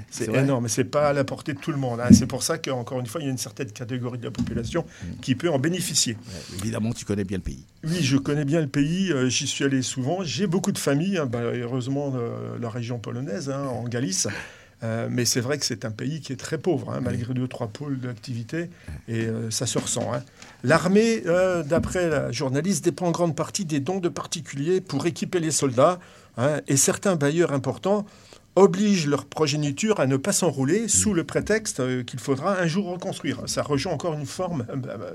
C'est 0.10 0.26
c'est 0.26 0.34
énorme, 0.34 0.64
mais 0.64 0.70
c'est 0.70 0.84
pas 0.84 1.10
à 1.10 1.14
la 1.14 1.24
portée 1.24 1.54
de 1.54 1.60
tout 1.60 1.72
le 1.72 1.78
monde. 1.78 2.00
hein. 2.00 2.10
C'est 2.12 2.26
pour 2.28 2.44
ça 2.44 2.58
qu'encore 2.58 3.00
une 3.00 3.08
fois, 3.08 3.22
il 3.22 3.26
y 3.26 3.28
a 3.28 3.32
une 3.32 3.38
certaine 3.38 3.72
catégorie 3.72 4.18
de 4.18 4.26
la 4.26 4.32
population 4.32 4.86
qui 5.22 5.36
peut 5.36 5.50
en 5.50 5.60
bénéficier. 5.60 6.14
Ouais, 6.14 6.58
évidemment, 6.60 6.94
tu 6.94 7.06
connais 7.06 7.24
bien 7.24 7.38
le 7.38 7.44
pays. 7.44 7.66
Oui, 7.84 7.98
je 8.02 8.18
connais 8.18 8.46
bien 8.46 8.62
le 8.62 8.68
pays, 8.68 9.12
euh, 9.12 9.30
j'y 9.30 9.48
suis 9.48 9.64
allé 9.66 9.82
souvent. 9.82 10.24
J'ai 10.24 10.48
beaucoup 10.48 10.72
de 10.72 10.78
familles, 10.78 11.18
hein, 11.18 11.26
bah, 11.26 11.40
heureusement 11.42 12.14
euh, 12.16 12.58
la 12.60 12.70
région 12.70 13.00
polonaise, 13.00 13.50
hein, 13.50 13.64
en 13.68 13.84
Galice. 13.84 14.28
Euh, 14.82 15.10
mais 15.12 15.26
c'est 15.26 15.42
vrai 15.42 15.58
que 15.58 15.66
c'est 15.66 15.84
un 15.84 15.92
pays 15.92 16.22
qui 16.22 16.32
est 16.32 16.38
très 16.38 16.58
pauvre, 16.58 16.92
hein, 16.94 17.02
malgré 17.02 17.34
deux, 17.34 17.50
trois 17.50 17.68
pôles 17.68 18.00
d'activité, 18.00 18.70
et 19.10 19.26
euh, 19.26 19.52
ça 19.52 19.66
se 19.66 19.78
ressent. 19.78 20.14
hein. 20.14 20.24
L'armée, 20.64 21.22
euh, 21.26 21.64
d'après 21.64 22.08
la 22.10 22.32
journaliste, 22.32 22.86
dépend 22.86 23.08
en 23.08 23.12
grande 23.12 23.36
partie 23.36 23.66
des 23.66 23.82
dons 23.82 24.00
de 24.00 24.08
particuliers 24.08 24.80
pour 24.80 25.06
équiper 25.06 25.42
les 25.42 25.52
soldats, 25.52 26.00
hein, 26.38 26.62
et 26.70 26.78
certains 26.78 27.18
bailleurs 27.18 27.52
importants 27.52 28.06
obligent 28.56 29.08
leur 29.08 29.26
progéniture 29.26 30.00
à 30.00 30.08
ne 30.08 30.18
pas 30.18 30.32
s'enrouler 30.34 30.88
sous 30.88 31.14
le 31.14 31.24
prétexte 31.24 31.80
euh, 31.80 32.04
qu'il 32.04 32.20
faudra 32.20 32.60
un 32.60 32.68
jour 32.68 32.88
reconstruire. 32.92 33.42
Ça 33.48 33.62
rejoint 33.64 33.94
encore 33.94 34.14
une 34.14 34.26
forme 34.26 34.66
euh, 34.70 34.76
bah, 34.76 34.98
bah, 34.98 35.12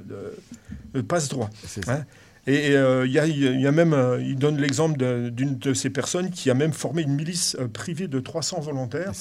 de, 0.95 1.01
passe-droit. 1.03 1.51
hein. 1.89 2.05
Et 2.47 2.73
euh, 2.77 3.07
il 3.07 3.13
y, 3.13 3.19
a- 3.19 3.27
il 3.27 3.61
y 3.61 3.67
a 3.67 3.73
même, 3.73 3.95
euh, 3.95 4.21
il 4.23 4.37
donne 4.37 4.59
l'exemple 4.59 5.31
d'une 5.31 5.57
de 5.59 5.73
ces 5.73 5.89
personnes 5.89 6.31
qui 6.31 6.51
a 6.51 6.55
même 6.55 6.73
formé 6.75 7.01
une 7.03 7.15
milice 7.15 7.57
euh, 7.59 7.69
privée 7.69 8.07
de 8.07 8.21
300 8.21 8.61
volontaires, 8.61 9.13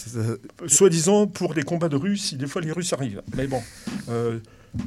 soi-disant 0.67 1.27
pour 1.27 1.53
des 1.53 1.63
combats 1.63 1.87
de 1.89 1.95
Russes, 1.95 2.25
si 2.29 2.35
des 2.35 2.47
fois 2.47 2.61
les 2.61 2.71
Russes 2.73 2.91
arrivent. 2.91 3.21
Mais 3.37 3.47
bon, 3.47 3.61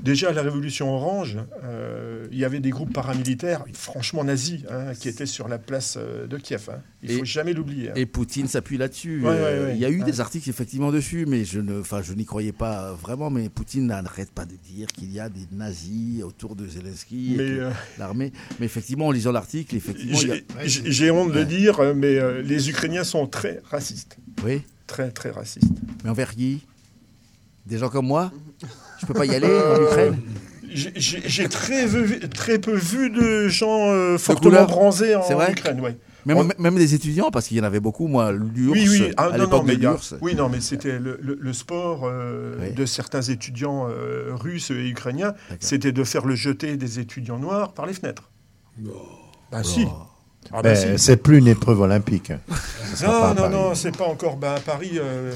Déjà, 0.02 0.30
à 0.30 0.32
la 0.32 0.42
Révolution 0.42 0.92
Orange, 0.92 1.38
euh, 1.62 2.26
il 2.32 2.38
y 2.38 2.44
avait 2.44 2.58
des 2.58 2.70
groupes 2.70 2.92
paramilitaires, 2.92 3.64
franchement 3.72 4.24
nazis, 4.24 4.62
hein, 4.68 4.92
qui 4.98 5.08
étaient 5.08 5.26
sur 5.26 5.46
la 5.46 5.58
place 5.58 5.96
euh, 5.96 6.26
de 6.26 6.38
Kiev. 6.38 6.68
hein. 6.72 6.80
Il 7.04 7.12
ne 7.12 7.18
faut 7.18 7.24
jamais 7.24 7.52
l'oublier. 7.52 7.90
hein. 7.90 7.94
Et 7.94 8.04
Poutine 8.04 8.48
s'appuie 8.48 8.78
là-dessus. 8.78 9.20
Ouais, 9.20 9.28
ouais, 9.28 9.34
Euh, 9.36 9.66
ouais. 9.68 9.74
Il 9.76 9.80
y 9.80 9.84
a 9.84 9.90
eu 9.90 10.02
des 10.02 10.20
articles 10.20 10.50
effectivement 10.50 10.90
dessus, 10.90 11.24
mais 11.26 11.44
je 11.44 11.60
ne, 11.60 11.80
enfin, 11.80 12.02
je 12.02 12.14
n'y 12.14 12.24
croyais 12.24 12.50
pas 12.50 12.94
vraiment. 12.94 13.30
Mais 13.30 13.48
Poutine 13.48 13.86
n'arrête 13.86 14.32
pas 14.32 14.44
de 14.44 14.56
dire 14.56 14.88
qu'il 14.88 15.12
y 15.12 15.20
a 15.20 15.28
des 15.28 15.46
nazis 15.52 16.24
autour 16.24 16.56
de 16.56 16.66
Zelensky, 16.66 17.36
euh, 17.38 17.70
l'armée. 17.96 18.32
Mais 18.58 18.66
effectivement, 18.66 19.06
en 19.06 19.12
lisant 19.12 19.30
l'article, 19.30 19.76
effectivement, 19.76 20.18
a- 20.18 20.66
J'ai 20.66 21.12
honte 21.12 21.30
de 21.32 21.44
dire, 21.44 21.94
mais 21.94 22.18
euh, 22.18 22.42
les 22.42 22.70
Ukrainiens 22.70 23.04
sont 23.04 23.28
très 23.28 23.60
racistes. 23.70 24.16
Oui. 24.44 24.62
Très, 24.88 25.12
très 25.12 25.30
racistes. 25.30 25.70
Mais 26.02 26.10
envers 26.10 26.34
qui? 26.34 26.66
Des 27.66 27.78
gens 27.78 27.88
comme 27.88 28.06
moi? 28.06 28.32
Je 29.00 29.06
peux 29.06 29.14
pas 29.14 29.26
y 29.26 29.34
aller 29.34 29.46
en 29.48 29.82
Ukraine 29.82 30.16
J'ai- 30.68 30.92
J'ai 30.96 31.48
très, 31.48 31.86
très 32.28 32.58
peu 32.58 32.74
vu 32.74 33.10
de 33.10 33.48
gens 33.48 33.90
euh, 33.92 34.18
fortement 34.18 34.64
bronzés 34.64 35.14
en 35.14 35.22
Ukraine. 35.50 35.80
Ouais. 35.80 35.96
même, 36.26 36.38
On- 36.38 36.48
même 36.62 36.74
des 36.74 36.92
étudiants, 36.94 37.30
parce 37.30 37.46
qu'il 37.46 37.56
y 37.56 37.60
en 37.60 37.64
avait 37.64 37.80
beaucoup, 37.80 38.08
moi, 38.08 38.32
l'URSS, 38.32 38.72
Oui, 38.72 38.88
oui. 38.90 39.12
Ah, 39.16 39.30
à 39.32 39.38
l'époque 39.38 39.64
de 39.66 39.72
l'URSS. 39.72 40.14
oui, 40.20 40.34
non, 40.34 40.48
mais 40.48 40.60
c'était 40.60 40.98
le, 40.98 41.18
le- 41.22 41.38
le 41.40 41.52
sport 41.52 42.02
euh, 42.04 42.56
Oui. 42.60 42.72
de 42.74 42.84
certains 42.84 43.22
étudiants 43.22 43.86
euh, 43.88 44.30
russes 44.34 44.70
et 44.70 44.88
ukrainiens, 44.88 45.34
c'était 45.60 45.92
de 45.92 46.04
faire 46.04 46.26
le 46.26 46.34
jeter 46.34 46.76
des 46.76 46.98
étudiants 46.98 47.38
noirs 47.38 47.72
par 47.72 47.86
les 47.86 47.92
fenêtres. 47.94 48.28
Bah 49.52 49.62
si. 49.62 49.86
Ah, 50.52 50.62
bah, 50.62 50.62
Ben, 50.62 50.76
si. 50.98 51.04
c'est 51.04 51.16
plus 51.16 51.38
une 51.38 51.48
épreuve 51.48 51.80
olympique. 51.80 52.30
hein. 52.30 52.40
Non, 53.02 53.28
non, 53.28 53.34
Paris. 53.34 53.52
non, 53.52 53.74
c'est 53.74 53.96
pas 53.96 54.04
encore 54.06 54.36
bah, 54.36 54.54
à 54.56 54.60
Paris. 54.60 54.92
euh, 54.94 55.32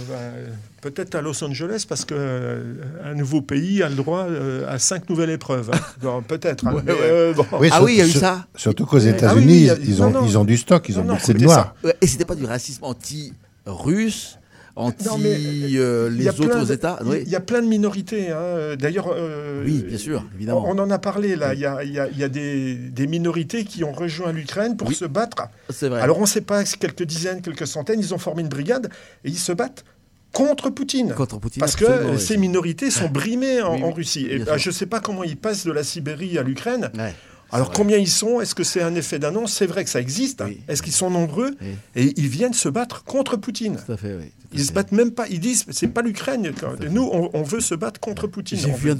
Peut-être 0.80 1.14
à 1.14 1.20
Los 1.20 1.44
Angeles, 1.44 1.84
parce 1.88 2.04
que 2.06 2.14
euh, 2.16 2.74
un 3.04 3.14
nouveau 3.14 3.42
pays 3.42 3.82
a 3.82 3.88
le 3.90 3.94
droit 3.96 4.24
euh, 4.24 4.64
à 4.66 4.78
cinq 4.78 5.10
nouvelles 5.10 5.30
épreuves. 5.30 5.70
hein. 5.74 5.78
Bon, 6.02 6.22
Peut-être. 6.22 6.66
hein, 6.66 6.72
Ouais, 6.74 6.82
mais, 6.84 6.92
ouais. 6.92 6.98
euh, 7.02 7.32
bon. 7.34 7.44
Oui, 7.60 7.68
Ah 7.70 7.82
oui, 7.82 7.92
il 7.94 7.98
y 7.98 8.02
a 8.02 8.06
eu 8.06 8.10
ça. 8.10 8.46
Surtout 8.56 8.86
qu'aux 8.86 8.96
Ah 8.98 9.02
oui, 9.02 9.08
États-Unis, 9.10 9.68
ils, 9.82 10.02
ont, 10.02 10.10
non. 10.10 10.24
ils 10.24 10.38
ont 10.38 10.44
du 10.44 10.56
stock, 10.56 10.88
ils 10.88 10.98
ont 10.98 11.02
Non, 11.02 11.08
non, 11.08 11.14
beaucoup 11.18 11.32
de 11.34 11.44
noirs. 11.44 11.74
Et 12.00 12.06
c'était 12.06 12.24
pas 12.24 12.34
du 12.34 12.46
racisme 12.46 12.82
anti-russe, 12.84 14.38
anti 14.76 15.04
Non, 15.06 15.18
mais, 15.18 15.36
euh, 15.74 16.08
les 16.08 16.28
autres 16.28 16.64
de- 16.64 16.72
États. 16.72 16.98
Il 17.04 17.08
Oui. 17.08 17.24
y 17.26 17.36
a 17.36 17.40
plein 17.40 17.60
de 17.60 17.66
minorités. 17.66 18.30
hein. 18.30 18.74
D'ailleurs. 18.78 19.12
euh, 19.14 19.62
Oui, 19.64 19.84
bien 19.86 19.98
sûr, 19.98 20.24
évidemment. 20.36 20.64
On 20.66 20.78
en 20.78 20.90
a 20.90 20.98
parlé 20.98 21.36
là. 21.36 21.52
Il 21.52 21.60
y 21.60 21.66
a, 21.66 21.82
il 21.84 21.92
y 21.92 21.98
a- 22.00 22.08
il 22.08 22.18
y 22.18 22.24
a 22.24 22.28
des, 22.28 22.74
des 22.76 23.06
minorités 23.06 23.64
qui 23.64 23.84
ont 23.84 23.92
rejoint 23.92 24.32
l'Ukraine 24.32 24.76
pour 24.78 24.88
Oui. 24.88 24.94
se 24.94 25.04
battre. 25.04 25.42
C'est 25.68 25.88
vrai. 25.90 26.00
Alors 26.00 26.18
on 26.18 26.22
ne 26.22 26.26
sait 26.26 26.40
pas, 26.40 26.64
c'est 26.64 26.78
quelques 26.78 27.02
dizaines, 27.02 27.42
quelques 27.42 27.66
centaines, 27.66 28.00
ils 28.00 28.14
ont 28.14 28.18
formé 28.18 28.40
une 28.42 28.48
brigade 28.48 28.88
et 29.24 29.28
ils 29.28 29.38
se 29.38 29.52
battent 29.52 29.84
contre 30.32 30.70
Poutine. 30.70 31.12
Contre 31.14 31.38
Poutine, 31.38 31.60
Parce 31.60 31.76
que 31.76 32.12
oui. 32.12 32.20
ces 32.20 32.36
minorités 32.36 32.90
sont 32.90 33.08
brimées 33.08 33.62
en, 33.62 33.74
Oui, 33.76 33.82
en 33.82 33.88
oui, 33.88 33.94
Russie. 33.94 34.26
Et 34.30 34.38
bah, 34.40 34.56
je 34.58 34.68
ne 34.70 34.74
sais 34.74 34.86
pas 34.86 35.00
comment 35.00 35.24
ils 35.24 35.36
passent 35.36 35.64
de 35.64 35.72
la 35.72 35.82
Sibérie 35.84 36.38
à 36.38 36.42
l'Ukraine. 36.42 36.90
Ouais. 36.96 37.14
Alors 37.52 37.66
vrai. 37.68 37.76
combien 37.76 37.96
ils 37.96 38.08
sont? 38.08 38.40
Est-ce 38.40 38.54
que 38.54 38.62
c'est 38.62 38.80
un 38.80 38.94
effet 38.94 39.18
d'annonce? 39.18 39.52
C'est 39.52 39.66
vrai 39.66 39.82
que 39.82 39.90
ça 39.90 40.00
existe. 40.00 40.42
Est-ce 40.68 40.82
qu'ils 40.82 40.92
sont 40.92 41.10
nombreux? 41.10 41.56
Et 41.96 42.12
ils 42.16 42.28
viennent 42.28 42.54
se 42.54 42.68
battre 42.68 43.02
contre 43.04 43.36
Poutine. 43.36 43.76
Tout 43.84 43.92
à 43.92 43.96
fait, 43.96 44.14
oui. 44.16 44.49
Ils 44.52 44.64
se 44.64 44.72
battent 44.72 44.92
même 44.92 45.12
pas. 45.12 45.26
Ils 45.28 45.40
disent 45.40 45.64
c'est 45.70 45.88
pas 45.88 46.02
l'Ukraine. 46.02 46.52
Nous, 46.90 47.08
on, 47.12 47.30
on 47.32 47.42
veut 47.42 47.60
se 47.60 47.74
battre 47.74 48.00
contre 48.00 48.26
Poutine. 48.26 48.58
J'ai 48.58 48.72
vu, 48.72 48.90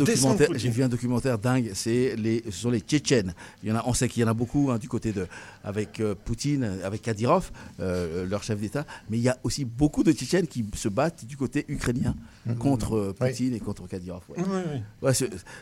vu 0.70 0.82
un 0.82 0.88
documentaire 0.88 1.38
dingue, 1.38 1.70
c'est 1.74 2.14
les, 2.16 2.42
ce 2.46 2.52
sont 2.62 2.70
les 2.70 2.80
Tchétchènes. 2.80 3.34
Il 3.62 3.68
y 3.68 3.72
en 3.72 3.76
a, 3.76 3.82
on 3.86 3.94
sait 3.94 4.08
qu'il 4.08 4.22
y 4.22 4.24
en 4.24 4.28
a 4.28 4.34
beaucoup 4.34 4.70
hein, 4.70 4.78
du 4.78 4.88
côté 4.88 5.12
de, 5.12 5.26
avec 5.64 6.00
euh, 6.00 6.14
Poutine, 6.24 6.78
avec 6.84 7.02
Kadyrov, 7.02 7.50
euh, 7.80 8.26
leur 8.26 8.42
chef 8.42 8.58
d'État, 8.60 8.86
mais 9.08 9.18
il 9.18 9.22
y 9.22 9.28
a 9.28 9.36
aussi 9.42 9.64
beaucoup 9.64 10.02
de 10.04 10.12
Tchétchènes 10.12 10.46
qui 10.46 10.64
se 10.76 10.88
battent 10.88 11.24
du 11.24 11.36
côté 11.36 11.64
ukrainien 11.68 12.14
contre 12.58 12.94
euh, 12.96 13.14
Oui. 13.20 13.28
Poutine 13.30 13.54
et 13.54 13.60
contre 13.60 13.86
Kadyrov. 13.86 14.22
ouais. 14.30 14.36
Oui, 14.38 14.44
oui. 14.74 14.80
Ouais, 15.02 15.12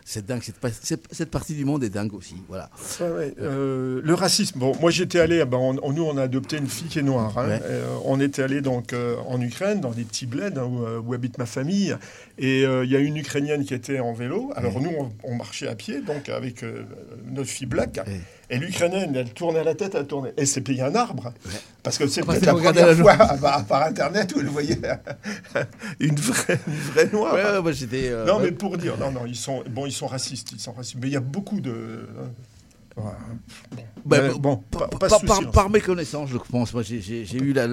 c'est, 0.05 0.24
dingue, 0.26 0.43
cette, 0.43 0.57
pa- 0.57 0.70
cette- 0.70 1.09
cette 1.11 1.30
partie 1.30 1.55
du 1.55 1.64
monde 1.64 1.82
est 1.84 1.91
dingue 1.91 2.14
aussi. 2.14 2.36
Voilà. 2.49 2.70
Ouais. 3.01 3.34
Euh, 3.41 4.01
le 4.03 4.14
racisme. 4.14 4.59
Bon, 4.59 4.74
moi 4.80 4.91
j'étais 4.91 5.20
allé. 5.20 5.45
ben, 5.45 5.57
on- 5.59 5.78
on- 5.82 5.93
nous, 5.93 6.03
on 6.05 6.16
a 6.16 6.22
adopté 6.22 6.57
une 6.59 6.66
fille 6.68 6.89
qui 6.89 6.99
est 6.99 7.03
noire. 7.03 7.36
hein. 7.39 7.49
Euh, 7.64 7.86
on 8.05 8.20
était 8.20 8.43
allé 8.43 8.61
donc 8.61 8.93
euh, 8.93 9.16
en 9.26 9.41
Ukraine, 9.41 9.78
dans 9.79 9.91
des 9.91 10.05
petits 10.05 10.26
bleds 10.26 10.59
hein, 10.59 10.64
où, 10.64 10.85
euh, 10.85 11.01
où 11.01 11.14
habite 11.14 11.39
ma 11.39 11.47
famille. 11.47 11.97
Et 12.39 12.64
euh, 12.64 12.85
il 12.85 12.91
y 12.91 12.97
a 12.97 13.01
une 13.01 13.16
Ukrainienne 13.16 13.64
qui 13.64 13.74
était 13.74 14.01
en 14.01 14.12
vélo. 14.12 14.51
Alors 14.57 14.81
nous, 14.81 14.91
on, 14.99 15.12
on 15.24 15.35
marchait 15.35 15.68
à 15.68 15.74
pied, 15.74 16.01
donc 16.01 16.29
avec 16.29 16.62
euh, 16.62 16.85
notre 17.31 17.49
fille 17.51 17.66
black. 17.66 18.01
Et 18.51 18.57
l'Ukrainienne, 18.57 19.14
elle 19.14 19.31
tournait 19.31 19.62
la 19.62 19.74
tête, 19.74 19.95
elle 19.95 20.07
tournait. 20.07 20.33
Et 20.39 20.47
c'est 20.47 20.62
payé 20.62 20.81
un 20.83 20.95
arbre. 20.95 21.35
Parce 21.83 21.99
que 21.99 22.07
c'est 22.07 22.22
peut-être 22.22 22.41
qu'elle 22.41 22.47
la 22.47 22.53
regardait 22.55 22.81
première 22.95 23.18
la 23.18 23.26
fois 23.26 23.37
par, 23.41 23.64
par 23.66 23.83
Internet 23.83 24.35
où 24.35 24.41
elle 24.41 24.47
voyait 24.47 24.79
une 26.01 26.16
vraie, 26.16 26.59
une 26.66 26.74
vraie 26.74 27.11
noire. 27.12 27.35
Ouais, 27.35 27.45
ouais, 27.45 27.62
moi, 27.62 27.72
j'étais, 27.72 28.09
euh, 28.09 28.24
non, 28.24 28.39
ouais. 28.39 28.45
mais 28.45 28.53
pour 28.53 28.79
dire, 28.79 28.97
non, 28.99 29.11
non, 29.11 29.26
ils 29.26 29.37
sont, 29.37 29.62
bon, 29.68 29.85
ils 29.85 29.93
sont 29.93 30.07
racistes, 30.07 30.53
ils 30.53 30.61
sont 30.61 30.72
racistes. 30.72 30.97
Mais 31.01 31.09
il 31.09 31.12
y 31.12 31.16
a 31.16 31.20
beaucoup 31.20 31.61
de. 31.61 32.09
Bah, 34.05 34.20
bah, 34.20 34.34
bon, 34.38 34.57
par, 34.70 34.88
pas, 34.88 35.09
pas 35.09 35.18
de 35.18 35.51
par- 35.51 35.70
mes 35.70 35.80
connaissances, 35.80 36.30
je 36.30 36.38
pense. 36.38 36.72
Moi, 36.72 36.82
j'ai, 36.82 37.24
eu 37.38 37.53
la, 37.53 37.66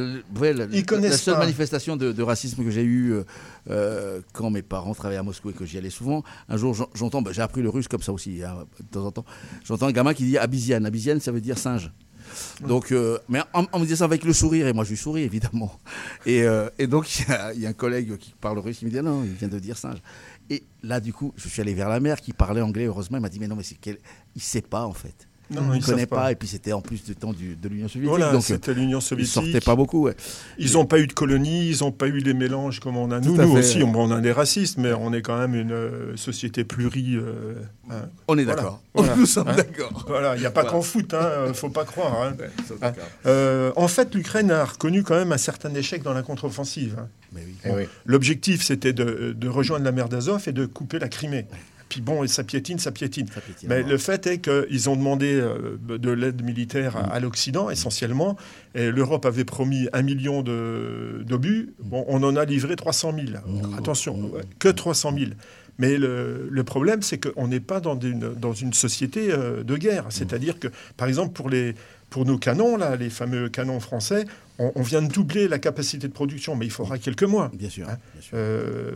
seule 1.18 1.36
pas. 1.36 1.40
manifestation 1.40 1.96
de, 1.96 2.12
de 2.12 2.24
racisme 2.24 2.64
que 2.64 2.72
j'ai 2.72 2.84
eue 2.84 3.14
euh, 3.14 3.24
euh, 3.70 4.22
quand 4.34 4.50
mes 4.50 4.62
parents 4.62 4.94
travaillaient 4.94 5.20
à 5.20 5.24
Moscou 5.24 5.52
et 5.52 5.54
que 5.54 5.66
j'y 5.66 5.78
allais 5.78 5.90
souvent. 5.90 6.24
Un 6.50 6.58
jour, 6.58 6.74
j'en- 6.74 6.90
j'entends, 6.94 7.22
bah, 7.22 7.32
j'ai 7.34 7.42
appris 7.42 7.62
le 7.62 7.70
russe 7.70 7.88
comme 7.88 8.02
ça 8.02 8.12
aussi, 8.12 8.44
hein, 8.44 8.66
de 8.80 8.86
temps 9.00 9.06
en 9.06 9.12
temps. 9.12 9.26
J'entends 9.64 9.88
un 9.88 9.92
gamin 9.92 10.14
qui 10.14 10.26
dit 10.26 10.38
Abyssienne. 10.38 10.86
Abyssienne, 10.86 11.20
ça 11.20 11.32
veut 11.32 11.42
dire 11.42 11.58
singe. 11.58 11.92
Donc, 12.68 12.92
euh, 12.92 13.20
mais 13.30 13.40
on, 13.54 13.68
on 13.72 13.80
me 13.80 13.84
disait 13.84 13.98
ça 13.98 14.06
avec 14.06 14.24
le 14.24 14.34
sourire, 14.34 14.68
et 14.68 14.74
moi 14.74 14.84
je 14.84 14.90
lui 14.90 14.98
souris 14.98 15.22
évidemment. 15.32 15.72
Et, 16.26 16.42
euh, 16.44 16.70
et 16.80 16.88
donc, 16.88 17.08
il 17.54 17.60
y 17.60 17.62
y, 17.62 17.66
a 17.66 17.70
un 17.70 17.74
collègue 17.74 18.18
qui 18.18 18.34
parle 18.42 18.60
russe 18.60 18.80
qui 18.80 18.86
me 18.86 18.90
dit 18.90 18.98
Ah 18.98 19.04
non, 19.04 19.24
il 19.24 19.32
vient 19.32 19.48
de 19.48 19.60
dire 19.60 19.78
singe. 19.78 20.00
Et 20.50 20.64
là, 20.84 21.00
du 21.00 21.14
coup, 21.14 21.34
je 21.36 21.48
suis 21.48 21.62
allé 21.62 21.74
vers 21.74 21.90
la 21.90 22.00
mère 22.00 22.22
qui 22.22 22.34
parlait 22.34 22.62
anglais, 22.62 22.86
heureusement. 22.86 23.18
Il 23.18 23.22
m'a 23.22 23.30
dit 23.30 23.40
Mais 23.40 23.48
non, 23.48 23.56
mais 23.56 23.64
c'est 23.64 23.76
quel... 23.76 23.98
il 24.36 24.42
sait 24.42 24.62
pas 24.62 24.86
en 24.86 24.94
fait. 24.94 25.28
Non, 25.52 25.74
ils 25.74 25.80
ne 25.80 25.86
connaît 25.86 26.06
pas. 26.08 26.16
pas. 26.16 26.32
Et 26.32 26.36
puis 26.36 26.48
c'était 26.48 26.74
en 26.74 26.82
plus 26.82 27.04
du 27.04 27.16
temps 27.16 27.32
du- 27.34 27.56
de 27.56 27.70
l'Union 27.70 27.88
soviétique. 27.88 28.10
Voilà, 28.10 28.32
donc, 28.32 28.44
c'était 28.44 28.74
l'Union 28.74 29.00
Ils 29.00 29.02
soviétique. 29.02 29.34
sortaient 29.34 29.60
pas 29.60 29.76
beaucoup. 29.76 30.04
ouais. 30.04 30.16
Ils 30.58 30.74
n'ont 30.74 30.86
pas 30.86 31.00
eu 31.00 31.08
de 31.08 31.14
colonies, 31.14 31.70
ils 31.70 31.80
n'ont 31.84 31.92
pas 31.92 32.08
eu 32.08 32.18
les 32.20 32.34
mélanges 32.34 32.80
comme 32.80 32.98
on 32.98 33.12
a. 33.12 33.20
Tout 33.22 33.30
Nous, 33.36 33.36
nous 33.42 33.54
fait. 33.54 33.60
aussi, 33.60 33.84
on, 33.84 33.94
on 33.96 34.12
a 34.12 34.22
des 34.22 34.32
racistes, 34.32 34.78
mais 34.78 34.94
on 34.94 35.14
est 35.14 35.22
quand 35.22 35.38
même 35.38 35.54
une 35.56 35.72
euh, 35.72 36.18
société 36.18 36.64
pluri. 36.64 37.16
euh, 37.16 37.54
hein. 37.92 38.04
On 38.28 38.38
est 38.38 38.46
d'accord. 38.46 38.82
Voilà. 38.94 39.16
Nous 39.18 39.26
sommes 39.26 39.48
Hein. 39.48 39.56
d'accord. 39.56 40.06
Voilà, 40.08 40.36
il 40.36 40.40
n'y 40.40 40.46
a 40.46 40.52
pas 40.52 40.62
Voilà. 40.62 40.78
qu'en 40.78 40.82
foot, 40.82 41.14
il 41.14 41.48
ne 41.50 41.54
faut 41.54 41.70
pas 41.70 41.86
croire. 41.86 42.22
hein. 42.24 42.34
Ouais, 42.40 42.78
Hein. 42.82 42.94
Euh, 43.28 43.72
en 43.76 43.88
fait, 43.88 44.16
l'Ukraine 44.16 44.50
a 44.52 44.66
reconnu 44.66 45.04
quand 45.04 45.16
même 45.16 45.32
un 45.32 45.38
certain 45.38 45.74
échec 45.76 46.02
dans 46.04 46.14
la 46.14 46.24
contre-offensive. 46.24 46.96
hein. 47.00 47.08
Oui. 47.36 47.42
Eh 47.66 47.70
oui. 47.72 47.84
L'objectif, 48.06 48.64
c'était 48.64 48.94
de, 48.94 49.34
de 49.38 49.48
rejoindre 49.50 49.84
la 49.86 49.92
mer 49.92 50.08
d'Azov 50.10 50.44
et 50.48 50.52
de 50.54 50.66
couper 50.66 51.00
la 51.00 51.10
Crimée. 51.10 51.46
Puis 51.96 52.02
bon, 52.02 52.26
et 52.26 52.28
ça 52.28 52.44
piétine, 52.44 52.78
ça 52.78 52.92
piétine. 52.92 53.26
Ça 53.34 53.40
piétine, 53.40 53.70
Mais 53.70 53.78
ouais. 53.78 53.90
le 53.90 53.98
fait 53.98 54.28
est 54.28 54.40
qu'ils 54.40 54.90
ont 54.90 54.98
demandé 54.98 55.34
euh, 55.34 55.78
de 55.80 56.12
l'aide 56.12 56.44
militaire 56.44 56.98
à, 56.98 57.04
à 57.06 57.22
l'Occident, 57.22 57.70
essentiellement. 57.70 58.36
Et 58.74 58.92
l'Europe 58.92 59.26
avait 59.26 59.46
promis 59.46 59.88
un 59.94 60.02
million 60.02 60.42
d'obus. 60.42 61.74
Bon, 61.80 62.04
on 62.10 62.22
en 62.24 62.36
a 62.36 62.44
livré 62.44 62.76
300 62.76 63.14
000. 63.16 63.28
Alors, 63.30 63.76
attention, 63.78 64.20
ouais, 64.26 64.42
que 64.60 64.68
300 64.68 65.14
000. 65.18 65.32
Mais 65.80 65.98
le, 65.98 66.50
le 66.52 66.64
problème, 66.66 67.02
c'est 67.02 67.18
qu'on 67.18 67.48
n'est 67.48 67.62
pas 67.62 67.80
dans 67.80 67.98
une, 67.98 68.34
dans 68.34 68.52
une 68.52 68.74
société 68.74 69.32
euh, 69.32 69.64
de 69.64 69.78
guerre. 69.78 70.08
C'est-à-dire 70.10 70.60
que, 70.60 70.68
par 70.98 71.08
exemple, 71.08 71.32
pour, 71.32 71.50
les, 71.50 71.76
pour 72.10 72.26
nos 72.26 72.38
canons, 72.38 72.76
là, 72.76 72.98
les 72.98 73.10
fameux 73.10 73.48
canons 73.48 73.80
français, 73.80 74.26
on, 74.60 74.74
on 74.76 74.82
vient 74.82 75.02
de 75.02 75.08
doubler 75.08 75.48
la 75.48 75.60
capacité 75.60 76.10
de 76.10 76.14
production, 76.14 76.58
mais 76.58 76.66
il 76.66 76.72
faudra 76.72 76.98
quelques 76.98 77.24
mois. 77.24 77.50
Bien 77.54 77.70
sûr. 77.70 77.88
Hein. 77.88 77.98
bien 78.16 78.22
sûr. 78.22 78.32
Euh, 78.34 78.92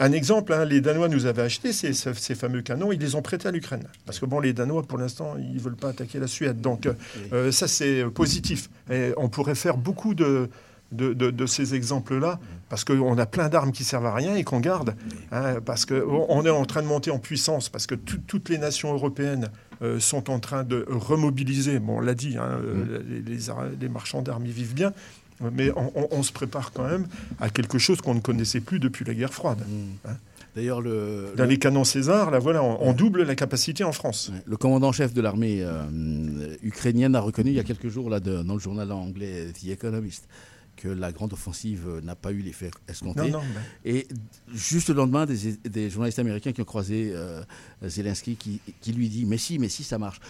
un 0.00 0.12
exemple, 0.12 0.52
hein, 0.52 0.64
les 0.64 0.80
Danois 0.80 1.08
nous 1.08 1.26
avaient 1.26 1.42
acheté 1.42 1.72
ces, 1.72 1.92
fameux 2.34 2.62
canons, 2.62 2.90
ils 2.92 2.98
les 3.00 3.14
ont 3.14 3.22
prêtés 3.22 3.48
à 3.48 3.50
l'Ukraine. 3.52 3.84
Parce 4.06 4.18
que 4.18 4.26
bon, 4.26 4.40
les 4.40 4.52
Danois, 4.52 4.82
pour 4.82 4.98
l'instant, 4.98 5.36
ils 5.38 5.54
ne 5.54 5.60
veulent 5.60 5.76
pas 5.76 5.90
attaquer 5.90 6.18
la 6.18 6.26
Suède. 6.26 6.60
Donc 6.60 6.86
euh, 6.86 6.94
euh, 7.32 7.52
ça, 7.52 7.68
c'est 7.68 8.02
euh, 8.02 8.10
positif. 8.10 8.68
Et 8.90 9.12
on 9.16 9.28
pourrait 9.28 9.54
faire 9.54 9.76
beaucoup 9.76 10.14
de, 10.14 10.50
de, 10.92 11.12
de- 11.12 11.30
de 11.30 11.46
ces 11.46 11.74
exemples-là, 11.74 12.40
parce 12.68 12.84
qu'on 12.84 13.16
a 13.18 13.26
plein 13.26 13.48
d'armes 13.48 13.70
qui 13.72 13.84
servent 13.84 14.06
à 14.06 14.14
rien 14.14 14.34
et 14.34 14.42
qu'on 14.44 14.60
garde. 14.60 14.94
hein, 15.30 15.60
parce 15.64 15.86
qu'on 15.86 16.44
est 16.44 16.50
en 16.50 16.64
train 16.64 16.82
de 16.82 16.88
monter 16.88 17.10
en 17.12 17.18
puissance, 17.20 17.68
parce 17.68 17.86
que 17.86 17.94
tout- 17.94 18.18
toutes 18.26 18.48
les 18.48 18.58
nations 18.58 18.92
européennes 18.92 19.48
euh, 19.82 19.98
sont 20.00 20.28
en 20.30 20.38
train 20.40 20.64
de 20.64 20.84
remobiliser. 20.88 21.78
Bon, 21.78 21.98
on 21.98 22.00
l'a 22.00 22.14
dit, 22.14 22.36
hein, 22.36 22.58
euh, 22.64 23.00
les, 23.08 23.20
les 23.22 23.50
ar- 23.50 23.66
les 23.80 23.88
marchands 23.88 24.22
d'armes 24.22 24.46
y 24.46 24.50
vivent 24.52 24.74
bien. 24.74 24.92
Mais 25.52 25.70
on, 25.76 25.92
on- 25.96 26.08
on 26.10 26.22
se 26.22 26.32
prépare 26.32 26.72
quand 26.72 26.84
même 26.88 27.06
à 27.40 27.50
quelque 27.50 27.78
chose 27.78 28.00
qu'on 28.00 28.14
ne 28.14 28.20
connaissait 28.20 28.60
plus 28.60 28.78
depuis 28.78 29.04
la 29.04 29.14
guerre 29.14 29.32
froide. 29.34 29.64
hein. 30.06 30.10
D'ailleurs, 30.56 30.80
le, 30.80 31.32
Dans 31.36 31.42
le- 31.42 31.50
les 31.50 31.58
canons 31.58 31.82
César, 31.82 32.30
là, 32.30 32.38
voilà, 32.38 32.62
on, 32.62 32.78
on 32.80 32.92
double 32.92 33.24
la 33.24 33.34
capacité 33.34 33.82
en 33.82 33.90
France. 33.90 34.30
Le 34.46 34.56
commandant-chef 34.56 35.12
de 35.12 35.20
l'armée 35.20 35.58
euh, 35.62 35.82
ukrainienne 36.62 37.16
a 37.16 37.20
reconnu 37.20 37.50
il 37.50 37.56
y 37.56 37.58
a 37.58 37.64
quelques 37.64 37.88
jours 37.88 38.08
là, 38.08 38.20
de- 38.20 38.42
dans 38.44 38.54
le 38.54 38.60
journal 38.60 38.92
anglais 38.92 39.48
The 39.60 39.66
Economist 39.70 40.28
que 40.76 40.88
la 40.88 41.10
grande 41.12 41.32
offensive 41.32 42.00
n'a 42.04 42.14
pas 42.16 42.30
eu 42.32 42.38
l'effet 42.38 42.70
escompté. 42.88 43.22
Non, 43.22 43.38
non, 43.38 43.44
ben. 43.54 43.62
Et 43.84 44.06
juste 44.52 44.88
le 44.88 44.94
lendemain, 44.94 45.24
des, 45.26 45.56
des 45.68 45.88
journalistes 45.90 46.18
américains 46.18 46.52
qui 46.52 46.60
ont 46.60 46.64
croisé 46.64 47.10
euh, 47.14 47.42
Zelensky 47.84 48.36
qui, 48.36 48.60
qui 48.80 48.92
lui 48.92 49.08
dit 49.08 49.24
Mais 49.24 49.38
si, 49.38 49.58
mais 49.58 49.68
si, 49.68 49.82
ça 49.84 49.98
marche. 49.98 50.20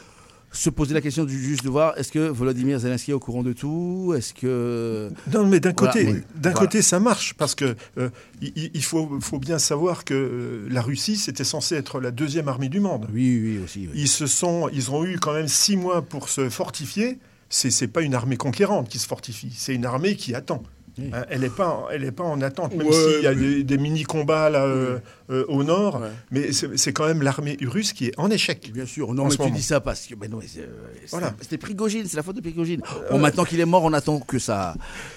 Se 0.56 0.70
poser 0.70 0.94
la 0.94 1.00
question 1.00 1.24
du 1.24 1.38
juste 1.38 1.64
de 1.64 1.68
voir 1.68 1.98
est-ce 1.98 2.12
que 2.12 2.18
Volodymyr 2.28 2.78
Zelensky 2.78 3.10
est 3.10 3.14
au 3.14 3.20
courant 3.20 3.42
de 3.42 3.52
tout? 3.52 4.14
Est-ce 4.16 4.32
que 4.34 5.10
non, 5.32 5.46
mais 5.46 5.60
d'un 5.60 5.72
Voilà, 5.76 5.92
côté, 5.92 6.06
oui. 6.06 6.20
d'un 6.36 6.50
Voilà. 6.50 6.54
côté, 6.66 6.82
ça 6.82 7.00
marche 7.00 7.34
parce 7.34 7.54
que 7.54 7.74
euh, 7.98 8.08
il, 8.40 8.70
il 8.72 8.84
faut, 8.84 9.18
faut 9.20 9.38
bien 9.38 9.58
savoir 9.58 10.04
que 10.04 10.14
euh, 10.14 10.66
la 10.70 10.80
Russie, 10.82 11.16
c'était 11.16 11.44
censé 11.44 11.74
être 11.74 12.00
la 12.00 12.10
deuxième 12.10 12.48
armée 12.48 12.68
du 12.68 12.80
monde. 12.80 13.08
Oui, 13.12 13.40
oui, 13.42 13.58
aussi. 13.64 13.80
oui. 13.92 13.92
Ils 13.94 14.08
se 14.08 14.26
sont, 14.26 14.68
ils 14.72 14.90
ont 14.90 15.04
eu 15.04 15.18
quand 15.18 15.32
même 15.34 15.48
six 15.48 15.76
mois 15.76 16.02
pour 16.02 16.28
se 16.28 16.48
fortifier. 16.48 17.18
C'est, 17.50 17.70
c'est 17.70 17.88
pas 17.88 18.00
une 18.02 18.14
armée 18.14 18.36
conquérante 18.36 18.88
qui 18.88 18.98
se 18.98 19.06
fortifie, 19.06 19.52
c'est 19.56 19.74
une 19.74 19.84
armée 19.84 20.16
qui 20.16 20.34
attend. 20.34 20.62
Hein, 20.96 21.24
elle 21.28 21.40
n'est 21.40 21.48
pas, 21.50 21.86
elle 21.90 22.04
est 22.04 22.12
pas 22.12 22.22
en 22.22 22.40
attente, 22.40 22.72
même 22.74 22.86
Ouais, 22.86 22.92
s'il 22.92 23.22
y 23.24 23.26
a 23.26 23.34
mais- 23.34 23.40
des, 23.40 23.64
des 23.64 23.78
mini 23.78 24.04
combats 24.04 24.48
là 24.48 24.64
euh, 24.64 24.98
euh, 25.28 25.44
au 25.48 25.64
nord. 25.64 26.00
Mais 26.30 26.52
c'est, 26.52 26.92
quand 26.92 27.06
même 27.06 27.20
l'armée 27.22 27.56
russe 27.62 27.92
qui 27.92 28.06
est 28.06 28.12
en 28.16 28.30
échec. 28.30 28.70
Bien 28.72 28.86
sûr, 28.86 29.12
non, 29.12 29.24
mais 29.24 29.30
tu 29.30 29.38
moment. 29.42 29.54
dis 29.54 29.62
ça 29.62 29.80
parce 29.80 30.06
que. 30.06 30.14
Euh, 30.14 30.28
c'est- 30.46 30.68
Voilà. 31.10 31.34
C'était 31.40 31.58
Prigogine, 31.58 32.04
c'est 32.06 32.16
la 32.16 32.22
faute 32.22 32.36
de 32.36 32.40
Prigogine. 32.40 32.80
Bon, 33.10 33.18
maintenant 33.18 33.44
qu'il 33.44 33.58
est 33.58 33.64
mort, 33.64 33.82
on 33.82 33.92
attend 33.92 34.20
que 34.20 34.38
ça, 34.38 34.74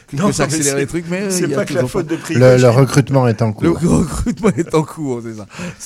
que, 0.07 0.15
Non, 0.15 0.28
que 0.30 0.32
ça 0.34 0.43
accélère 0.45 0.73
c'est- 0.73 0.80
les 0.80 0.88
trucs, 0.88 1.05
mais. 1.09 1.21
euh, 1.23 1.30
c'est 1.30 1.47
pas 1.47 1.63
que 1.65 1.75
la 1.75 1.86
faute 1.86 2.07
de 2.07 2.15
Le, 2.15 2.21
Prigogine. 2.21 2.61
le 2.61 2.69
recrutement 2.69 3.28
est 3.28 3.41
en 3.43 3.47
Le 3.47 3.53
cours. 3.73 3.80
recrutement 3.99 4.49
est 4.57 4.73
en 4.73 4.82
cours, 4.84 5.21
c'est 5.23 5.36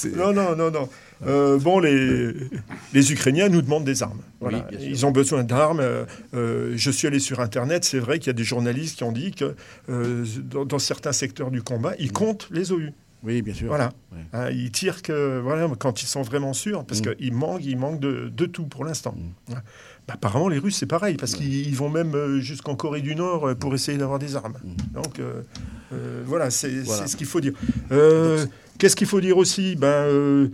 ça. 0.08 0.16
Non, 0.16 0.32
non, 0.32 0.56
non, 0.56 0.72
non. 0.72 0.88
Euh, 1.26 1.60
bon, 1.60 1.80
les, 1.80 2.32
les 2.94 3.12
Ukrainiens 3.12 3.50
nous 3.50 3.62
demandent 3.62 3.84
des 3.84 4.02
armes. 4.04 4.22
Voilà. 4.40 4.68
Oui. 4.72 4.78
Ils 4.82 5.06
ont 5.06 5.12
besoin 5.12 5.44
d'armes. 5.44 5.80
Euh, 5.80 6.06
euh, 6.34 6.74
je 6.76 6.90
suis 6.92 7.08
allé 7.08 7.20
sur 7.20 7.40
Internet. 7.40 7.84
C'est 7.86 8.00
vrai 8.00 8.18
qu'il 8.20 8.28
y 8.28 8.32
a 8.32 8.34
des 8.34 8.44
journalistes 8.44 8.98
qui 8.98 9.04
ont 9.04 9.12
dit 9.12 9.32
que 9.32 9.56
euh, 9.90 10.26
dans, 10.44 10.66
dans 10.66 10.80
certains 10.80 11.12
secteurs 11.14 11.52
du 11.52 11.62
combat, 11.62 11.94
ils 12.00 12.12
comptent 12.12 12.48
les 12.52 12.72
OU. 12.72 12.90
Oui, 13.24 13.44
bien 13.44 13.54
sûr. 13.54 13.68
Voilà. 13.68 13.92
Ouais. 14.12 14.18
Hein, 14.34 14.50
ils 14.50 14.72
tirent 14.72 15.04
que, 15.04 15.40
voilà, 15.40 15.70
quand 15.78 16.02
ils 16.02 16.08
sont 16.08 16.24
vraiment 16.24 16.54
sûrs, 16.54 16.84
parce 16.86 17.02
Mm. 17.02 17.16
qu'ils 17.16 17.34
manquent, 17.34 17.64
ils 17.64 17.78
manquent 17.78 18.00
de, 18.00 18.32
de 18.36 18.46
tout 18.48 18.66
pour 18.66 18.84
l'instant. 18.84 19.16
Ouais. 19.50 19.56
Bah, 20.08 20.16
apparemment, 20.16 20.50
les 20.50 20.58
Russes, 20.58 20.78
c'est 20.78 20.88
pareil, 20.88 21.18
parce 21.18 21.36
qu'ils 21.36 21.68
ils 21.68 21.76
vont 21.76 21.90
même 21.90 22.40
jusqu'en 22.40 22.74
Corée 22.76 23.02
du 23.02 23.16
Nord 23.16 23.56
pour 23.60 23.76
essayer 23.76 24.00
d'avoir 24.00 24.18
des 24.18 24.36
armes. 24.36 24.56
Donc, 24.96 25.20
euh, 25.20 25.44
euh, 25.94 26.24
voilà, 26.26 26.50
c'est 26.50 26.70
Voilà. 26.82 27.06
ce 27.06 27.16
qu'il 27.16 27.28
faut 27.28 27.42
dire. 27.42 27.54
Euh, 27.92 28.44
Qu'est-ce 28.80 28.96
qu'il 28.96 29.06
faut 29.06 29.22
dire 29.22 29.38
aussi? 29.38 29.76
Ben, 29.76 30.50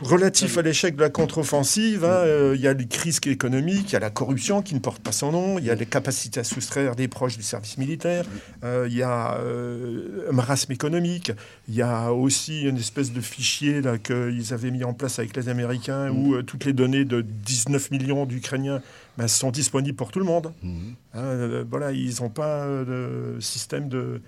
Relatif 0.00 0.56
à 0.58 0.62
l'échec 0.62 0.94
de 0.94 1.00
la 1.00 1.10
contre-offensive, 1.10 2.04
hein, 2.04 2.08
euh, 2.08 2.52
il 2.54 2.60
y 2.60 2.68
a 2.68 2.72
les 2.72 2.86
crises 2.86 3.20
économiques, 3.26 3.90
il 3.90 3.92
y 3.94 3.96
a 3.96 4.00
la 4.00 4.10
corruption 4.10 4.62
qui 4.62 4.74
ne 4.74 4.78
porte 4.78 5.02
pas 5.02 5.10
son 5.10 5.32
nom, 5.32 5.58
il 5.58 5.64
y 5.64 5.70
a 5.70 5.74
les 5.74 5.86
capacités 5.86 6.38
à 6.38 6.44
soustraire 6.44 6.94
des 6.94 7.08
proches 7.08 7.36
du 7.36 7.42
service 7.42 7.78
militaire, 7.78 8.24
euh, 8.62 8.86
il 8.88 8.96
y 8.96 9.02
a 9.02 9.38
euh, 9.38 10.28
un 10.30 10.32
marasme 10.32 10.70
économique, 10.70 11.32
il 11.68 11.74
y 11.74 11.82
a 11.82 12.12
aussi 12.12 12.62
une 12.62 12.76
espèce 12.76 13.12
de 13.12 13.20
fichier 13.20 13.80
là, 13.80 13.98
qu'ils 13.98 14.54
avaient 14.54 14.70
mis 14.70 14.84
en 14.84 14.94
place 14.94 15.18
avec 15.18 15.36
les 15.36 15.48
Américains 15.48 16.10
où 16.10 16.34
euh, 16.34 16.42
toutes 16.42 16.64
les 16.64 16.72
données 16.72 17.04
de 17.04 17.20
19 17.20 17.90
millions 17.90 18.24
d'Ukrainiens 18.24 18.80
ben, 19.16 19.26
sont 19.26 19.50
disponibles 19.50 19.96
pour 19.96 20.12
tout 20.12 20.20
le 20.20 20.24
monde. 20.24 20.52
Hein, 20.64 20.90
euh, 21.16 21.64
voilà, 21.68 21.90
ils 21.90 22.20
n'ont 22.20 22.30
pas 22.30 22.66
de 22.66 23.36
système 23.40 23.88
de, 23.88 24.20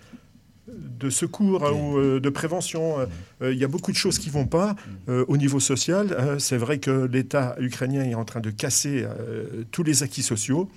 de 0.99 1.11
secours 1.11 1.65
hein, 1.65 1.73
ou 1.73 1.99
euh, 1.99 2.21
de 2.21 2.29
prévention. 2.31 2.99
Euh, 3.43 3.53
Il 3.53 3.59
y 3.59 3.65
a 3.65 3.69
beaucoup 3.69 3.93
de 3.93 3.97
choses 3.97 4.19
qui 4.19 4.31
vont 4.31 4.47
pas 4.47 4.77
euh, 5.09 5.25
au 5.29 5.37
niveau 5.37 5.61
social. 5.61 6.37
c'est 6.39 6.57
vrai 6.57 6.79
que 6.79 7.09
l'État 7.11 7.57
ukrainien 7.59 8.05
est 8.05 8.15
en 8.15 8.25
train 8.25 8.41
de 8.41 8.51
casser 8.51 9.05
euh, 9.05 9.65
tous 9.71 9.83
les 9.83 10.03
acquis 10.03 10.23
sociaux. 10.23 10.69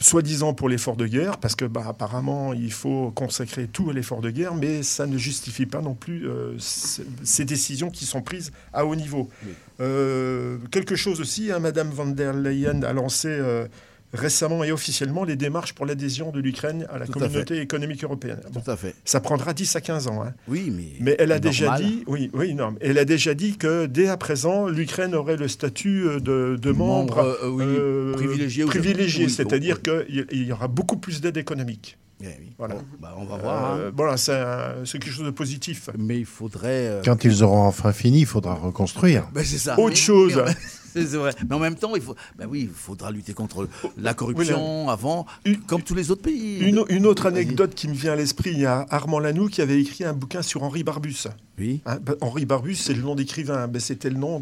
Soi-disant 0.00 0.54
pour 0.54 0.68
l'effort 0.68 0.94
de 0.94 1.08
guerre, 1.08 1.38
parce 1.38 1.56
que 1.56 1.64
bah, 1.64 1.82
apparemment 1.88 2.52
il 2.52 2.70
faut 2.70 3.10
consacrer 3.10 3.66
tout 3.66 3.90
à 3.90 3.92
l'effort 3.92 4.20
de 4.20 4.30
guerre, 4.30 4.54
mais 4.54 4.84
ça 4.84 5.08
ne 5.08 5.18
justifie 5.18 5.66
pas 5.66 5.80
non 5.80 5.94
plus 5.94 6.28
euh, 6.28 6.54
ces 6.58 7.44
décisions 7.44 7.90
qui 7.90 8.04
sont 8.06 8.22
prises 8.22 8.52
à 8.72 8.86
haut 8.86 8.94
niveau. 8.94 9.28
Euh, 9.80 10.58
quelque 10.70 10.94
chose 10.94 11.20
aussi, 11.20 11.50
hein, 11.50 11.58
Madame 11.58 11.90
van 11.90 12.06
der 12.06 12.32
Leyen 12.32 12.84
a 12.84 12.92
lancé 12.92 13.26
euh, 13.28 13.66
récemment 14.12 14.64
et 14.64 14.72
officiellement 14.72 15.24
les 15.24 15.36
démarches 15.36 15.74
pour 15.74 15.84
l'adhésion 15.86 16.30
de 16.30 16.40
l'Ukraine 16.40 16.86
à 16.90 16.98
la 16.98 17.06
Tout 17.06 17.18
à 17.18 17.22
communauté 17.26 17.60
économique 17.60 18.02
européenne. 18.04 18.40
Bon, 18.52 18.60
Tout 18.60 18.70
à 18.70 18.76
fait. 18.76 18.94
ça 19.04 19.20
prendra 19.20 19.52
10 19.52 19.76
à 19.76 19.80
15 19.80 20.06
ans. 20.08 20.22
hein. 20.22 20.32
Oui, 20.48 20.72
mais. 20.74 20.84
Mais 21.00 21.16
elle 21.18 21.32
a 21.32 21.36
normal. 21.38 21.40
déjà 21.40 21.78
dit, 21.78 22.04
oui, 22.06 22.30
oui, 22.32 22.54
non, 22.54 22.72
mais 22.72 22.78
elle 22.80 22.98
a 22.98 23.04
déjà 23.04 23.34
dit 23.34 23.56
que 23.56 23.86
dès 23.86 24.08
à 24.08 24.16
présent, 24.16 24.66
l'Ukraine 24.68 25.14
aurait 25.14 25.36
le 25.36 25.48
statut 25.48 26.06
euh, 26.06 26.20
de, 26.20 26.56
de 26.60 26.70
membre, 26.72 27.16
Membre, 27.16 27.38
euh, 27.44 27.48
oui, 27.50 27.64
euh, 27.66 28.12
privilégié 28.12 28.64
privilégié, 28.64 29.28
c'est-à-dire 29.28 29.82
qu'il 29.82 30.26
il 30.30 30.44
y 30.46 30.52
aura 30.52 30.68
beaucoup 30.68 30.96
plus 30.96 31.20
d'aide 31.20 31.36
économique. 31.36 31.98
Eh 32.20 32.26
oui. 32.40 32.52
Voilà. 32.58 32.74
Bon, 32.74 32.82
bah, 33.00 33.14
on 33.16 33.24
va 33.24 33.36
voir. 33.36 33.72
hein. 33.72 33.78
Euh, 33.78 33.92
voilà, 33.96 34.16
c'est 34.16 34.98
quelque 34.98 35.10
chose 35.12 35.24
de 35.26 35.30
positif. 35.30 35.88
Mais 35.98 36.18
il 36.18 36.26
faudrait. 36.26 36.86
euh, 36.88 37.02
Quand 37.04 37.24
ils 37.24 37.42
auront 37.44 37.62
enfin 37.62 37.92
fini, 37.92 38.20
il 38.20 38.26
faudra 38.26 38.54
reconstruire. 38.54 39.28
Ben, 39.32 39.44
c'est 39.44 39.58
ça. 39.58 39.74
Autre 39.78 39.90
Mais- 39.90 39.94
chose. 39.94 40.42
mais- 40.44 40.52
c'est 40.92 41.06
c'est 41.06 41.16
vrai. 41.16 41.32
Mais 41.48 41.54
en 41.54 41.60
même 41.60 41.76
temps, 41.76 41.94
il 41.94 42.02
faut. 42.02 42.16
Ben 42.36 42.46
oui, 42.50 42.62
il 42.62 42.70
faudra 42.70 43.10
lutter 43.12 43.34
contre 43.34 43.68
la 43.96 44.14
corruption 44.14 44.88
avant, 44.88 45.26
comme 45.68 45.82
tous 45.82 45.94
les 45.94 46.10
autres 46.10 46.22
pays. 46.22 46.58
Une, 46.60 46.82
une 46.88 47.06
autre 47.06 47.26
anecdote 47.26 47.74
qui 47.74 47.86
me 47.88 47.94
vient 47.94 48.12
à 48.14 48.16
l'esprit, 48.16 48.50
il 48.50 48.60
y 48.60 48.66
a 48.66 48.84
Armand 48.90 49.20
Lanoux 49.20 49.48
qui 49.48 49.62
avait 49.62 49.80
écrit 49.80 50.02
un 50.04 50.12
bouquin 50.14 50.42
sur 50.42 50.64
Henri 50.64 50.82
Barbus. 50.82 51.28
Oui. 51.58 51.82
Hein, 51.86 51.98
ben, 52.02 52.14
Henri 52.20 52.46
Barbus, 52.46 52.76
c'est 52.76 52.94
le 52.94 53.02
nom 53.02 53.14
d'écrivain. 53.14 53.68
Ben, 53.68 53.80
c'était 53.80 54.10
le 54.10 54.16
nom, 54.16 54.40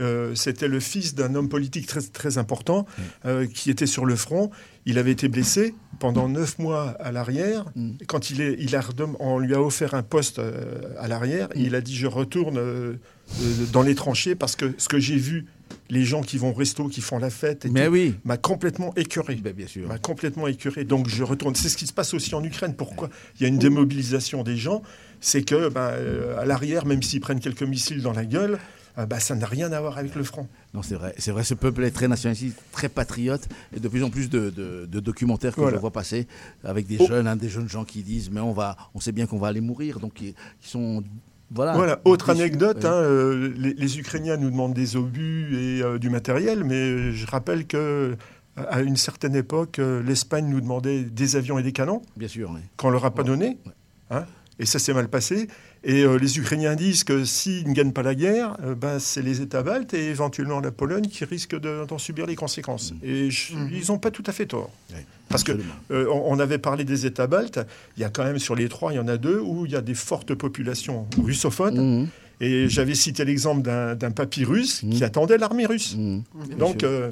euh, 0.00 0.34
c'était 0.34 0.68
le 0.68 0.80
fils 0.80 1.14
d'un 1.14 1.34
homme 1.34 1.48
politique 1.48 1.86
très, 1.86 2.00
très 2.02 2.36
important 2.38 2.86
euh, 3.24 3.46
qui 3.46 3.70
était 3.70 3.86
sur 3.86 4.04
le 4.04 4.16
front. 4.16 4.50
Il 4.86 4.98
avait 4.98 5.12
été 5.12 5.28
blessé 5.28 5.74
pendant 5.98 6.28
neuf 6.28 6.58
mois 6.58 6.90
à 7.00 7.12
l'arrière. 7.12 7.64
Et 8.00 8.04
Quand 8.04 8.30
il 8.30 8.40
est, 8.40 8.56
il 8.58 8.76
a 8.76 8.82
on 9.18 9.38
lui 9.38 9.54
a 9.54 9.62
offert 9.62 9.94
un 9.94 10.02
poste 10.02 10.38
euh, 10.38 10.80
à 10.98 11.08
l'arrière, 11.08 11.48
il 11.56 11.74
a 11.74 11.80
dit 11.80 11.96
je 11.96 12.06
retourne 12.06 12.58
euh, 12.58 12.94
euh, 13.40 13.66
dans 13.72 13.82
les 13.82 13.94
tranchées 13.94 14.34
parce 14.34 14.56
que 14.56 14.74
ce 14.76 14.88
que 14.88 14.98
j'ai 14.98 15.16
vu, 15.16 15.46
les 15.88 16.04
gens 16.04 16.20
qui 16.20 16.36
vont 16.36 16.50
au 16.50 16.52
resto, 16.52 16.88
qui 16.88 17.00
font 17.00 17.18
la 17.18 17.30
fête, 17.30 17.66
oui. 17.90 18.14
m'a 18.24 18.36
complètement 18.36 18.92
écœuré. 18.96 19.36
Ben, 19.36 19.54
bien 19.54 19.66
sûr. 19.66 19.88
M'a 19.88 19.98
complètement 19.98 20.46
écœuré. 20.46 20.84
Donc 20.84 21.08
je 21.08 21.22
retourne. 21.22 21.54
C'est 21.54 21.70
ce 21.70 21.78
qui 21.78 21.86
se 21.86 21.94
passe 21.94 22.12
aussi 22.12 22.34
en 22.34 22.44
Ukraine. 22.44 22.74
Pourquoi 22.74 23.08
il 23.38 23.42
y 23.42 23.46
a 23.46 23.48
une 23.48 23.58
démobilisation 23.58 24.42
des 24.42 24.56
gens? 24.56 24.82
C'est 25.20 25.42
que 25.42 25.70
ben, 25.70 25.90
à 26.38 26.44
l'arrière, 26.44 26.84
même 26.84 27.02
s'ils 27.02 27.20
prennent 27.20 27.40
quelques 27.40 27.62
missiles 27.62 28.02
dans 28.02 28.12
la 28.12 28.26
gueule, 28.26 28.58
euh, 28.98 29.06
ben, 29.06 29.18
ça 29.18 29.34
n'a 29.34 29.46
rien 29.46 29.72
à 29.72 29.80
voir 29.80 29.98
avec 29.98 30.14
le 30.14 30.22
front. 30.24 30.46
Non, 30.72 30.82
c'est 30.82 30.94
vrai. 30.94 31.14
C'est 31.18 31.30
vrai, 31.32 31.44
ce 31.44 31.54
peuple 31.54 31.84
est 31.84 31.90
très 31.90 32.08
nationaliste, 32.08 32.56
très 32.72 32.88
patriote, 32.88 33.48
et 33.76 33.80
de 33.80 33.88
plus 33.88 34.02
en 34.04 34.10
plus 34.10 34.28
de, 34.30 34.50
de- 34.50 34.86
de 34.86 35.00
documentaires 35.00 35.54
que 35.54 35.60
Voilà. 35.60 35.76
je 35.76 35.80
vois 35.80 35.90
passer 35.92 36.26
avec 36.64 36.86
des 36.86 36.96
Oh. 37.00 37.06
jeunes, 37.08 37.26
hein, 37.26 37.36
des 37.36 37.48
jeunes 37.48 37.68
gens 37.68 37.84
qui 37.84 38.02
disent, 38.02 38.30
mais 38.30 38.40
on 38.40 38.52
va, 38.52 38.76
on 38.94 39.00
sait 39.00 39.12
bien 39.12 39.26
qu'on 39.26 39.38
va 39.38 39.48
aller 39.48 39.60
mourir, 39.60 40.00
donc 40.00 40.20
ils, 40.20 40.28
ils 40.62 40.68
sont, 40.68 41.02
voilà. 41.50 41.74
Voilà, 41.74 42.00
autre 42.04 42.30
anecdote, 42.30 42.78
Ouais. 42.78 42.86
hein, 42.86 42.92
euh, 42.94 43.52
les, 43.56 43.74
les 43.74 43.98
Ukrainiens 43.98 44.36
nous 44.36 44.50
demandent 44.50 44.74
des 44.74 44.96
obus 44.96 45.48
et 45.56 45.82
euh, 45.82 45.98
du 45.98 46.08
matériel, 46.10 46.64
mais 46.64 47.12
je 47.12 47.26
rappelle 47.26 47.66
que 47.66 48.16
à 48.56 48.80
une 48.82 48.96
certaine 48.96 49.34
époque, 49.34 49.80
l'Espagne 50.04 50.46
nous 50.48 50.60
demandait 50.60 51.02
des 51.02 51.34
avions 51.34 51.58
et 51.58 51.64
des 51.64 51.72
canons, 51.72 52.02
Bien 52.16 52.28
sûr. 52.28 52.50
oui. 52.54 52.60
qu'on 52.76 52.90
leur 52.90 53.04
a 53.04 53.12
pas 53.12 53.24
donné, 53.24 53.58
hein, 54.10 54.26
et 54.60 54.66
ça 54.66 54.78
s'est 54.78 54.94
mal 54.94 55.08
passé. 55.08 55.48
Et 55.86 56.02
euh, 56.02 56.16
les 56.18 56.38
Ukrainiens 56.38 56.74
disent 56.76 57.04
que 57.04 57.24
s'ils 57.24 57.68
ne 57.68 57.74
gagnent 57.74 57.92
pas 57.92 58.02
la 58.02 58.14
guerre, 58.14 58.56
euh, 58.64 58.74
ben, 58.74 58.98
c'est 58.98 59.20
les 59.20 59.42
États 59.42 59.62
baltes 59.62 59.92
et 59.92 60.08
éventuellement 60.08 60.60
la 60.60 60.70
Pologne 60.70 61.06
qui 61.08 61.24
risquent 61.26 61.58
de- 61.60 61.84
d'en 61.86 61.98
subir 61.98 62.24
les 62.26 62.36
conséquences. 62.36 62.94
Et 63.02 63.30
je- 63.30 63.52
ils 63.70 63.88
n'ont 63.88 63.98
pas 63.98 64.10
tout 64.10 64.22
à 64.26 64.32
fait 64.32 64.46
tort. 64.46 64.70
Parce 65.28 65.42
que 65.44 65.52
absolument. 65.52 65.74
euh, 65.90 66.06
on, 66.10 66.38
avait 66.38 66.58
parlé 66.58 66.84
des 66.84 67.04
États 67.06 67.26
baltes, 67.26 67.60
il 67.96 68.00
y 68.00 68.04
a 68.04 68.08
quand 68.08 68.24
même 68.24 68.38
sur 68.38 68.54
les 68.54 68.68
trois, 68.68 68.92
il 68.92 68.96
y 68.96 68.98
en 68.98 69.08
a 69.08 69.16
deux 69.18 69.40
où 69.40 69.66
il 69.66 69.72
y 69.72 69.76
a 69.76 69.80
des 69.82 69.94
fortes 69.94 70.34
populations 70.34 71.06
russophones. 71.22 72.00
Mhm. 72.00 72.08
Et 72.40 72.68
j'avais 72.68 72.94
cité 72.94 73.24
l'exemple 73.24 73.62
d'un 73.62 74.10
papy 74.10 74.44
russe 74.44 74.82
qui 74.90 75.04
attendait 75.04 75.38
l'armée 75.38 75.66
russe. 75.66 75.96
Donc, 76.58 76.82
euh, 76.82 77.10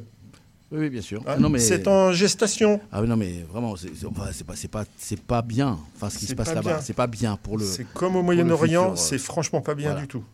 oui, 0.72 0.78
oui, 0.80 0.90
bien 0.90 1.02
sûr. 1.02 1.22
non, 1.38 1.48
mais 1.50 1.58
c'est 1.58 1.86
en 1.86 2.12
gestation. 2.12 2.80
Ah 2.90 3.02
oui, 3.02 3.08
non, 3.08 3.16
mais 3.16 3.44
vraiment, 3.52 3.76
c'est 3.76 3.90
enfin, 4.06 4.30
pas, 4.70 4.84
pas, 5.26 5.42
bien. 5.42 5.78
Enfin, 5.96 6.08
ce 6.08 6.18
qui 6.18 6.26
se 6.26 6.34
passe 6.34 6.48
pas 6.48 6.54
là-bas, 6.54 6.80
c'est 6.80 6.94
pas 6.94 7.06
bien 7.06 7.36
pour 7.36 7.58
le. 7.58 7.64
C'est 7.64 7.86
comme 7.92 8.16
au 8.16 8.22
Moyen-Orient, 8.22 8.90
futur, 8.90 8.98
c'est 8.98 9.16
euh, 9.16 9.18
franchement 9.18 9.60
pas 9.60 9.74
bien 9.74 9.90
voilà. 9.90 10.00
du 10.00 10.08
tout. 10.08 10.24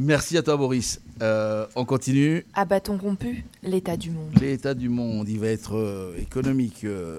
Merci 0.00 0.38
à 0.38 0.42
toi, 0.42 0.56
Boris. 0.56 1.00
Euh, 1.22 1.66
on 1.74 1.84
continue. 1.84 2.46
À 2.54 2.64
bâton 2.64 2.96
rompu, 2.96 3.44
l'état 3.64 3.96
du 3.96 4.10
monde. 4.12 4.30
L'état 4.40 4.72
du 4.72 4.88
monde, 4.88 5.28
il 5.28 5.40
va 5.40 5.48
être 5.48 5.76
euh, 5.76 6.16
économique. 6.18 6.84
euh, 6.84 7.18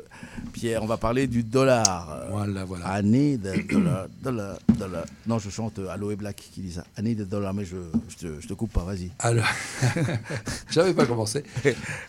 Pierre, 0.53 0.81
on 0.81 0.85
va 0.85 0.95
parler 0.95 1.27
du 1.27 1.43
dollar. 1.43 2.27
Voilà, 2.31 2.63
voilà. 2.63 2.87
Année 2.87 3.35
de 3.35 3.51
dollar, 3.69 4.07
dollar, 4.23 4.57
dollar. 4.77 5.03
Non, 5.27 5.39
je 5.39 5.49
chante 5.49 5.77
Aloe 5.89 6.15
Black 6.15 6.37
qui 6.37 6.61
dit 6.61 6.71
ça. 6.71 6.85
Année 6.95 7.15
de 7.15 7.25
dollar, 7.25 7.53
mais 7.53 7.65
je, 7.65 7.75
je, 8.07 8.15
te, 8.15 8.39
je 8.39 8.47
te 8.47 8.53
coupe 8.53 8.71
pas, 8.71 8.85
vas-y. 8.85 9.11
Alors, 9.19 9.43
j'avais 10.71 10.93
pas 10.93 11.05
commencé. 11.05 11.43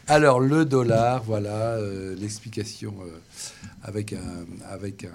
Alors, 0.06 0.38
le 0.38 0.64
dollar, 0.64 1.24
voilà 1.24 1.50
euh, 1.78 2.14
l'explication 2.14 2.94
euh, 3.02 3.18
avec 3.82 4.12
un, 4.12 4.46
avec 4.70 5.02
un, 5.02 5.08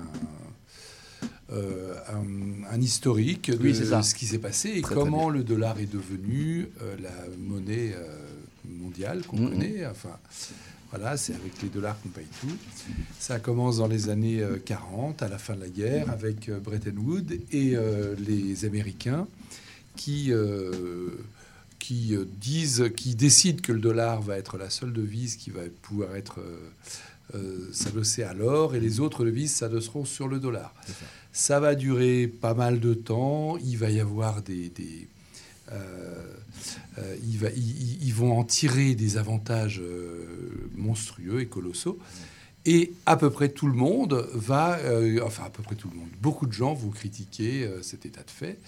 euh, 1.52 1.96
un, 2.10 2.74
un 2.74 2.82
historique 2.82 3.52
de 3.52 3.58
Oui, 3.62 3.76
ce 3.76 4.16
qui 4.16 4.26
s'est 4.26 4.40
passé 4.40 4.70
et 4.70 4.82
Très, 4.82 4.96
très 4.96 5.04
comment 5.04 5.30
le 5.30 5.44
dollar 5.44 5.80
est 5.80 5.92
devenu 5.92 6.68
euh, 6.82 6.96
la 7.02 7.12
monnaie 7.38 7.94
euh, 7.94 8.08
mondiale 8.68 9.24
qu'on 9.28 9.38
connaît. 9.38 9.86
Enfin, 9.86 10.18
voilà, 10.92 11.18
c'est 11.18 11.34
avec 11.34 11.62
les 11.62 11.70
dollars 11.70 12.00
qu'on 12.02 12.10
paye 12.10 12.28
tout. 12.42 12.56
Ça 13.20 13.40
commence 13.40 13.78
dans 13.78 13.88
les 13.88 14.10
années 14.10 14.42
euh, 14.42 14.58
40, 14.64 15.22
à 15.24 15.28
la 15.28 15.38
fin 15.38 15.56
de 15.56 15.62
la 15.62 15.70
guerre, 15.70 16.10
avec 16.10 16.50
euh, 16.50 16.60
Bretton 16.60 16.96
Woods 16.98 17.34
et 17.52 17.76
euh, 17.76 18.16
les 18.26 18.66
Américains 18.66 19.28
qui, 19.96 20.32
euh, 20.32 21.10
qui 21.80 22.16
disent, 22.40 22.92
qui 22.96 23.16
décident 23.16 23.62
que 23.62 23.72
le 23.72 23.80
dollar 23.80 24.22
va 24.22 24.38
être 24.38 24.58
la 24.58 24.70
seule 24.70 24.94
devise 24.94 25.36
qui 25.36 25.50
va 25.50 25.62
pouvoir 25.82 26.16
être 26.16 26.40
s'adosser 27.72 28.24
à 28.24 28.34
l'or, 28.34 28.76
et 28.76 28.80
les 28.80 29.00
autres 29.00 29.26
devises 29.26 29.54
s'adosseront 29.54 30.06
sur 30.06 30.28
le 30.28 30.40
dollar. 30.40 30.74
Ça. 31.36 31.60
va 31.60 31.76
durer 31.76 32.28
pas 32.28 32.54
mal 32.54 32.80
de 32.80 32.94
temps. 32.94 33.58
Il 33.58 33.78
va 33.78 33.90
y 33.90 34.00
avoir 34.00 34.42
des, 34.42 34.72
ils, 37.24 38.14
vont 38.14 38.40
en 38.40 38.44
tirer 38.44 38.96
des 38.96 39.18
avantages 39.18 39.82
monstrueux 40.76 41.42
et 41.42 41.46
colossaux. 41.48 42.00
Et 42.66 42.94
à 43.06 43.16
peu 43.16 43.30
près 43.30 43.50
tout 43.50 43.68
le 43.68 43.74
monde 43.74 44.28
va, 44.34 44.80
euh, 44.80 45.20
enfin 45.24 45.44
à 45.46 45.50
peu 45.50 45.62
près 45.62 45.76
tout 45.76 45.90
le 45.90 45.98
monde, 45.98 46.10
beaucoup 46.22 46.48
de 46.48 46.54
gens 46.54 46.74
vont 46.74 46.90
critiquer 46.90 47.64
euh, 47.64 47.82
cet 47.84 48.06
état 48.06 48.24
de 48.24 48.32
fait. 48.32 48.60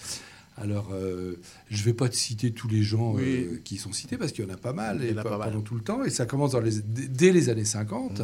Alors, 0.59 0.89
euh, 0.91 1.39
je 1.69 1.79
ne 1.79 1.83
vais 1.83 1.93
pas 1.93 2.09
te 2.09 2.15
citer 2.15 2.51
tous 2.51 2.67
les 2.67 2.81
gens 2.81 3.15
qui 3.63 3.77
sont 3.77 3.93
cités 3.93 4.17
parce 4.17 4.31
qu'il 4.31 4.43
y 4.43 4.47
en 4.47 4.53
a 4.53 4.57
pas 4.57 4.73
mal, 4.73 5.03
et 5.03 5.13
pendant 5.13 5.61
tout 5.61 5.75
le 5.75 5.81
temps, 5.81 6.03
et 6.03 6.09
ça 6.09 6.25
commence 6.25 6.53
dans 6.53 6.61
les, 6.61 6.79
dès 6.81 7.31
les 7.31 7.49
années 7.49 7.65
50. 7.65 8.21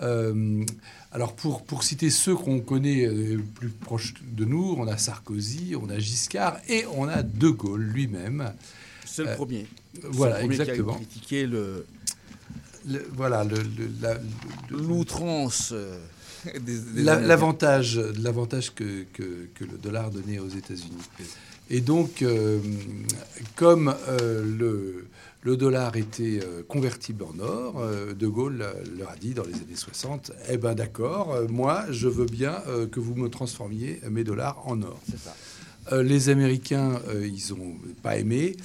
Mm. 0.00 0.64
Alors, 1.12 1.34
pour, 1.34 1.62
pour 1.62 1.82
citer 1.82 2.08
ceux 2.08 2.34
qu'on 2.34 2.60
connaît 2.60 3.06
plus 3.54 3.68
proches 3.68 4.14
de 4.22 4.44
nous, 4.44 4.76
on 4.78 4.86
a 4.86 4.96
Sarkozy, 4.96 5.74
on 5.80 5.90
a 5.90 5.98
Giscard, 5.98 6.58
et 6.68 6.86
on 6.94 7.06
a 7.06 7.22
De 7.22 7.50
Gaulle 7.50 7.82
lui-même. 7.82 8.52
C'est 9.04 9.24
le 9.24 9.34
premier. 9.34 9.66
Voilà, 10.04 10.36
le 10.36 10.46
premier 10.46 10.60
exactement. 10.60 10.94
Qui 10.94 11.02
a 11.02 11.04
critiqué 11.04 11.46
le, 11.46 11.86
voilà, 13.14 13.44
l'outrance. 14.70 15.72
Euh, 15.72 15.98
l'avantage, 16.96 17.98
l'avantage 18.20 18.74
que, 18.74 19.04
que, 19.12 19.48
le 19.60 19.78
dollar 19.78 20.10
donnait 20.10 20.40
aux 20.40 20.48
États-Unis. 20.48 21.02
Et 21.70 21.80
donc, 21.80 22.22
euh, 22.22 22.58
comme 23.54 23.94
euh, 24.08 24.44
le, 24.44 25.06
le, 25.42 25.56
dollar 25.56 25.96
était 25.96 26.40
convertible 26.68 27.24
en 27.24 27.38
or, 27.38 27.82
De 28.18 28.26
Gaulle 28.26 28.64
leur 28.96 29.10
a 29.10 29.16
dit 29.16 29.34
dans 29.34 29.44
les 29.44 29.54
années 29.54 29.76
60, 29.76 30.32
eh 30.48 30.56
ben 30.56 30.74
d'accord, 30.74 31.36
moi 31.50 31.84
je 31.90 32.08
veux 32.08 32.26
bien 32.26 32.62
que 32.90 33.00
vous 33.00 33.14
me 33.14 33.28
transformiez 33.28 34.00
mes 34.10 34.24
dollars 34.24 34.62
en 34.66 34.80
or. 34.82 35.00
les 35.92 36.28
Américains, 36.28 37.00
ils 37.22 37.54
n'ont 37.54 37.74
pas 38.02 38.18
aimé. 38.18 38.56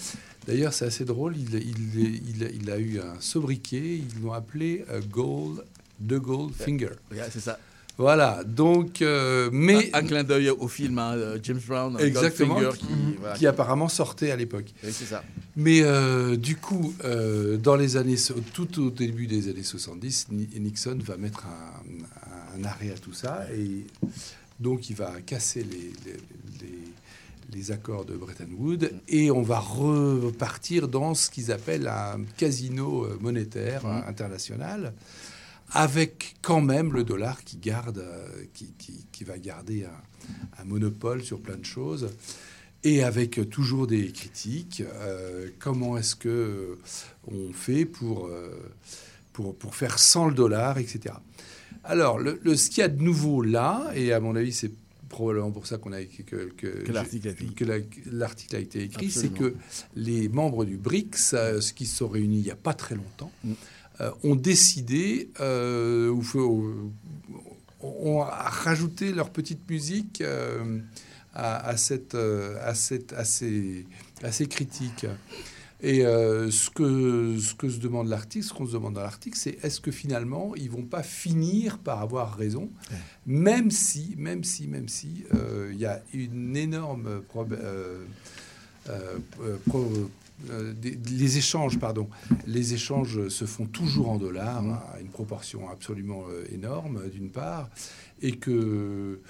D'ailleurs, 0.48 0.74
c'est 0.74 0.86
assez 0.86 1.04
drôle. 1.04 1.36
Il, 1.38 2.72
a 2.72 2.78
eu 2.78 3.00
un 3.00 3.20
sobriquet. 3.20 3.98
Ils 3.98 4.22
l'ont 4.24 4.32
appelé 4.32 4.86
euh, 4.90 5.02
Gold, 5.02 5.64
De 6.00 6.18
Gold 6.18 6.54
Finger. 6.54 6.92
c'est 7.30 7.42
ça. 7.42 7.60
Voilà, 7.98 8.44
donc, 8.46 9.02
euh, 9.02 9.50
mais 9.52 9.90
un, 9.94 10.04
clin 10.04 10.24
d'œil 10.24 10.50
au 10.50 10.68
film 10.68 11.00
hein, 11.00 11.16
James 11.42 11.60
Brown, 11.68 11.98
exactement, 12.00 12.60
Goldfinger, 12.60 12.78
qui, 13.34 13.40
qui, 13.40 13.48
apparemment 13.48 13.90
sortait 13.90 14.32
à 14.32 14.36
l'époque. 14.36 14.72
c'est 14.84 15.06
ça. 15.06 15.24
Mais 15.56 15.82
euh, 15.82 16.36
du 16.36 16.56
coup, 16.58 16.94
dans 17.62 17.76
les 17.76 17.98
années, 17.98 18.18
tout 18.54 18.82
au 18.82 18.92
début 18.92 19.28
des 19.28 19.50
années 19.50 19.64
70, 19.64 20.28
Nixon 20.32 21.00
va 21.04 21.18
mettre 21.18 21.46
un, 21.46 22.64
arrêt 22.64 22.92
à 22.92 22.98
tout 22.98 23.14
ça 23.14 23.46
et 23.56 23.86
donc 24.60 24.90
il 24.90 24.96
va 24.96 25.14
casser 25.24 25.64
les 25.64 25.92
les 27.54 27.72
accords 27.72 28.06
de 28.06 28.16
Bretton 28.16 28.50
Woods 28.58 28.90
et 29.08 29.32
on 29.32 29.42
va 29.42 29.60
repartir 29.60 30.88
dans 30.88 31.14
ce 31.14 31.30
qu'ils 31.30 31.52
appellent 31.52 31.88
un 31.88 32.22
casino 32.38 33.06
euh, 33.06 33.18
monétaire 33.22 33.86
mmh. 33.86 34.04
international 34.08 34.94
avec 35.72 36.36
quand 36.42 36.62
même 36.62 36.94
le 36.94 37.04
dollar 37.04 37.44
qui 37.44 37.58
garde, 37.58 38.00
euh, 38.00 38.46
qui, 39.12 39.24
va 39.24 39.38
garder 39.38 39.86
un, 40.60 40.64
monopole 40.66 41.24
sur 41.24 41.42
plein 41.42 41.58
de 41.58 41.66
choses 41.66 42.10
et 42.84 43.04
avec 43.04 43.50
toujours 43.50 43.88
des 43.88 44.12
critiques. 44.12 44.84
Euh, 44.86 45.50
comment 45.60 45.98
est-ce 45.98 46.16
que 46.16 46.78
on 47.28 47.52
fait 47.52 47.86
pour, 47.86 48.30
pour, 49.34 49.56
pour 49.56 49.76
faire 49.76 50.00
sans 50.00 50.28
le 50.28 50.34
dollar, 50.34 50.78
etc. 50.78 51.16
Alors, 51.84 52.20
le, 52.20 52.40
le, 52.44 52.56
ce 52.56 52.70
qu'il 52.70 52.80
y 52.80 52.84
a 52.84 52.90
de 52.90 53.02
nouveau 53.02 53.42
là, 53.42 53.92
et 53.96 54.14
à 54.14 54.20
mon 54.20 54.36
avis, 54.36 54.52
c'est 54.52 54.72
probablement 55.08 55.52
pour 55.52 55.68
ça 55.68 55.78
qu'on 55.78 55.94
a 55.94 56.04
que, 56.04 56.22
que, 56.22 56.84
que 56.84 56.92
l'article 56.92 58.56
a, 58.56 58.60
été 58.60 58.84
écrit, 58.84 59.10
c'est 59.10 59.34
que 59.34 59.56
les 59.96 60.30
membres 60.30 60.66
du 60.66 60.78
BRICS, 60.78 61.34
euh, 61.34 61.62
ce 61.62 61.74
qui 61.74 61.86
se 61.86 61.98
sont 61.98 62.08
réunis 62.08 62.38
il 62.38 62.44
n'y 62.44 62.52
a 62.52 62.56
pas 62.56 62.74
très 62.74 62.96
longtemps, 62.96 63.32
mm. 63.44 63.54
Euh, 64.02 64.12
ont 64.24 64.36
décidé, 64.36 65.30
euh, 65.40 66.14
ont 67.82 68.20
rajouté 68.20 69.12
leur 69.12 69.30
petite 69.30 69.70
musique 69.70 70.24
à, 71.34 71.78
cette, 71.78 72.16
à, 72.16 72.74
cette, 72.74 73.14
à, 73.14 73.24
ces, 73.24 73.86
à 74.24 74.32
ces 74.32 74.48
critiques. 74.48 75.06
Et 75.82 76.06
euh, 76.06 76.50
ce, 76.50 76.72
que, 76.72 77.38
ce 77.40 77.54
que 77.54 77.70
se 77.70 77.78
demande 77.78 78.08
l'article, 78.08 78.46
ce 78.46 78.54
qu'on 78.54 78.66
se 78.66 78.74
demande 78.74 78.96
dans 78.96 79.04
l'article, 79.04 79.38
c'est 79.38 79.64
est-ce 79.64 79.80
que 79.80 79.92
finalement 79.92 80.56
ils 80.56 80.72
vont 80.72 80.86
pas 80.86 81.04
finir 81.04 81.78
par 81.78 82.02
avoir 82.02 82.36
raison, 82.36 82.72
même 83.28 83.70
si, 83.70 84.16
même 84.18 84.44
si, 84.44 84.68
même 84.68 84.88
si 84.88 85.26
euh, 85.36 85.70
il 85.72 85.80
y 85.80 85.86
a 85.86 86.02
une 86.14 86.58
énorme 86.58 87.22
euh, 87.36 88.04
les 90.50 91.38
échanges, 91.38 91.80
pardon, 91.80 92.10
les 92.46 92.74
échanges 92.74 93.28
se 93.30 93.46
font 93.46 93.66
toujours 93.66 94.10
en 94.10 94.18
dollars 94.18 94.62
mmh. 94.62 94.80
à 94.94 95.00
une 95.02 95.10
proportion 95.10 95.70
absolument 95.70 96.24
énorme, 96.52 97.10
d'une 97.10 97.30
part, 97.30 97.70
et 98.22 98.34
que 98.38 99.22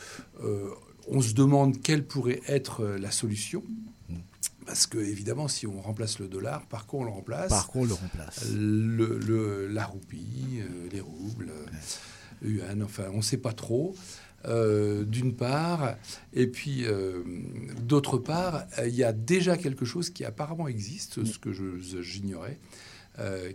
on 1.08 1.22
se 1.22 1.34
demande 1.34 1.82
quelle 1.82 2.06
pourrait 2.06 2.42
être 2.48 2.86
la 2.86 3.12
solution. 3.12 3.64
Parce 4.68 4.86
que, 4.86 4.98
évidemment, 4.98 5.48
si 5.48 5.66
on 5.66 5.80
remplace 5.80 6.20
le 6.20 6.28
dollar, 6.28 6.66
par 6.66 6.86
quoi 6.86 7.00
on 7.00 7.04
le 7.06 7.12
remplace? 7.12 7.48
Par 7.48 7.68
quoi 7.68 7.82
on 7.84 7.86
le 7.86 7.94
remplace? 7.94 8.50
Le, 8.54 9.68
La 9.72 9.86
roupie, 9.86 10.60
euh, 10.60 10.90
les 10.92 11.00
roubles, 11.00 11.52
le 12.42 12.52
yuan, 12.52 12.84
enfin, 12.84 13.06
on 13.14 13.18
ne 13.18 13.22
sait 13.22 13.38
pas 13.38 13.54
trop. 13.54 13.96
Euh, 14.46 15.04
d'une 15.04 15.34
part, 15.34 15.96
et 16.32 16.48
puis 16.48 16.86
euh, 16.86 17.24
d'autre 17.82 18.18
part, 18.18 18.66
il 18.86 18.96
y 18.96 19.04
a 19.04 19.12
déjà 19.12 19.58
quelque 19.58 19.84
chose 19.84 20.10
qui 20.12 20.24
apparemment 20.24 20.68
existe, 20.68 21.26
ce 21.26 21.40
que 21.40 21.52
j'ignorais, 22.02 22.60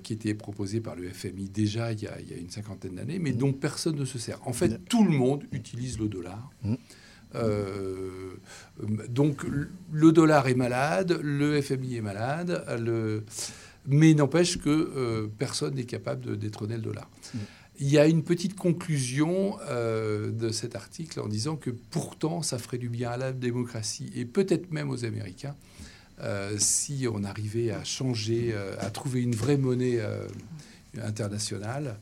qui 0.02 0.12
était 0.12 0.34
proposé 0.34 0.80
par 0.80 0.96
le 0.96 1.08
FMI 1.08 1.48
déjà 1.48 1.92
il 1.92 2.02
y 2.02 2.08
a, 2.08 2.36
une 2.36 2.50
cinquantaine 2.50 2.96
d'années, 2.96 3.20
mais 3.20 3.32
dont 3.32 3.52
personne 3.52 3.94
ne 3.94 4.04
se 4.04 4.18
sert. 4.18 4.46
En 4.46 4.52
fait, 4.52 4.84
tout 4.88 5.04
le 5.04 5.12
monde 5.12 5.44
utilise 5.52 5.98
le 5.98 6.08
dollar. 6.08 6.50
Euh, 7.34 8.34
donc 9.08 9.44
le 9.92 10.12
dollar 10.12 10.48
est 10.48 10.54
malade, 10.54 11.18
le 11.22 11.60
FMI 11.60 11.96
est 11.96 12.00
malade, 12.00 12.64
le... 12.80 13.24
mais 13.86 14.14
n'empêche 14.14 14.58
que 14.58 14.68
euh, 14.68 15.28
personne 15.38 15.74
n'est 15.74 15.84
capable 15.84 16.22
de 16.22 16.34
détrôner 16.34 16.76
le 16.76 16.82
dollar. 16.82 17.10
Mm. 17.34 17.38
Il 17.78 17.88
y 17.88 17.98
a 17.98 18.06
une 18.06 18.22
petite 18.22 18.54
conclusion 18.54 19.58
euh, 19.68 20.30
de 20.30 20.50
cet 20.50 20.76
article 20.76 21.20
en 21.20 21.26
disant 21.26 21.56
que 21.56 21.70
pourtant 21.70 22.42
ça 22.42 22.58
ferait 22.58 22.78
du 22.78 22.88
bien 22.88 23.10
à 23.10 23.16
la 23.16 23.32
démocratie 23.32 24.10
et 24.14 24.24
peut-être 24.24 24.70
même 24.70 24.90
aux 24.90 25.04
Américains 25.04 25.56
si 26.56 27.08
on 27.12 27.24
arrivait 27.24 27.72
à 27.72 27.82
changer, 27.82 28.54
à 28.78 28.90
trouver 28.90 29.22
une 29.22 29.34
vraie 29.34 29.56
monnaie 29.56 30.00
internationale. 31.02 31.96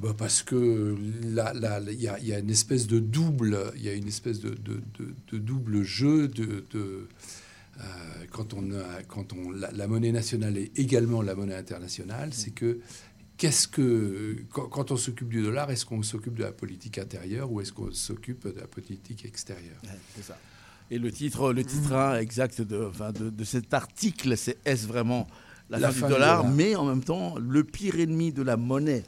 Bah, 0.00 0.14
parce 0.16 0.42
que 0.42 0.96
là, 1.24 1.52
il 1.90 2.00
y, 2.00 2.32
a 2.32 2.38
une 2.38 2.50
espèce 2.50 2.86
de 2.86 3.00
double, 3.00 3.72
il 3.74 3.82
y 3.82 3.88
a 3.88 3.94
une 3.94 4.06
espèce 4.06 4.40
de, 4.40 4.56
double 5.32 5.82
jeu 5.82 6.28
de, 6.28 6.64
euh, 6.76 7.08
quand 8.30 8.54
on 8.54 8.72
a, 8.72 9.02
quand 9.06 9.32
on 9.32 9.50
la, 9.50 9.86
monnaie 9.86 10.12
nationale 10.12 10.56
est 10.58 10.78
également 10.78 11.22
la 11.22 11.34
monnaie 11.34 11.54
internationale, 11.54 12.30
c'est 12.32 12.50
que 12.50 12.80
qu'est-ce 13.36 13.68
que 13.68 14.44
quand, 14.50 14.90
on 14.90 14.96
s'occupe 14.96 15.28
du 15.28 15.42
dollar, 15.42 15.70
est-ce 15.70 15.86
qu'on 15.86 16.02
s'occupe 16.02 16.34
de 16.34 16.42
la 16.42 16.52
politique 16.52 16.98
intérieure 16.98 17.50
ou 17.50 17.60
est-ce 17.60 17.72
qu'on 17.72 17.92
s'occupe 17.92 18.46
de 18.48 18.60
la 18.60 18.66
politique 18.66 19.24
extérieure? 19.24 19.80
C'est 20.16 20.24
ça. 20.24 20.38
Et 20.90 20.98
le 20.98 21.12
titre, 21.12 21.52
le 21.52 21.64
titre 21.64 22.16
exact 22.18 22.62
de, 22.62 22.90
de, 23.30 23.44
cet 23.44 23.74
article, 23.74 24.36
c'est 24.36 24.56
est-ce 24.64 24.86
vraiment 24.86 25.26
la, 25.68 25.90
fin, 25.90 26.06
du 26.06 26.12
dollar, 26.14 26.48
mais 26.48 26.76
en 26.76 26.86
même 26.86 27.04
temps 27.04 27.36
le 27.38 27.62
pire 27.62 28.00
ennemi 28.00 28.32
de 28.32 28.42
la 28.42 28.56
monnaie 28.56 29.04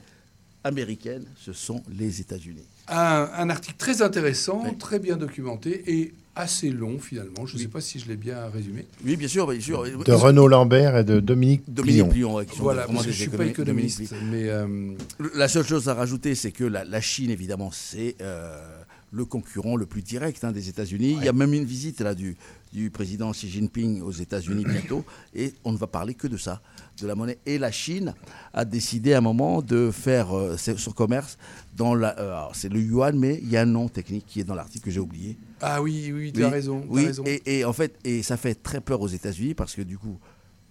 américaine, 0.63 1.25
ce 1.37 1.53
sont 1.53 1.83
les 1.89 2.21
États-Unis. 2.21 2.67
Un, 2.89 3.49
article 3.51 3.77
très 3.79 4.03
intéressant, 4.03 4.75
très 4.75 4.99
bien 4.99 5.17
documenté 5.17 5.83
et 5.87 6.13
assez 6.37 6.71
long 6.71 6.99
finalement. 6.99 7.47
Je 7.47 7.57
ne 7.57 7.63
sais 7.63 7.69
pas 7.69 7.81
si 7.81 7.99
je 7.99 8.09
l'ai 8.09 8.17
bien 8.17 8.47
résumé. 8.49 8.87
Oui, 9.05 9.17
bien 9.17 9.29
sûr, 9.29 9.47
bien 9.47 9.61
sûr. 9.61 9.83
De 9.83 10.13
Renaud 10.13 10.49
Lambert 10.49 10.97
et 10.97 11.05
de 11.05 11.21
Dominique, 11.21 11.63
Dominique 11.69 12.11
Plion. 12.11 12.45
voilà, 12.59 12.87
je 13.03 13.09
ne 13.09 13.13
suis 13.13 13.29
pas 13.29 13.47
économiste. 13.47 14.13
Mais 14.31 14.49
euh, 14.49 14.93
La 15.35 15.49
seule 15.49 15.67
chose 15.67 15.89
à 15.89 15.95
rajouter, 15.95 16.35
c'est 16.35 16.53
que 16.53 16.65
la, 16.65 17.01
Chine, 17.01 17.31
évidemment, 17.31 17.71
c'est... 17.73 18.17
Euh, 18.21 18.59
le 19.13 19.25
concurrent 19.25 19.77
le 19.77 19.87
plus 19.87 20.03
direct 20.03 20.45
hein, 20.45 20.53
des 20.53 20.69
États-Unis. 20.69 21.17
Il 21.19 21.25
y 21.25 21.29
a 21.29 21.33
même 21.33 21.53
une 21.53 21.65
visite 21.65 22.01
là 22.01 22.15
du, 22.15 22.37
du 22.73 22.91
président 22.91 23.33
Xi 23.33 23.49
Jinping 23.49 24.01
aux 24.01 24.13
États-Unis 24.13 24.65
bientôt, 24.65 25.05
et 25.35 25.55
on 25.65 25.73
ne 25.73 25.77
va 25.77 25.87
parler 25.87 26.15
que 26.15 26.29
de 26.29 26.37
ça, 26.37 26.63
de 27.01 27.07
la 27.07 27.15
monnaie. 27.15 27.39
Et 27.47 27.59
la 27.59 27.71
Chine 27.73 28.15
a 28.53 28.65
décidé 28.65 29.13
à 29.15 29.19
un 29.19 29.23
moment 29.23 29.63
de 29.63 29.91
faire 29.91 30.37
euh, 30.37 30.57
son 30.57 30.93
commerce 30.93 31.37
dans 31.77 31.95
la. 31.95 32.19
Euh, 32.19 32.45
c'est 32.53 32.69
le 32.73 32.81
yuan, 32.81 33.19
mais 33.19 33.41
il 33.43 33.51
y 33.51 33.57
a 33.57 33.63
un 33.63 33.67
nom 33.67 33.89
technique 33.89 34.27
qui 34.27 34.41
est 34.41 34.45
dans 34.45 34.55
l'article 34.55 34.85
que 34.85 34.91
j'ai 34.91 35.01
oublié. 35.01 35.37
Ah 35.61 35.83
oui, 35.83 36.13
oui, 36.15 36.33
tu 36.33 36.45
as 36.45 36.49
raison. 36.49 36.85
Oui, 36.89 37.07
raison. 37.07 37.25
Et, 37.27 37.43
et, 37.59 37.65
en 37.65 37.73
fait, 37.73 37.99
et 38.05 38.23
ça 38.23 38.37
fait 38.37 38.55
très 38.55 38.81
peur 38.81 39.01
aux 39.01 39.09
États-Unis 39.09 39.55
parce 39.55 39.75
que 39.75 39.83
du 39.83 39.99
coup, 39.99 40.19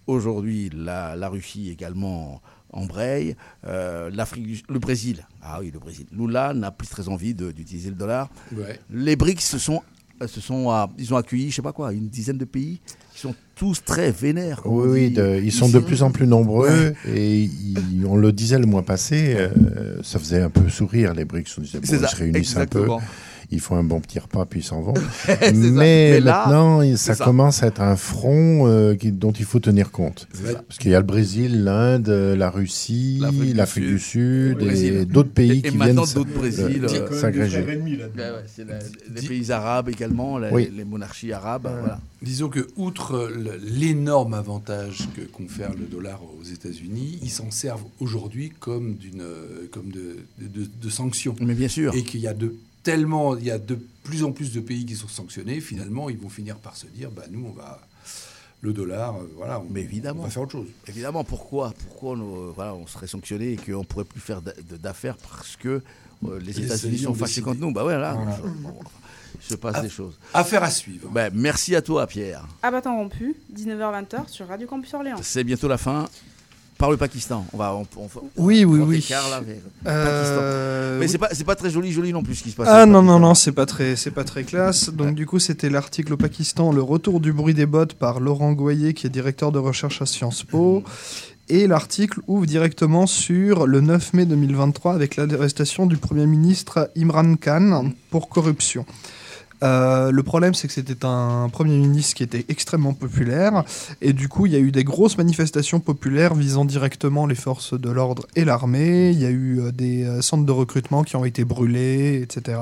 aujourd'hui, 0.06 0.70
la, 0.74 1.16
la 1.16 1.28
Russie 1.28 1.70
également 1.70 2.40
embraye. 2.72 3.36
Euh, 3.66 4.10
L'Afrique, 4.12 4.64
le 4.68 4.78
Brésil, 4.78 5.26
ah 5.42 5.58
oui, 5.60 5.70
le 5.72 5.78
Brésil. 5.78 6.06
Lula 6.12 6.54
n'a 6.54 6.70
plus 6.70 6.88
très 6.88 7.08
envie 7.08 7.34
d'utiliser 7.34 7.90
le 7.90 7.96
dollar. 7.96 8.30
Ouais. 8.52 8.78
Les 8.90 9.16
BRICS 9.16 9.42
se 9.42 9.58
sont, 9.58 9.82
se 10.26 10.40
sont, 10.40 10.70
euh, 10.70 10.86
ils 10.98 11.12
ont 11.12 11.16
accueilli, 11.16 11.50
je 11.50 11.56
sais 11.56 11.62
pas 11.62 11.72
quoi, 11.72 11.92
une 11.92 12.08
dizaine 12.08 12.38
de 12.38 12.44
pays 12.44 12.80
qui 13.12 13.20
sont 13.20 13.34
tous 13.54 13.82
très 13.84 14.10
vénères. 14.10 14.62
Oui, 14.64 14.88
oui, 14.88 15.10
de, 15.10 15.40
ils 15.42 15.52
sont 15.52 15.68
de 15.68 15.78
plus 15.78 16.02
en 16.02 16.10
plus 16.10 16.26
nombreux 16.26 16.94
et 17.08 17.42
ils, 17.42 18.04
on 18.06 18.16
le 18.16 18.32
disait 18.32 18.58
le 18.58 18.66
mois 18.66 18.82
passé, 18.82 19.34
euh, 19.36 20.02
ça 20.02 20.18
faisait 20.18 20.42
un 20.42 20.50
peu 20.50 20.68
sourire 20.68 21.14
les 21.14 21.24
BRICS. 21.24 21.58
On 21.58 21.62
disait 21.62 21.80
bon, 21.80 21.86
ils 21.90 22.08
se 22.08 22.16
réunissent 22.16 22.50
exactement. 22.52 22.96
un 22.96 23.00
peu 23.00 23.04
ils 23.52 23.60
font 23.60 23.76
un 23.76 23.82
bon 23.84 24.00
petit 24.00 24.18
repas 24.18 24.46
puis 24.46 24.60
ils 24.60 24.64
s'en 24.64 24.80
vont. 24.80 24.94
Mais, 25.28 25.70
Mais, 25.72 26.20
là, 26.20 26.44
maintenant, 26.46 26.96
ça, 26.96 27.14
ça. 27.14 27.24
commence 27.24 27.62
à 27.62 27.66
être 27.66 27.80
un 27.80 27.96
front 27.96 28.66
euh, 28.66 28.94
qui, 28.94 29.12
dont 29.12 29.32
il 29.32 29.44
faut 29.44 29.58
tenir 29.60 29.90
compte. 29.90 30.28
Parce 30.66 30.78
qu'il 30.78 30.90
y 30.90 30.94
a 30.94 31.00
le 31.00 31.06
Brésil, 31.06 31.64
l'Inde, 31.64 32.08
la 32.08 32.50
Russie, 32.50 33.20
L'Afrique 33.54 33.86
du 33.86 33.98
Sud, 33.98 34.62
et 34.62 35.04
d'autres 35.04 35.30
pays 35.32 35.60
Et- 35.64 35.66
et 35.68 35.70
qui 35.70 35.76
maintenant 35.76 36.04
viennent 36.04 36.84
euh, 36.84 37.10
s'agréger. 37.20 37.64
c'est 38.46 38.66
les 39.14 39.26
pays 39.28 39.50
arabes 39.52 39.88
également, 39.88 40.38
la- 40.38 40.52
Oui. 40.52 40.70
les 40.76 40.84
monarchies 40.84 41.32
arabes. 41.32 41.68
Voilà. 41.80 42.00
Disons 42.22 42.48
que, 42.48 42.68
outre 42.76 43.30
l'énorme 43.64 44.34
avantage 44.34 45.08
que 45.16 45.22
confère 45.22 45.70
le 45.72 45.86
dollar 45.86 46.20
aux 46.38 46.44
États-Unis, 46.44 47.18
ils 47.22 47.30
s'en 47.30 47.50
servent 47.50 47.84
aujourd'hui 47.98 48.52
comme, 48.60 48.94
d'une, 48.94 49.22
euh, 49.22 49.68
comme 49.70 49.90
de, 49.90 50.16
de, 50.40 50.46
de- 50.64 50.68
de 50.82 50.90
sanctions. 50.90 51.34
Mais 51.40 51.54
bien 51.54 51.68
sûr. 51.68 51.94
Et 51.94 52.02
qu'il 52.02 52.20
y 52.20 52.26
a 52.28 52.34
de 52.34 52.54
tellement, 52.82 53.36
il 53.36 53.44
y 53.44 53.50
a 53.50 53.58
de 53.58 53.78
plus 54.04 54.24
en 54.24 54.32
plus 54.32 54.52
de 54.52 54.60
pays 54.60 54.84
qui 54.86 54.96
sont 54.96 55.08
sanctionnés. 55.08 55.60
Finalement, 55.60 56.08
ils 56.10 56.18
vont 56.18 56.28
finir 56.28 56.56
par 56.56 56.76
se 56.76 56.86
dire, 56.86 57.10
bah 57.10 57.24
nous, 57.30 57.46
on 57.46 57.52
va 57.52 57.80
le 58.62 58.72
dollar, 58.72 59.16
euh, 59.16 59.30
voilà, 59.36 59.60
on, 59.60 59.66
Mais 59.70 59.80
évidemment. 59.80 60.20
on 60.20 60.24
va 60.24 60.30
faire 60.30 60.42
autre 60.42 60.52
chose. 60.52 60.68
Évidemment, 60.86 61.24
pourquoi 61.24 61.72
Pourquoi 61.88 62.12
on, 62.12 62.48
euh, 62.48 62.52
voilà, 62.54 62.74
on 62.74 62.86
serait 62.86 63.06
sanctionné 63.06 63.52
et 63.52 63.56
qu'on 63.56 63.78
ne 63.80 63.84
pourrait 63.84 64.04
plus 64.04 64.20
faire 64.20 64.42
d'affaires 64.42 65.16
parce 65.16 65.56
que 65.56 65.80
euh, 66.26 66.38
les 66.40 66.52
Les 66.52 66.64
États-Unis 66.66 66.98
sont 66.98 67.10
ont 67.12 67.14
fâchés 67.14 67.40
contre 67.40 67.58
nous 67.60 67.72
Bah 67.72 67.84
ouais, 67.84 67.96
là, 67.96 68.12
Voilà. 68.14 68.36
je- 68.36 68.62
bon, 68.62 68.74
passe 69.56 69.80
des 69.80 69.88
choses. 69.88 70.18
Affaire 70.34 70.62
à 70.62 70.70
suivre. 70.70 71.08
Ben, 71.08 71.30
merci 71.34 71.74
à 71.74 71.80
toi, 71.80 72.06
Pierre. 72.06 72.46
À 72.62 72.70
bâton 72.70 72.94
rompu, 72.96 73.34
19h-20h 73.54 74.28
sur 74.28 74.46
Radio 74.46 74.66
Campus 74.66 74.92
Orléans. 74.92 75.16
C'est 75.22 75.44
bientôt 75.44 75.66
la 75.68 75.78
fin. 75.78 76.06
Par 76.80 76.90
le 76.90 76.96
Pakistan. 76.96 77.44
On 77.52 77.58
va. 77.58 77.74
On, 77.74 77.86
on- 77.96 78.04
on- 78.16 78.22
Oui, 78.38 78.64
oui, 78.64 78.80
on 78.82 78.86
oui. 78.86 79.06
là, 79.10 79.40
le 79.46 79.54
Euh. 79.86 80.98
Mais 80.98 81.06
c'est 81.08 81.18
pas, 81.18 81.28
c'est 81.32 81.44
pas 81.44 81.54
très 81.54 81.68
joli, 81.70 81.92
joli 81.92 82.10
non 82.12 82.22
plus 82.22 82.36
ce 82.36 82.42
qui 82.42 82.50
se 82.50 82.56
passe. 82.56 82.68
Ah 82.70 82.86
non, 82.86 83.02
non, 83.02 83.18
non, 83.20 83.34
c'est 83.34 83.52
pas 83.52 83.66
très, 83.66 83.96
c'est 83.96 84.10
pas 84.10 84.24
très 84.24 84.44
classe. 84.44 84.88
Donc 84.88 85.14
du 85.14 85.26
coup, 85.26 85.38
c'était 85.38 85.68
l'article 85.68 86.14
au 86.14 86.16
Pakistan, 86.16 86.72
le 86.72 86.82
retour 86.82 87.20
du 87.20 87.32
bruit 87.34 87.52
des 87.54 87.66
bottes 87.66 87.92
par 87.94 88.18
Laurent 88.18 88.52
Goyer, 88.52 88.94
qui 88.94 89.06
est 89.06 89.10
directeur 89.10 89.52
de 89.52 89.58
recherche 89.58 90.00
à 90.00 90.06
Sciences 90.06 90.42
Po. 90.42 90.82
Et 91.50 91.66
l'article 91.66 92.20
ouvre 92.28 92.46
directement 92.46 93.06
sur 93.06 93.66
le 93.66 93.80
9 93.80 94.14
mai 94.14 94.24
2023 94.24 94.94
avec 94.94 95.16
l'arrestation 95.16 95.84
du 95.86 95.98
Premier 95.98 96.24
ministre 96.26 96.90
Imran 96.96 97.34
Khan 97.34 97.90
pour 98.10 98.28
corruption. 98.30 98.86
Euh, 99.62 100.10
le 100.10 100.22
problème, 100.22 100.54
c'est 100.54 100.68
que 100.68 100.74
c'était 100.74 101.04
un 101.04 101.48
Premier 101.50 101.76
ministre 101.76 102.14
qui 102.14 102.22
était 102.22 102.44
extrêmement 102.48 102.94
populaire. 102.94 103.64
Et 104.00 104.12
du 104.12 104.28
coup, 104.28 104.46
il 104.46 104.52
y 104.52 104.56
a 104.56 104.58
eu 104.58 104.72
des 104.72 104.84
grosses 104.84 105.18
manifestations 105.18 105.80
populaires 105.80 106.34
visant 106.34 106.64
directement 106.64 107.26
les 107.26 107.34
forces 107.34 107.78
de 107.78 107.90
l'ordre 107.90 108.26
et 108.36 108.44
l'armée. 108.44 109.10
Il 109.10 109.20
y 109.20 109.26
a 109.26 109.30
eu 109.30 109.60
euh, 109.60 109.72
des 109.72 110.04
euh, 110.04 110.22
centres 110.22 110.46
de 110.46 110.52
recrutement 110.52 111.02
qui 111.02 111.16
ont 111.16 111.24
été 111.24 111.44
brûlés, 111.44 112.22
etc. 112.22 112.58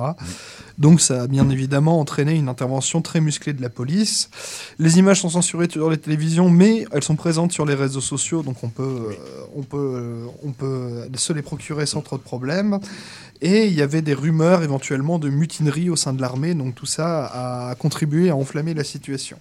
Donc 0.78 1.01
ça 1.01 1.22
a 1.22 1.26
bien 1.26 1.51
évidemment 1.51 1.99
entraîné 1.99 2.34
une 2.34 2.49
intervention 2.49 3.03
très 3.03 3.20
musclée 3.20 3.53
de 3.53 3.61
la 3.61 3.68
police. 3.68 4.30
Les 4.78 4.99
images 4.99 5.20
sont 5.20 5.30
censurées 5.30 5.68
sur 5.68 5.90
les 5.90 5.99
télévisions, 5.99 6.51
mais 6.51 6.84
elles 6.92 7.03
sont 7.03 7.16
présentes 7.16 7.53
sur 7.53 7.66
les 7.66 7.74
réseaux 7.74 8.01
sociaux, 8.01 8.42
donc 8.42 8.62
on 8.62 8.68
peut, 8.68 9.16
se 11.16 11.32
les 11.32 11.42
procurer 11.42 11.86
sans 11.86 12.01
trop 12.01 12.16
de 12.16 12.22
problèmes. 12.22 12.78
Et 13.41 13.66
il 13.66 13.74
y 13.74 13.82
avait 13.82 14.03
des 14.03 14.14
rumeurs 14.14 14.62
éventuellement 14.62 15.18
de 15.18 15.28
mutinerie 15.28 15.91
au 15.91 15.97
sein 15.97 16.12
de 16.12 16.20
l'armée, 16.20 16.55
donc 16.55 16.74
tout 16.74 16.86
ça 16.86 17.26
a 17.70 17.74
contribué 17.76 18.30
à 18.30 18.36
enflammer 18.36 18.74
la 18.74 18.84
situation. 18.84 19.39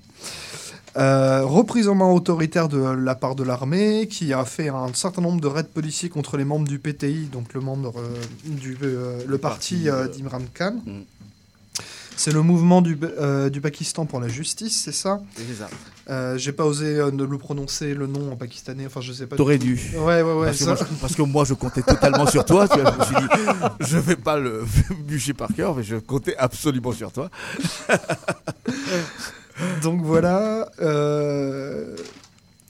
Euh, 0.98 1.44
reprise 1.44 1.88
en 1.88 1.96
main 1.96 2.12
autoritaire 2.12 2.70
de 2.70 2.80
la 2.80 3.16
part 3.16 3.36
de 3.36 3.44
l'armée, 3.44 4.08
qui 4.08 4.34
a 4.34 4.46
fait 4.46 4.70
un 4.70 4.92
certain 4.94 5.22
nombre 5.22 5.42
de 5.42 5.48
raids 5.48 5.64
policiers 5.64 6.10
contre 6.10 6.38
les 6.38 6.46
membres 6.46 6.68
du 6.68 6.80
PTI, 6.80 7.28
donc 7.32 7.54
le 7.54 7.62
membre 7.62 7.94
euh, 7.98 8.16
du 8.46 8.78
euh, 8.82 9.22
le 9.28 9.38
parti 9.38 9.88
d'Imran 10.14 10.42
Khan. 10.54 10.76
Mm. 10.86 11.02
C'est 12.16 12.32
le 12.34 12.42
mouvement 12.42 12.82
du, 12.82 12.98
du 13.52 13.62
Pakistan 13.62 14.08
pour 14.08 14.20
la 14.20 14.28
justice, 14.28 14.82
c'est 14.84 14.92
ça? 14.92 15.22
C'est 15.36 15.54
ça. 15.54 15.70
Euh, 16.10 16.38
J'ai 16.38 16.52
pas 16.52 16.66
osé 16.66 17.00
euh, 17.00 17.12
ne 17.12 17.24
le 17.24 17.38
prononcer 17.38 17.94
le 17.94 18.08
nom 18.08 18.32
en 18.32 18.36
pakistanais, 18.36 18.86
enfin 18.86 19.02
je 19.02 19.12
sais 19.14 19.28
pas. 19.28 19.36
T'aurais 19.36 19.58
dû. 19.58 19.80
Ouais, 19.96 20.22
ouais, 20.22 20.34
ouais. 20.34 20.46
Parce 20.48 20.60
que, 20.60 20.66
moi, 20.66 20.76
je, 20.76 20.84
parce 21.02 21.16
que 21.16 21.22
moi, 21.24 21.46
je 21.46 21.54
comptais 21.54 21.82
totalement 21.82 22.26
sur 22.28 22.46
toi. 22.46 22.68
Tu 22.68 22.80
vois, 22.80 22.92
je 22.94 22.98
me 23.00 23.04
suis 23.06 23.16
dit, 23.16 23.28
je 23.82 23.98
vais 23.98 24.16
pas 24.16 24.38
le 24.38 24.64
bûcher 25.08 25.34
par 25.34 25.50
cœur, 25.54 25.76
mais 25.76 25.84
je 25.84 25.96
comptais 25.98 26.36
absolument 26.38 26.92
sur 26.92 27.12
toi. 27.12 27.30
Donc 29.82 30.02
voilà. 30.04 30.70
euh, 30.82 31.96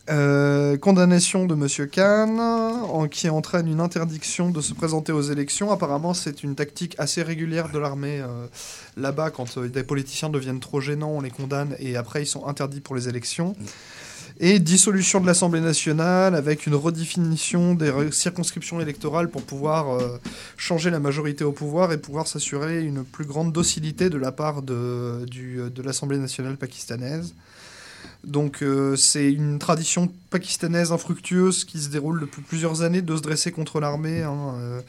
euh, 0.10 0.78
condamnation 0.78 1.46
de 1.46 1.56
Monsieur 1.56 1.86
Khan, 1.86 2.38
en, 2.40 3.08
qui 3.08 3.30
entraîne 3.30 3.68
une 3.68 3.82
interdiction 3.82 4.50
de 4.50 4.62
se 4.62 4.74
présenter 4.74 5.12
aux 5.12 5.22
élections. 5.22 5.70
Apparemment, 5.72 6.14
c'est 6.14 6.44
une 6.44 6.56
tactique 6.56 6.96
assez 6.98 7.22
régulière 7.24 7.70
de 7.70 7.80
l'armée 7.80 8.22
euh, 8.22 8.48
là-bas. 8.96 9.32
Quand 9.32 9.58
euh, 9.58 9.68
des 9.68 9.84
politiciens 9.84 10.30
deviennent 10.30 10.62
trop 10.62 10.80
gênants, 10.80 11.12
on 11.12 11.22
les 11.22 11.30
condamne 11.30 11.76
et 11.80 11.98
après 11.98 12.24
ils 12.24 12.28
sont 12.28 12.48
interdits 12.48 12.80
pour 12.80 12.96
les 12.96 13.10
élections. 13.10 13.56
Et 14.40 14.60
dissolution 14.60 15.20
de 15.20 15.26
l'Assemblée 15.26 15.62
nationale 15.62 16.36
avec 16.36 16.68
une 16.68 16.76
redéfinition 16.76 17.74
des 17.74 17.92
circonscriptions 18.12 18.80
électorales 18.80 19.30
pour 19.30 19.42
pouvoir 19.42 20.00
changer 20.58 20.92
la 20.92 21.00
majorité 21.00 21.44
au 21.44 21.52
pouvoir 21.52 21.92
et 21.92 21.98
pouvoir 21.98 22.28
s'assurer 22.28 22.84
une 22.84 23.04
plus 23.04 23.26
grande 23.26 23.52
docilité 23.52 24.12
de 24.12 24.18
la 24.18 24.32
part 24.32 24.62
de 24.62 25.26
l'Assemblée 25.84 26.20
nationale 26.20 26.56
pakistanaise. 26.56 27.34
Donc 28.28 28.62
euh, 28.62 28.96
c'est 28.98 29.32
une 29.32 29.58
tradition 29.58 30.12
pakistanaise 30.30 30.92
infructueuse 30.92 31.64
qui 31.64 31.80
se 31.80 31.90
déroule 31.90 32.20
depuis 32.20 32.42
plusieurs 32.42 32.82
années 32.82 33.02
de 33.02 33.16
se 33.16 33.22
dresser 33.22 33.52
contre 33.52 33.80
l'armée. 33.80 34.22
hein, 34.24 34.54
euh, 34.60 34.82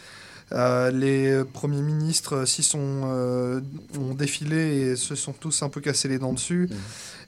euh, 0.53 0.91
les 0.91 1.45
premiers 1.53 1.83
ministres 1.83 2.47
s'y 2.47 2.63
sont 2.63 3.03
euh, 3.05 3.61
ont 4.01 4.15
défilé 4.15 4.57
et 4.81 4.97
se 4.97 5.15
sont 5.15 5.33
tous 5.35 5.63
un 5.63 5.69
peu 5.69 5.81
cassés 5.81 6.09
les 6.09 6.19
dents 6.19 6.33
dessus. 6.33 6.69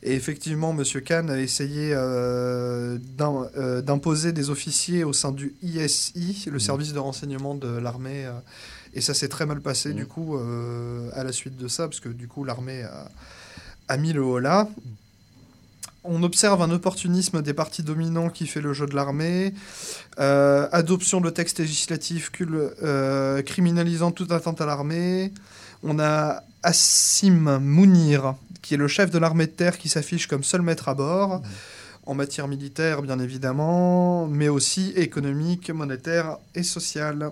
Et 0.03 0.15
effectivement, 0.15 0.71
M. 0.77 0.83
Khan 1.03 1.29
a 1.29 1.39
essayé 1.39 1.93
euh, 1.95 2.97
d'im- 3.19 3.49
d'imposer 3.83 4.33
des 4.33 4.49
officiers 4.49 5.05
au 5.05 5.13
sein 5.13 5.31
du 5.33 5.55
ISI, 5.63 6.47
le 6.51 6.59
service 6.59 6.93
de 6.95 6.99
renseignement 6.99 7.55
de 7.55 7.69
l'armée. 7.69 8.25
et 8.95 9.03
ça 9.03 9.13
s'est 9.13 9.29
très 9.29 9.45
mal 9.45 9.61
passé, 9.61 9.93
du 9.93 10.07
coup, 10.07 10.39
à 11.15 11.23
la 11.23 11.33
suite 11.33 11.57
de 11.59 11.69
ça, 11.69 11.87
parce 11.87 12.01
que 12.01 12.09
du 12.09 12.27
coup, 12.27 12.45
l'armée 12.45 12.83
a, 12.85 13.11
a 13.89 13.97
mis 13.99 14.15
le 14.15 14.23
holà. 14.23 14.67
On 16.03 16.23
observe 16.23 16.63
un 16.63 16.71
opportunisme 16.71 17.43
des 17.43 17.53
partis 17.53 17.83
dominants 17.83 18.31
qui 18.31 18.47
fait 18.47 18.63
le 18.63 18.73
jeu 18.73 18.87
de 18.87 18.95
l'armée, 18.95 19.53
euh, 20.19 20.67
adoption 20.73 21.21
de 21.21 21.29
textes 21.29 21.59
législatifs 21.59 22.33
euh, 22.41 23.43
criminalisant 23.43 24.11
toute 24.11 24.33
atteinte 24.33 24.63
à 24.63 24.67
l'armée. 24.67 25.33
On 25.83 25.99
a 25.99 26.43
Assim 26.63 27.31
Mounir, 27.31 28.35
qui 28.61 28.75
est 28.75 28.77
le 28.77 28.89
chef 28.89 29.11
de 29.11 29.19
l'armée 29.19 29.47
de 29.47 29.53
terre, 29.53 29.79
qui 29.79 29.89
s'affiche 29.89 30.27
comme 30.27 30.45
seul 30.45 30.63
maître 30.63 30.89
à 30.89 30.95
bord, 30.95 31.43
en 32.05 32.15
matière 32.15 32.49
militaire 32.49 33.03
bien 33.03 33.19
évidemment, 33.19 34.27
mais 34.27 34.49
aussi 34.49 34.93
économique, 34.97 35.71
monétaire 35.71 36.37
et 36.55 36.63
sociale. 36.63 37.31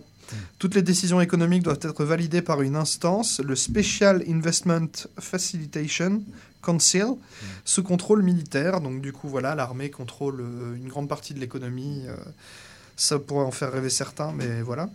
Toutes 0.59 0.75
les 0.75 0.83
décisions 0.83 1.21
économiques 1.21 1.63
doivent 1.63 1.81
être 1.83 2.05
validées 2.05 2.43
par 2.43 2.61
une 2.61 2.77
instance, 2.77 3.41
le 3.41 3.57
Special 3.57 4.23
Investment 4.29 4.91
Facilitation 5.19 6.23
Council, 6.69 7.07
sous 7.65 7.83
contrôle 7.83 8.23
militaire. 8.23 8.81
Donc 8.81 9.01
du 9.01 9.13
coup, 9.13 9.29
voilà, 9.29 9.55
l'armée 9.55 9.91
contrôle 9.91 10.41
euh, 10.41 10.77
une 10.77 10.89
grande 10.89 11.09
partie 11.09 11.33
de 11.35 11.41
l'économie. 11.41 12.03
euh, 12.07 12.15
ça 12.97 13.19
pourrait 13.19 13.45
en 13.45 13.53
faire 13.53 13.73
rêver 13.73 13.91
certains, 13.91 14.33
mais 14.33 14.61
voilà. 14.63 14.89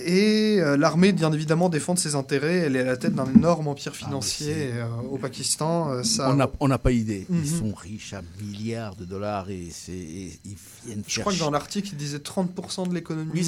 Et 0.00 0.56
euh, 0.58 0.76
l'armée, 0.76 1.12
bien 1.12 1.32
évidemment, 1.32 1.68
défend 1.68 1.94
ses 1.94 2.16
intérêts. 2.16 2.56
Elle 2.66 2.74
est 2.74 2.80
à 2.80 2.84
la 2.84 2.96
tête 2.96 3.14
d'un 3.14 3.30
énorme 3.32 3.68
empire 3.68 3.94
financier 3.94 4.72
euh, 4.72 4.86
au 5.08 5.18
Pakistan. 5.18 5.92
euh, 5.92 6.02
ça... 6.02 6.34
On 6.58 6.66
n'a 6.68 6.78
pas 6.78 6.90
idée. 6.90 7.24
Ils 7.30 7.36
Mhm. 7.36 7.46
sont 7.46 7.72
riches 7.74 8.12
à 8.12 8.22
milliards 8.42 8.96
de 8.96 9.04
dollars 9.04 9.48
et, 9.50 9.68
et 9.88 10.38
ils 10.44 10.56
viennent 10.84 11.04
Je 11.06 11.20
crois 11.20 11.32
que 11.32 11.38
dans 11.38 11.52
l'article, 11.52 11.90
il 11.92 11.96
disait 11.96 12.18
30% 12.18 12.88
de 12.88 12.94
l'économie 12.94 13.30
Oui, 13.32 13.44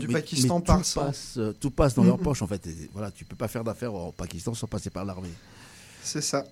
du 0.00 0.06
mais- 0.08 0.14
Pakistan 0.14 0.58
mais 0.60 0.64
par 0.64 0.78
tout 0.82 0.94
passe, 1.00 1.38
tout 1.60 1.70
passe 1.70 1.94
dans 1.94 2.04
leur 2.04 2.16
Mhm. 2.16 2.24
poche, 2.24 2.40
en 2.40 2.46
fait. 2.46 2.66
Et 2.66 2.88
voilà, 2.94 3.10
tu 3.10 3.26
peux 3.26 3.36
pas 3.36 3.48
faire 3.48 3.62
d'affaires 3.64 3.92
au 3.92 4.12
Pakistan 4.12 4.54
sans 4.54 4.66
passer 4.66 4.88
par 4.88 5.04
l'armée. 5.04 5.28
C'est 6.02 6.22
ça. 6.22 6.46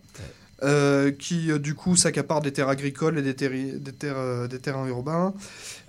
euh, 0.64 1.12
qui 1.12 1.52
euh, 1.52 1.58
du 1.60 1.74
coup 1.74 1.94
s'accapare 1.94 2.40
des 2.40 2.52
terres 2.52 2.68
agricoles 2.68 3.16
et 3.18 3.22
des, 3.22 3.32
des, 3.32 3.92
terres, 3.92 4.14
euh, 4.18 4.48
des 4.48 4.58
terrains 4.58 4.86
urbains. 4.88 5.32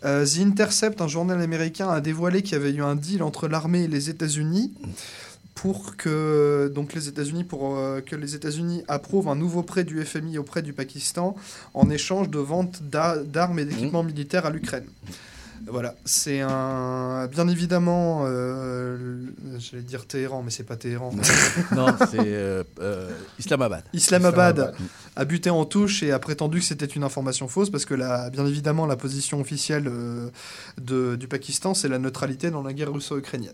The 0.04 0.38
Intercept, 0.40 1.02
un 1.02 1.08
journal 1.08 1.42
américain, 1.42 1.90
a 1.90 2.02
dévoilé 2.02 2.42
qu'il 2.44 2.54
y 2.54 2.56
avait 2.56 2.72
eu 2.72 2.82
un 2.84 2.96
deal 2.96 3.24
entre 3.24 3.48
l'armée 3.48 3.84
et 3.86 3.88
les 3.88 4.10
États-Unis 4.10 4.72
pour 5.56 5.98
que 5.98 6.72
donc 6.74 6.94
les 6.94 7.10
États-Unis 7.10 7.44
pour 7.44 7.78
que 8.06 8.16
les 8.16 8.36
États-Unis 8.36 8.84
approuvent 8.88 9.28
un 9.28 9.36
nouveau 9.36 9.62
prêt 9.64 9.84
du 9.84 10.02
FMI 10.06 10.38
auprès 10.38 10.62
du 10.62 10.72
Pakistan 10.72 11.36
en 11.74 11.90
échange 11.90 12.30
de 12.30 12.40
vente 12.40 12.82
d'a- 12.84 13.18
d'armes 13.18 13.60
et 13.60 13.66
d'équipements 13.66 14.04
militaires 14.04 14.46
à 14.46 14.52
l'Ukraine. 14.52 14.86
Voilà, 15.68 15.94
c'est 16.06 16.42
un 16.42 17.28
bien 17.28 17.48
évidemment, 17.48 18.24
euh, 18.26 19.26
j'allais 19.60 19.84
dire 19.84 20.06
Téhéran, 20.08 20.42
mais 20.44 20.52
c'est 20.52 20.64
pas 20.64 20.76
Téhéran. 20.78 21.12
Non, 21.76 21.88
c'est 22.10 22.18
euh, 22.20 22.64
euh, 22.82 23.10
Islamabad. 23.38 23.84
Islamabad 23.94 24.58
Islamabad. 24.58 24.76
a 25.16 25.26
buté 25.26 25.50
en 25.50 25.66
touche 25.66 26.02
et 26.04 26.12
a 26.12 26.20
prétendu 26.20 26.60
que 26.60 26.66
c'était 26.66 26.86
une 26.86 27.04
information 27.04 27.48
fausse 27.48 27.70
parce 27.70 27.86
que 27.86 27.94
la, 27.94 28.30
bien 28.30 28.46
évidemment 28.46 28.86
la 28.86 28.96
position 28.96 29.40
officielle 29.42 29.88
euh, 29.88 30.30
de- 30.82 31.16
du 31.16 31.28
Pakistan 31.28 31.74
c'est 31.74 31.88
la 31.90 32.00
neutralité 32.00 32.50
dans 32.52 32.64
la 32.64 32.74
guerre 32.74 32.92
russo-ukrainienne. 32.92 33.54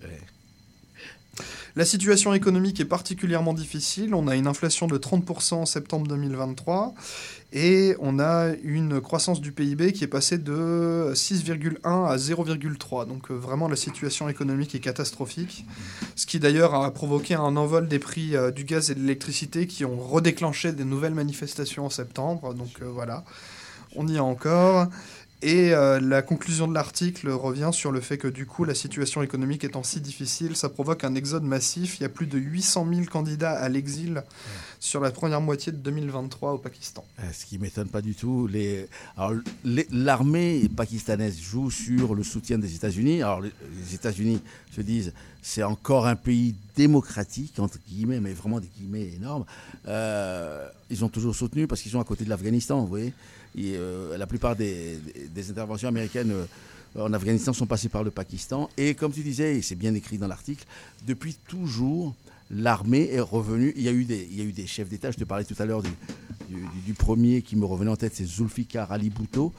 La 1.75 1.85
situation 1.85 2.33
économique 2.33 2.79
est 2.79 2.85
particulièrement 2.85 3.53
difficile. 3.53 4.13
On 4.13 4.27
a 4.27 4.35
une 4.35 4.47
inflation 4.47 4.87
de 4.87 4.97
30% 4.97 5.55
en 5.55 5.65
septembre 5.65 6.07
2023 6.07 6.93
et 7.51 7.95
on 7.99 8.19
a 8.19 8.53
une 8.63 9.01
croissance 9.01 9.41
du 9.41 9.51
PIB 9.51 9.91
qui 9.93 10.03
est 10.03 10.07
passée 10.07 10.37
de 10.37 11.11
6,1 11.13 11.77
à 11.83 12.15
0,3. 12.15 13.07
Donc 13.07 13.29
euh, 13.29 13.33
vraiment 13.33 13.67
la 13.67 13.75
situation 13.75 14.29
économique 14.29 14.75
est 14.75 14.79
catastrophique. 14.79 15.65
Ce 16.15 16.25
qui 16.25 16.39
d'ailleurs 16.39 16.73
a 16.75 16.91
provoqué 16.91 17.33
un 17.33 17.55
envol 17.57 17.87
des 17.87 17.99
prix 17.99 18.35
euh, 18.35 18.51
du 18.51 18.63
gaz 18.63 18.91
et 18.91 18.95
de 18.95 18.99
l'électricité 19.01 19.67
qui 19.67 19.85
ont 19.85 19.97
redéclenché 19.97 20.71
des 20.71 20.85
nouvelles 20.85 21.13
manifestations 21.13 21.85
en 21.85 21.89
septembre. 21.89 22.53
Donc 22.53 22.81
euh, 22.81 22.85
voilà, 22.85 23.25
on 23.95 24.07
y 24.07 24.15
est 24.15 24.19
encore. 24.19 24.87
Et 25.41 25.73
euh, 25.73 25.99
la 25.99 26.21
conclusion 26.21 26.67
de 26.67 26.73
l'article 26.73 27.29
revient 27.29 27.69
sur 27.71 27.91
le 27.91 27.99
fait 27.99 28.17
que 28.17 28.27
du 28.27 28.45
coup, 28.45 28.63
la 28.63 28.73
situation 28.73 29.21
économique 29.21 29.63
étant 29.63 29.83
si 29.83 29.99
difficile, 29.99 30.55
ça 30.55 30.69
provoque 30.69 31.03
un 31.03 31.13
exode 31.13 31.43
massif. 31.43 31.99
Il 31.99 32.03
y 32.03 32.05
a 32.05 32.09
plus 32.09 32.25
de 32.25 32.37
800 32.37 32.87
000 32.91 33.05
candidats 33.05 33.51
à 33.51 33.69
l'exil 33.69 34.23
sur 34.79 35.01
la 35.01 35.11
première 35.11 35.41
moitié 35.41 35.71
de 35.71 35.77
2023 35.77 36.53
au 36.53 36.57
Pakistan. 36.57 37.03
Euh, 37.19 37.23
Ce 37.33 37.45
qui 37.45 37.59
m'étonne 37.59 37.89
pas 37.89 38.01
du 38.01 38.15
tout. 38.15 38.49
L'armée 39.91 40.69
pakistanaise 40.75 41.39
joue 41.39 41.69
sur 41.69 42.15
le 42.15 42.23
soutien 42.23 42.57
des 42.57 42.73
États-Unis. 42.75 43.21
Alors, 43.21 43.41
les 43.41 43.93
États-Unis 43.93 44.41
se 44.75 44.81
disent 44.81 45.13
c'est 45.41 45.61
encore 45.61 46.07
un 46.07 46.15
pays 46.15 46.55
démocratique, 46.75 47.59
entre 47.59 47.77
guillemets, 47.87 48.19
mais 48.19 48.33
vraiment 48.33 48.59
des 48.59 48.69
guillemets 48.79 49.13
énormes. 49.15 49.45
Euh, 49.87 50.67
ils 50.89 51.05
ont 51.05 51.09
toujours 51.09 51.35
soutenu 51.35 51.67
parce 51.67 51.81
qu'ils 51.81 51.91
sont 51.91 51.99
à 51.99 52.03
côté 52.03 52.23
de 52.23 52.29
l'Afghanistan, 52.29 52.81
vous 52.81 52.87
voyez. 52.87 53.13
Et, 53.57 53.75
euh, 53.75 54.17
la 54.17 54.27
plupart 54.27 54.55
des, 54.55 54.99
interventions 55.49 55.87
américaines 55.87 56.31
euh, 56.31 56.45
en 57.01 57.11
Afghanistan 57.13 57.53
sont 57.53 57.65
passées 57.65 57.89
par 57.89 58.03
le 58.03 58.11
Pakistan. 58.11 58.69
Et 58.77 58.95
comme 58.95 59.11
tu 59.11 59.21
disais, 59.21 59.57
et 59.57 59.61
c'est 59.61 59.75
bien 59.75 59.93
écrit 59.93 60.17
dans 60.17 60.27
l'article, 60.27 60.65
depuis 61.05 61.35
toujours, 61.47 62.15
l'armée 62.51 63.09
est 63.11 63.19
revenue. 63.19 63.73
Il 63.75 63.83
y, 63.83 63.89
a 63.89 63.91
eu 63.91 64.05
des, 64.05 64.27
il 64.31 64.37
y 64.37 64.41
a 64.41 64.45
eu 64.45 64.51
des 64.51 64.67
chefs 64.67 64.89
d'État, 64.89 65.11
je 65.11 65.17
te 65.17 65.23
parlais 65.23 65.45
tout 65.45 65.55
à 65.59 65.65
l'heure 65.65 65.81
du, 65.83 65.89
du- 66.49 66.55
du- 66.55 66.81
du 66.85 66.93
premier 66.93 67.41
qui 67.41 67.55
me 67.55 67.65
revenait 67.65 67.91
en 67.91 67.95
tête, 67.95 68.13
c'est 68.15 68.25
Zulfikar 68.25 68.91
Ali 68.91 69.09
Bhutto, 69.09 69.51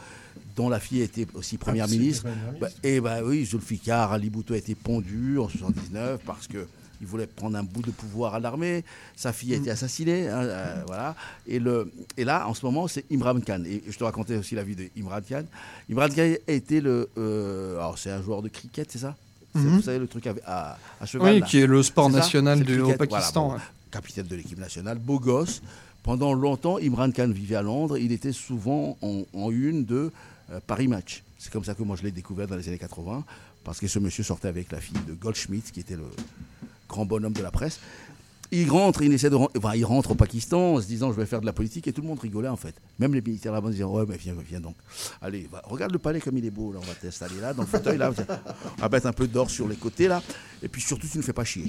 dont 0.55 0.69
la 0.69 0.81
fille 0.81 1.03
était 1.03 1.27
aussi 1.35 1.59
première 1.59 1.85
Ah, 1.85 1.91
ministre. 1.91 2.23
première 2.23 2.53
ministre. 2.53 2.61
Bah, 2.61 2.89
et 2.89 3.01
bah 3.01 3.19
oui, 3.25 3.45
Zulfikar 3.45 4.13
Ali 4.13 4.31
Bhutto 4.31 4.55
a 4.55 4.59
été 4.59 4.75
pondu 4.75 5.39
en 5.39 5.49
79 5.49 6.21
parce 6.25 6.47
que 6.47 6.67
il 7.01 7.07
voulait 7.07 7.27
prendre 7.27 7.57
un 7.57 7.63
bout 7.63 7.83
de 7.83 7.91
pouvoir 7.91 8.35
à 8.35 8.41
l'armée. 8.41 8.85
Sa 9.17 9.33
fille 9.33 9.53
a 9.55 9.57
été 9.57 9.71
assassinée, 9.71 10.29
hein, 10.29 10.43
euh, 10.43 10.83
voilà. 10.87 11.15
Et, 11.47 11.59
le, 11.59 11.93
et 12.17 12.25
là, 12.25 12.47
en 12.49 12.55
ce 12.55 12.65
moment, 12.65 12.89
c'est 12.89 13.05
Imran 13.13 13.41
Khan. 13.41 13.63
Et 13.67 13.83
je 13.89 13.97
te 13.99 14.05
racontais 14.05 14.37
aussi 14.37 14.55
la 14.55 14.63
vie 14.65 14.77
d'Imran 14.77 15.21
Khan. 15.29 15.45
Imran 15.91 16.09
Khan 16.09 16.35
a 16.49 16.53
été 16.53 16.81
le, 16.81 17.09
euh, 17.19 17.77
alors 17.79 17.99
c'est 17.99 18.11
un 18.11 18.23
joueur 18.23 18.43
de 18.43 18.49
cricket, 18.49 18.91
c'est 18.91 18.99
ça? 18.99 19.15
Mhm. 19.55 19.77
Vous 19.77 19.83
savez 19.83 19.99
le 19.99 20.07
truc 20.07 20.27
à, 20.27 20.35
à, 20.47 20.79
à 21.01 21.07
cheval. 21.07 21.33
Oui, 21.35 21.41
là. 21.41 21.47
qui 21.47 21.59
est 21.61 21.67
le 21.67 21.83
sport 21.83 22.11
national 22.11 22.63
du- 22.63 22.81
au 22.81 22.93
Pakistan, 22.95 23.49
bon. 23.49 23.55
ouais. 23.55 23.61
Capitaine 23.91 24.27
de 24.27 24.37
l'équipe 24.37 24.59
nationale, 24.59 24.99
beau 24.99 25.19
gosse. 25.19 25.63
Pendant 26.03 26.35
longtemps, 26.35 26.79
Imran 26.79 27.11
Khan 27.11 27.29
vivait 27.29 27.57
à 27.57 27.63
Londres. 27.63 27.97
Il 27.99 28.13
était 28.13 28.33
souvent 28.33 28.97
en, 29.03 29.23
en 29.33 29.51
une 29.51 29.85
de 29.85 30.13
euh, 30.53 30.61
Paris 30.67 30.89
Match. 30.89 31.23
C'est 31.39 31.51
comme 31.53 31.65
ça 31.65 31.75
que 31.75 31.83
moi 31.83 31.97
je 31.97 32.03
l'ai 32.03 32.11
découvert 32.11 32.47
dans 32.47 32.57
les 32.57 32.69
années 32.69 32.79
80, 32.79 33.25
parce 33.65 33.79
que 33.81 33.87
ce 33.89 33.99
monsieur 33.99 34.23
sortait 34.25 34.49
avec 34.49 34.71
la 34.73 34.81
fille 34.81 34.99
de 35.09 35.15
Goldschmidt, 35.15 35.71
qui 35.73 35.81
était 35.81 35.97
le 35.97 36.05
grand 36.89 37.05
bonhomme 37.05 37.33
de 37.33 37.43
la 37.43 37.51
presse. 37.51 37.81
Il 38.53 38.71
rentre, 38.71 39.03
il 39.03 39.13
essaie 39.13 39.29
de 39.29 39.35
ren- 39.35 39.49
enfin, 39.59 39.75
il 39.75 39.85
rentre 39.85 40.13
au 40.13 40.15
Pakistan 40.15 40.75
en 40.75 40.81
se 40.81 40.87
disant 40.87 41.11
je 41.11 41.17
vais 41.17 41.27
faire 41.27 41.41
de 41.41 41.47
la 41.47 41.53
politique 41.53 41.89
et 41.89 41.93
tout 41.93 42.01
le 42.01 42.07
monde 42.07 42.21
rigolait 42.21 42.47
en 42.49 42.57
fait. 42.57 42.77
Même 43.01 43.13
les 43.13 43.21
militaires 43.21 43.53
là-bas 43.53 43.71
disaient 43.71 43.83
ouais 43.83 44.05
mais 44.09 44.17
viens, 44.17 44.35
viens 44.49 44.61
donc. 44.61 44.77
Allez, 45.21 45.49
va- 45.51 45.63
regarde 45.65 45.91
le 45.91 45.99
palais 45.99 46.21
comme 46.21 46.39
il 46.39 46.47
est 46.47 46.51
beau 46.51 46.73
là, 46.73 46.79
on 46.81 46.87
va 46.87 46.95
t'installer 46.95 47.41
là 47.41 47.53
dans 47.53 47.63
le 47.63 47.69
fauteuil 47.69 47.99
là, 47.99 48.13
on 48.79 48.81
va 48.83 48.89
mettre 48.89 49.07
un 49.07 49.13
peu 49.13 49.27
d'or 49.27 49.51
sur 49.51 49.67
les 49.67 49.75
côtés 49.75 50.07
là 50.07 50.23
et 50.63 50.69
puis 50.69 50.81
surtout 50.81 51.09
tu 51.09 51.19
ne 51.19 51.23
fais 51.25 51.33
pas 51.33 51.43
chier. 51.45 51.65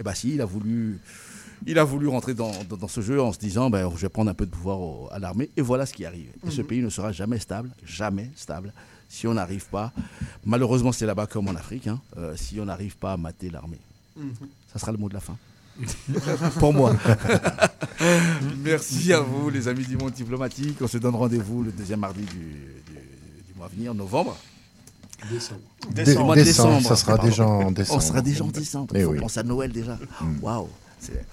Et 0.00 0.02
bah 0.02 0.14
si, 0.14 0.32
il 0.34 0.40
a 0.40 0.46
voulu 0.46 0.98
il 1.66 1.78
a 1.78 1.84
voulu 1.84 2.08
rentrer 2.08 2.32
dans, 2.32 2.50
dans- 2.64 2.78
dans 2.78 2.88
ce 2.88 3.02
jeu 3.02 3.20
en 3.20 3.30
se 3.34 3.38
disant 3.38 3.68
ben, 3.68 3.90
je 3.94 4.00
vais 4.00 4.08
prendre 4.08 4.30
un 4.30 4.34
peu 4.34 4.46
de 4.46 4.50
pouvoir 4.50 4.80
au- 4.80 5.08
à 5.12 5.18
l'armée 5.18 5.50
et 5.58 5.60
voilà 5.60 5.84
ce 5.84 5.92
qui 5.92 6.06
arrive. 6.06 6.30
Et 6.46 6.50
ce 6.50 6.62
Mhm. 6.62 6.66
pays 6.66 6.80
ne 6.80 6.88
sera 6.88 7.12
jamais 7.12 7.38
stable, 7.40 7.68
jamais 7.84 8.30
stable 8.36 8.72
si 9.06 9.26
on 9.26 9.34
n'arrive 9.34 9.66
pas. 9.66 9.92
Malheureusement 10.46 10.92
c'est 10.92 11.04
là-bas 11.04 11.26
comme 11.26 11.48
en 11.48 11.54
Afrique, 11.56 11.88
hein, 11.88 12.00
euh, 12.16 12.34
si 12.36 12.58
on 12.58 12.64
n'arrive 12.64 12.96
pas 12.96 13.12
à 13.12 13.16
mater 13.18 13.50
l'armée. 13.50 13.78
Mhm. 14.16 14.32
Ça 14.72 14.78
sera 14.78 14.92
le 14.92 14.98
mot 14.98 15.08
de 15.08 15.14
la 15.14 15.20
fin. 15.20 15.36
Pour 16.58 16.72
moi. 16.74 16.94
Merci 18.62 19.12
à 19.12 19.20
vous, 19.20 19.50
les 19.50 19.68
amis 19.68 19.84
du 19.84 19.96
monde 19.96 20.12
diplomatique. 20.12 20.76
On 20.80 20.86
se 20.86 20.98
donne 20.98 21.14
rendez-vous 21.14 21.62
le 21.62 21.72
deuxième 21.72 22.00
mardi 22.00 22.22
du, 22.22 22.26
du- 22.36 22.92
du 23.48 23.54
mois 23.56 23.66
à 23.66 23.68
venir, 23.68 23.94
novembre. 23.94 24.36
Décembre. 25.30 25.60
Décembre, 26.34 26.80
ça 26.82 26.96
sera 26.96 27.16
déjà 27.18 27.46
en 27.46 27.70
décembre. 27.70 27.98
On 27.98 28.00
sera 28.06 28.20
déjà 28.22 28.44
en 28.44 28.48
décembre. 28.48 28.92
Eh 28.94 28.98
Il 29.00 29.04
faut 29.04 29.10
oui. 29.12 29.20
penser 29.20 29.40
à 29.40 29.44
Noël 29.44 29.70
déjà. 29.72 29.96
Mm. 30.20 30.38
Waouh. 30.42 30.68
C'est- 30.98 31.24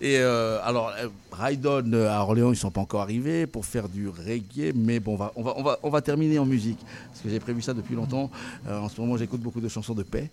Et 0.00 0.18
euh, 0.18 0.58
alors, 0.64 0.90
euh, 0.98 1.08
Raidon 1.32 1.82
euh, 1.92 2.08
à 2.10 2.20
Orléans, 2.22 2.52
ils 2.52 2.56
sont 2.56 2.70
pas 2.70 2.80
encore 2.80 3.00
arrivés 3.02 3.46
pour 3.46 3.64
faire 3.64 3.88
du 3.88 4.08
reggae, 4.08 4.72
mais 4.74 5.00
bon, 5.00 5.14
on 5.14 5.16
va, 5.16 5.32
on 5.34 5.42
va, 5.42 5.54
on 5.56 5.62
va, 5.62 5.78
on 5.82 5.90
va 5.90 6.00
terminer 6.02 6.38
en 6.38 6.46
musique 6.46 6.78
parce 7.08 7.20
que 7.22 7.28
j'ai 7.30 7.40
prévu 7.40 7.62
ça 7.62 7.74
depuis 7.74 7.94
longtemps. 7.94 8.30
Euh, 8.68 8.78
en 8.78 8.88
ce 8.88 9.00
moment, 9.00 9.16
j'écoute 9.16 9.40
beaucoup 9.40 9.60
de 9.60 9.68
chansons 9.68 9.94
de 9.94 10.02
paix. 10.02 10.30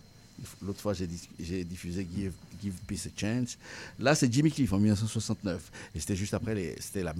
L'autre 0.61 0.81
fois, 0.81 0.93
j'ai 0.93 1.63
diffusé 1.63 2.05
Give, 2.15 2.31
Give 2.61 2.73
Peace 2.87 3.07
a 3.07 3.19
Chance. 3.19 3.57
Là, 3.99 4.15
c'est 4.15 4.31
Jimmy 4.31 4.51
Cliff 4.51 4.73
en 4.73 4.77
1969. 4.77 5.71
Et 5.95 5.99
c'était 5.99 6.15
juste 6.15 6.33
après 6.33 6.53
les. 6.55 6.75
La, 6.95 7.13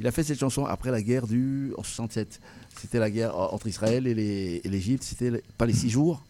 il 0.00 0.06
a 0.06 0.10
fait 0.10 0.22
cette 0.24 0.38
chanson 0.40 0.64
après 0.64 0.90
la 0.90 1.02
guerre 1.02 1.26
du. 1.26 1.72
En 1.76 1.82
67. 1.82 2.40
C'était 2.80 2.98
la 2.98 3.10
guerre 3.10 3.30
euh, 3.38 3.46
entre 3.52 3.66
Israël 3.66 4.06
et 4.06 4.60
l'Égypte. 4.64 5.02
C'était 5.04 5.42
pas 5.58 5.66
les 5.66 5.72
six 5.74 5.90
jours 5.90 6.22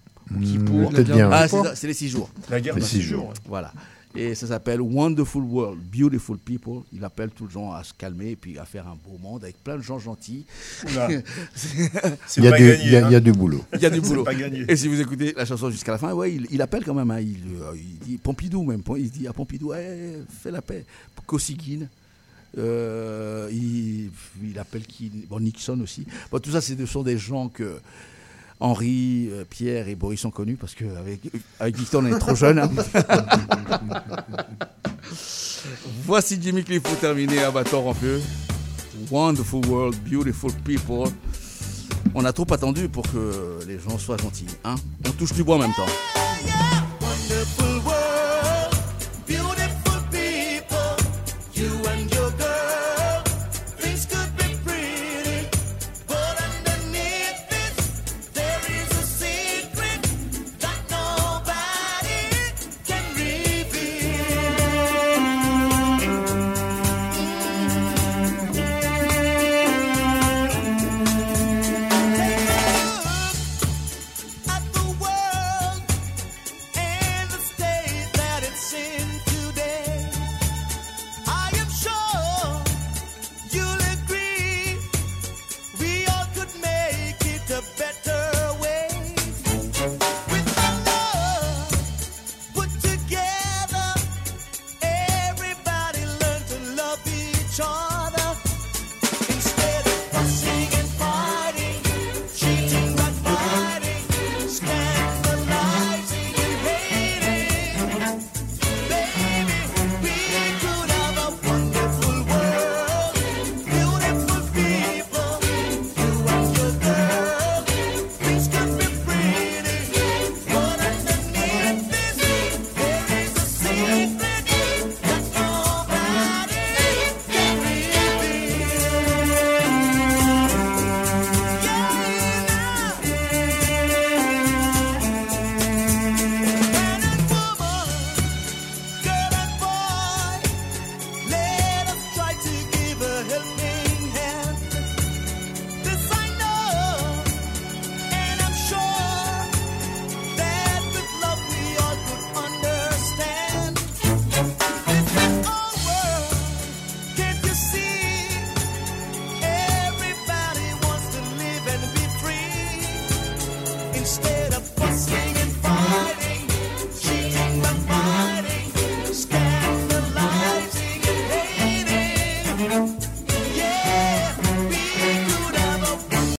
Kippour. 0.42 0.90
bien, 0.90 1.30
Ah, 1.30 1.46
c'est 1.74 1.86
les 1.86 1.94
six 1.94 2.08
jours. 2.08 2.30
La 2.50 2.60
guerre 2.60 2.74
Les 2.74 2.80
des 2.80 2.86
six 2.86 3.02
jours. 3.02 3.24
jours. 3.26 3.34
Voilà. 3.46 3.72
Et 4.16 4.34
ça 4.36 4.46
s'appelle 4.46 4.80
Wonderful 4.80 5.42
World, 5.42 5.80
Beautiful 5.92 6.38
People. 6.38 6.82
Il 6.92 7.02
appelle 7.04 7.30
tout 7.30 7.44
le 7.46 7.50
gens 7.50 7.72
à 7.72 7.82
se 7.82 7.92
calmer 7.92 8.30
et 8.30 8.36
puis 8.36 8.58
à 8.58 8.64
faire 8.64 8.86
un 8.86 8.94
beau 8.94 9.18
monde 9.20 9.42
avec 9.42 9.56
plein 9.64 9.76
de 9.76 9.82
gens 9.82 9.98
gentils. 9.98 10.44
Il 10.86 12.44
y 12.44 12.48
a 12.48 12.56
du- 12.56 12.64
il 12.84 12.96
hein. 12.96 13.06
il 13.08 13.12
y 13.12 13.16
a 13.16 13.20
du 13.20 13.32
boulot. 13.32 13.64
Il 13.74 13.80
y 13.80 13.86
a 13.86 13.90
du 13.90 14.00
boulot. 14.00 14.24
Et 14.68 14.76
si 14.76 14.86
vous 14.88 15.00
écoutez 15.00 15.34
la 15.36 15.44
chanson 15.44 15.70
jusqu'à 15.70 15.92
la 15.92 15.98
fin, 15.98 16.12
ouais, 16.12 16.32
il, 16.34 16.46
il 16.50 16.62
appelle 16.62 16.84
quand 16.84 16.94
même. 16.94 17.10
hein. 17.10 17.20
il, 17.20 17.38
euh, 17.60 17.72
il 17.76 17.98
dit 18.06 18.16
Pompidou 18.18 18.62
même. 18.62 18.82
Il 18.96 19.10
dit 19.10 19.26
à 19.26 19.32
Pompidou, 19.32 19.72
fais 19.72 20.50
la 20.50 20.62
paix. 20.62 20.84
Kosygin. 21.26 21.86
euh, 22.58 23.48
il, 23.52 24.10
il 24.48 24.58
appelle 24.58 24.86
qui? 24.86 25.10
Bon, 25.28 25.40
Nixon 25.40 25.80
aussi. 25.80 26.06
Bon, 26.30 26.38
tout 26.38 26.50
ça, 26.52 26.60
ce 26.60 26.86
sont 26.86 27.02
des 27.02 27.18
gens 27.18 27.48
que 27.48 27.78
Henri, 28.60 29.28
euh, 29.30 29.44
Pierre 29.48 29.88
et 29.88 29.94
Boris 29.94 30.20
sont 30.20 30.30
connus 30.30 30.56
parce 30.56 30.74
qu'avec 30.74 31.20
avec 31.60 31.76
Victor, 31.76 32.02
on 32.02 32.06
est 32.06 32.18
trop 32.18 32.34
jeunes. 32.34 32.58
hein. 32.58 32.70
Voici 36.06 36.38
Jimmy 36.40 36.62
Cliff 36.64 36.82
pour 36.82 36.96
terminer 36.98 37.40
à 37.40 37.50
bâton 37.50 37.88
en 37.88 37.94
feu. 37.94 38.20
Wonderful 39.10 39.66
world, 39.66 39.96
beautiful 40.10 40.52
people. 40.64 41.10
On 42.14 42.24
a 42.24 42.32
trop 42.32 42.46
attendu 42.52 42.88
pour 42.88 43.02
que 43.10 43.58
les 43.66 43.78
gens 43.78 43.98
soient 43.98 44.16
gentils. 44.16 44.46
Hein 44.64 44.76
On 45.06 45.10
touche 45.10 45.32
du 45.32 45.42
bois 45.42 45.56
en 45.56 45.60
même 45.60 45.74
temps. 45.74 46.23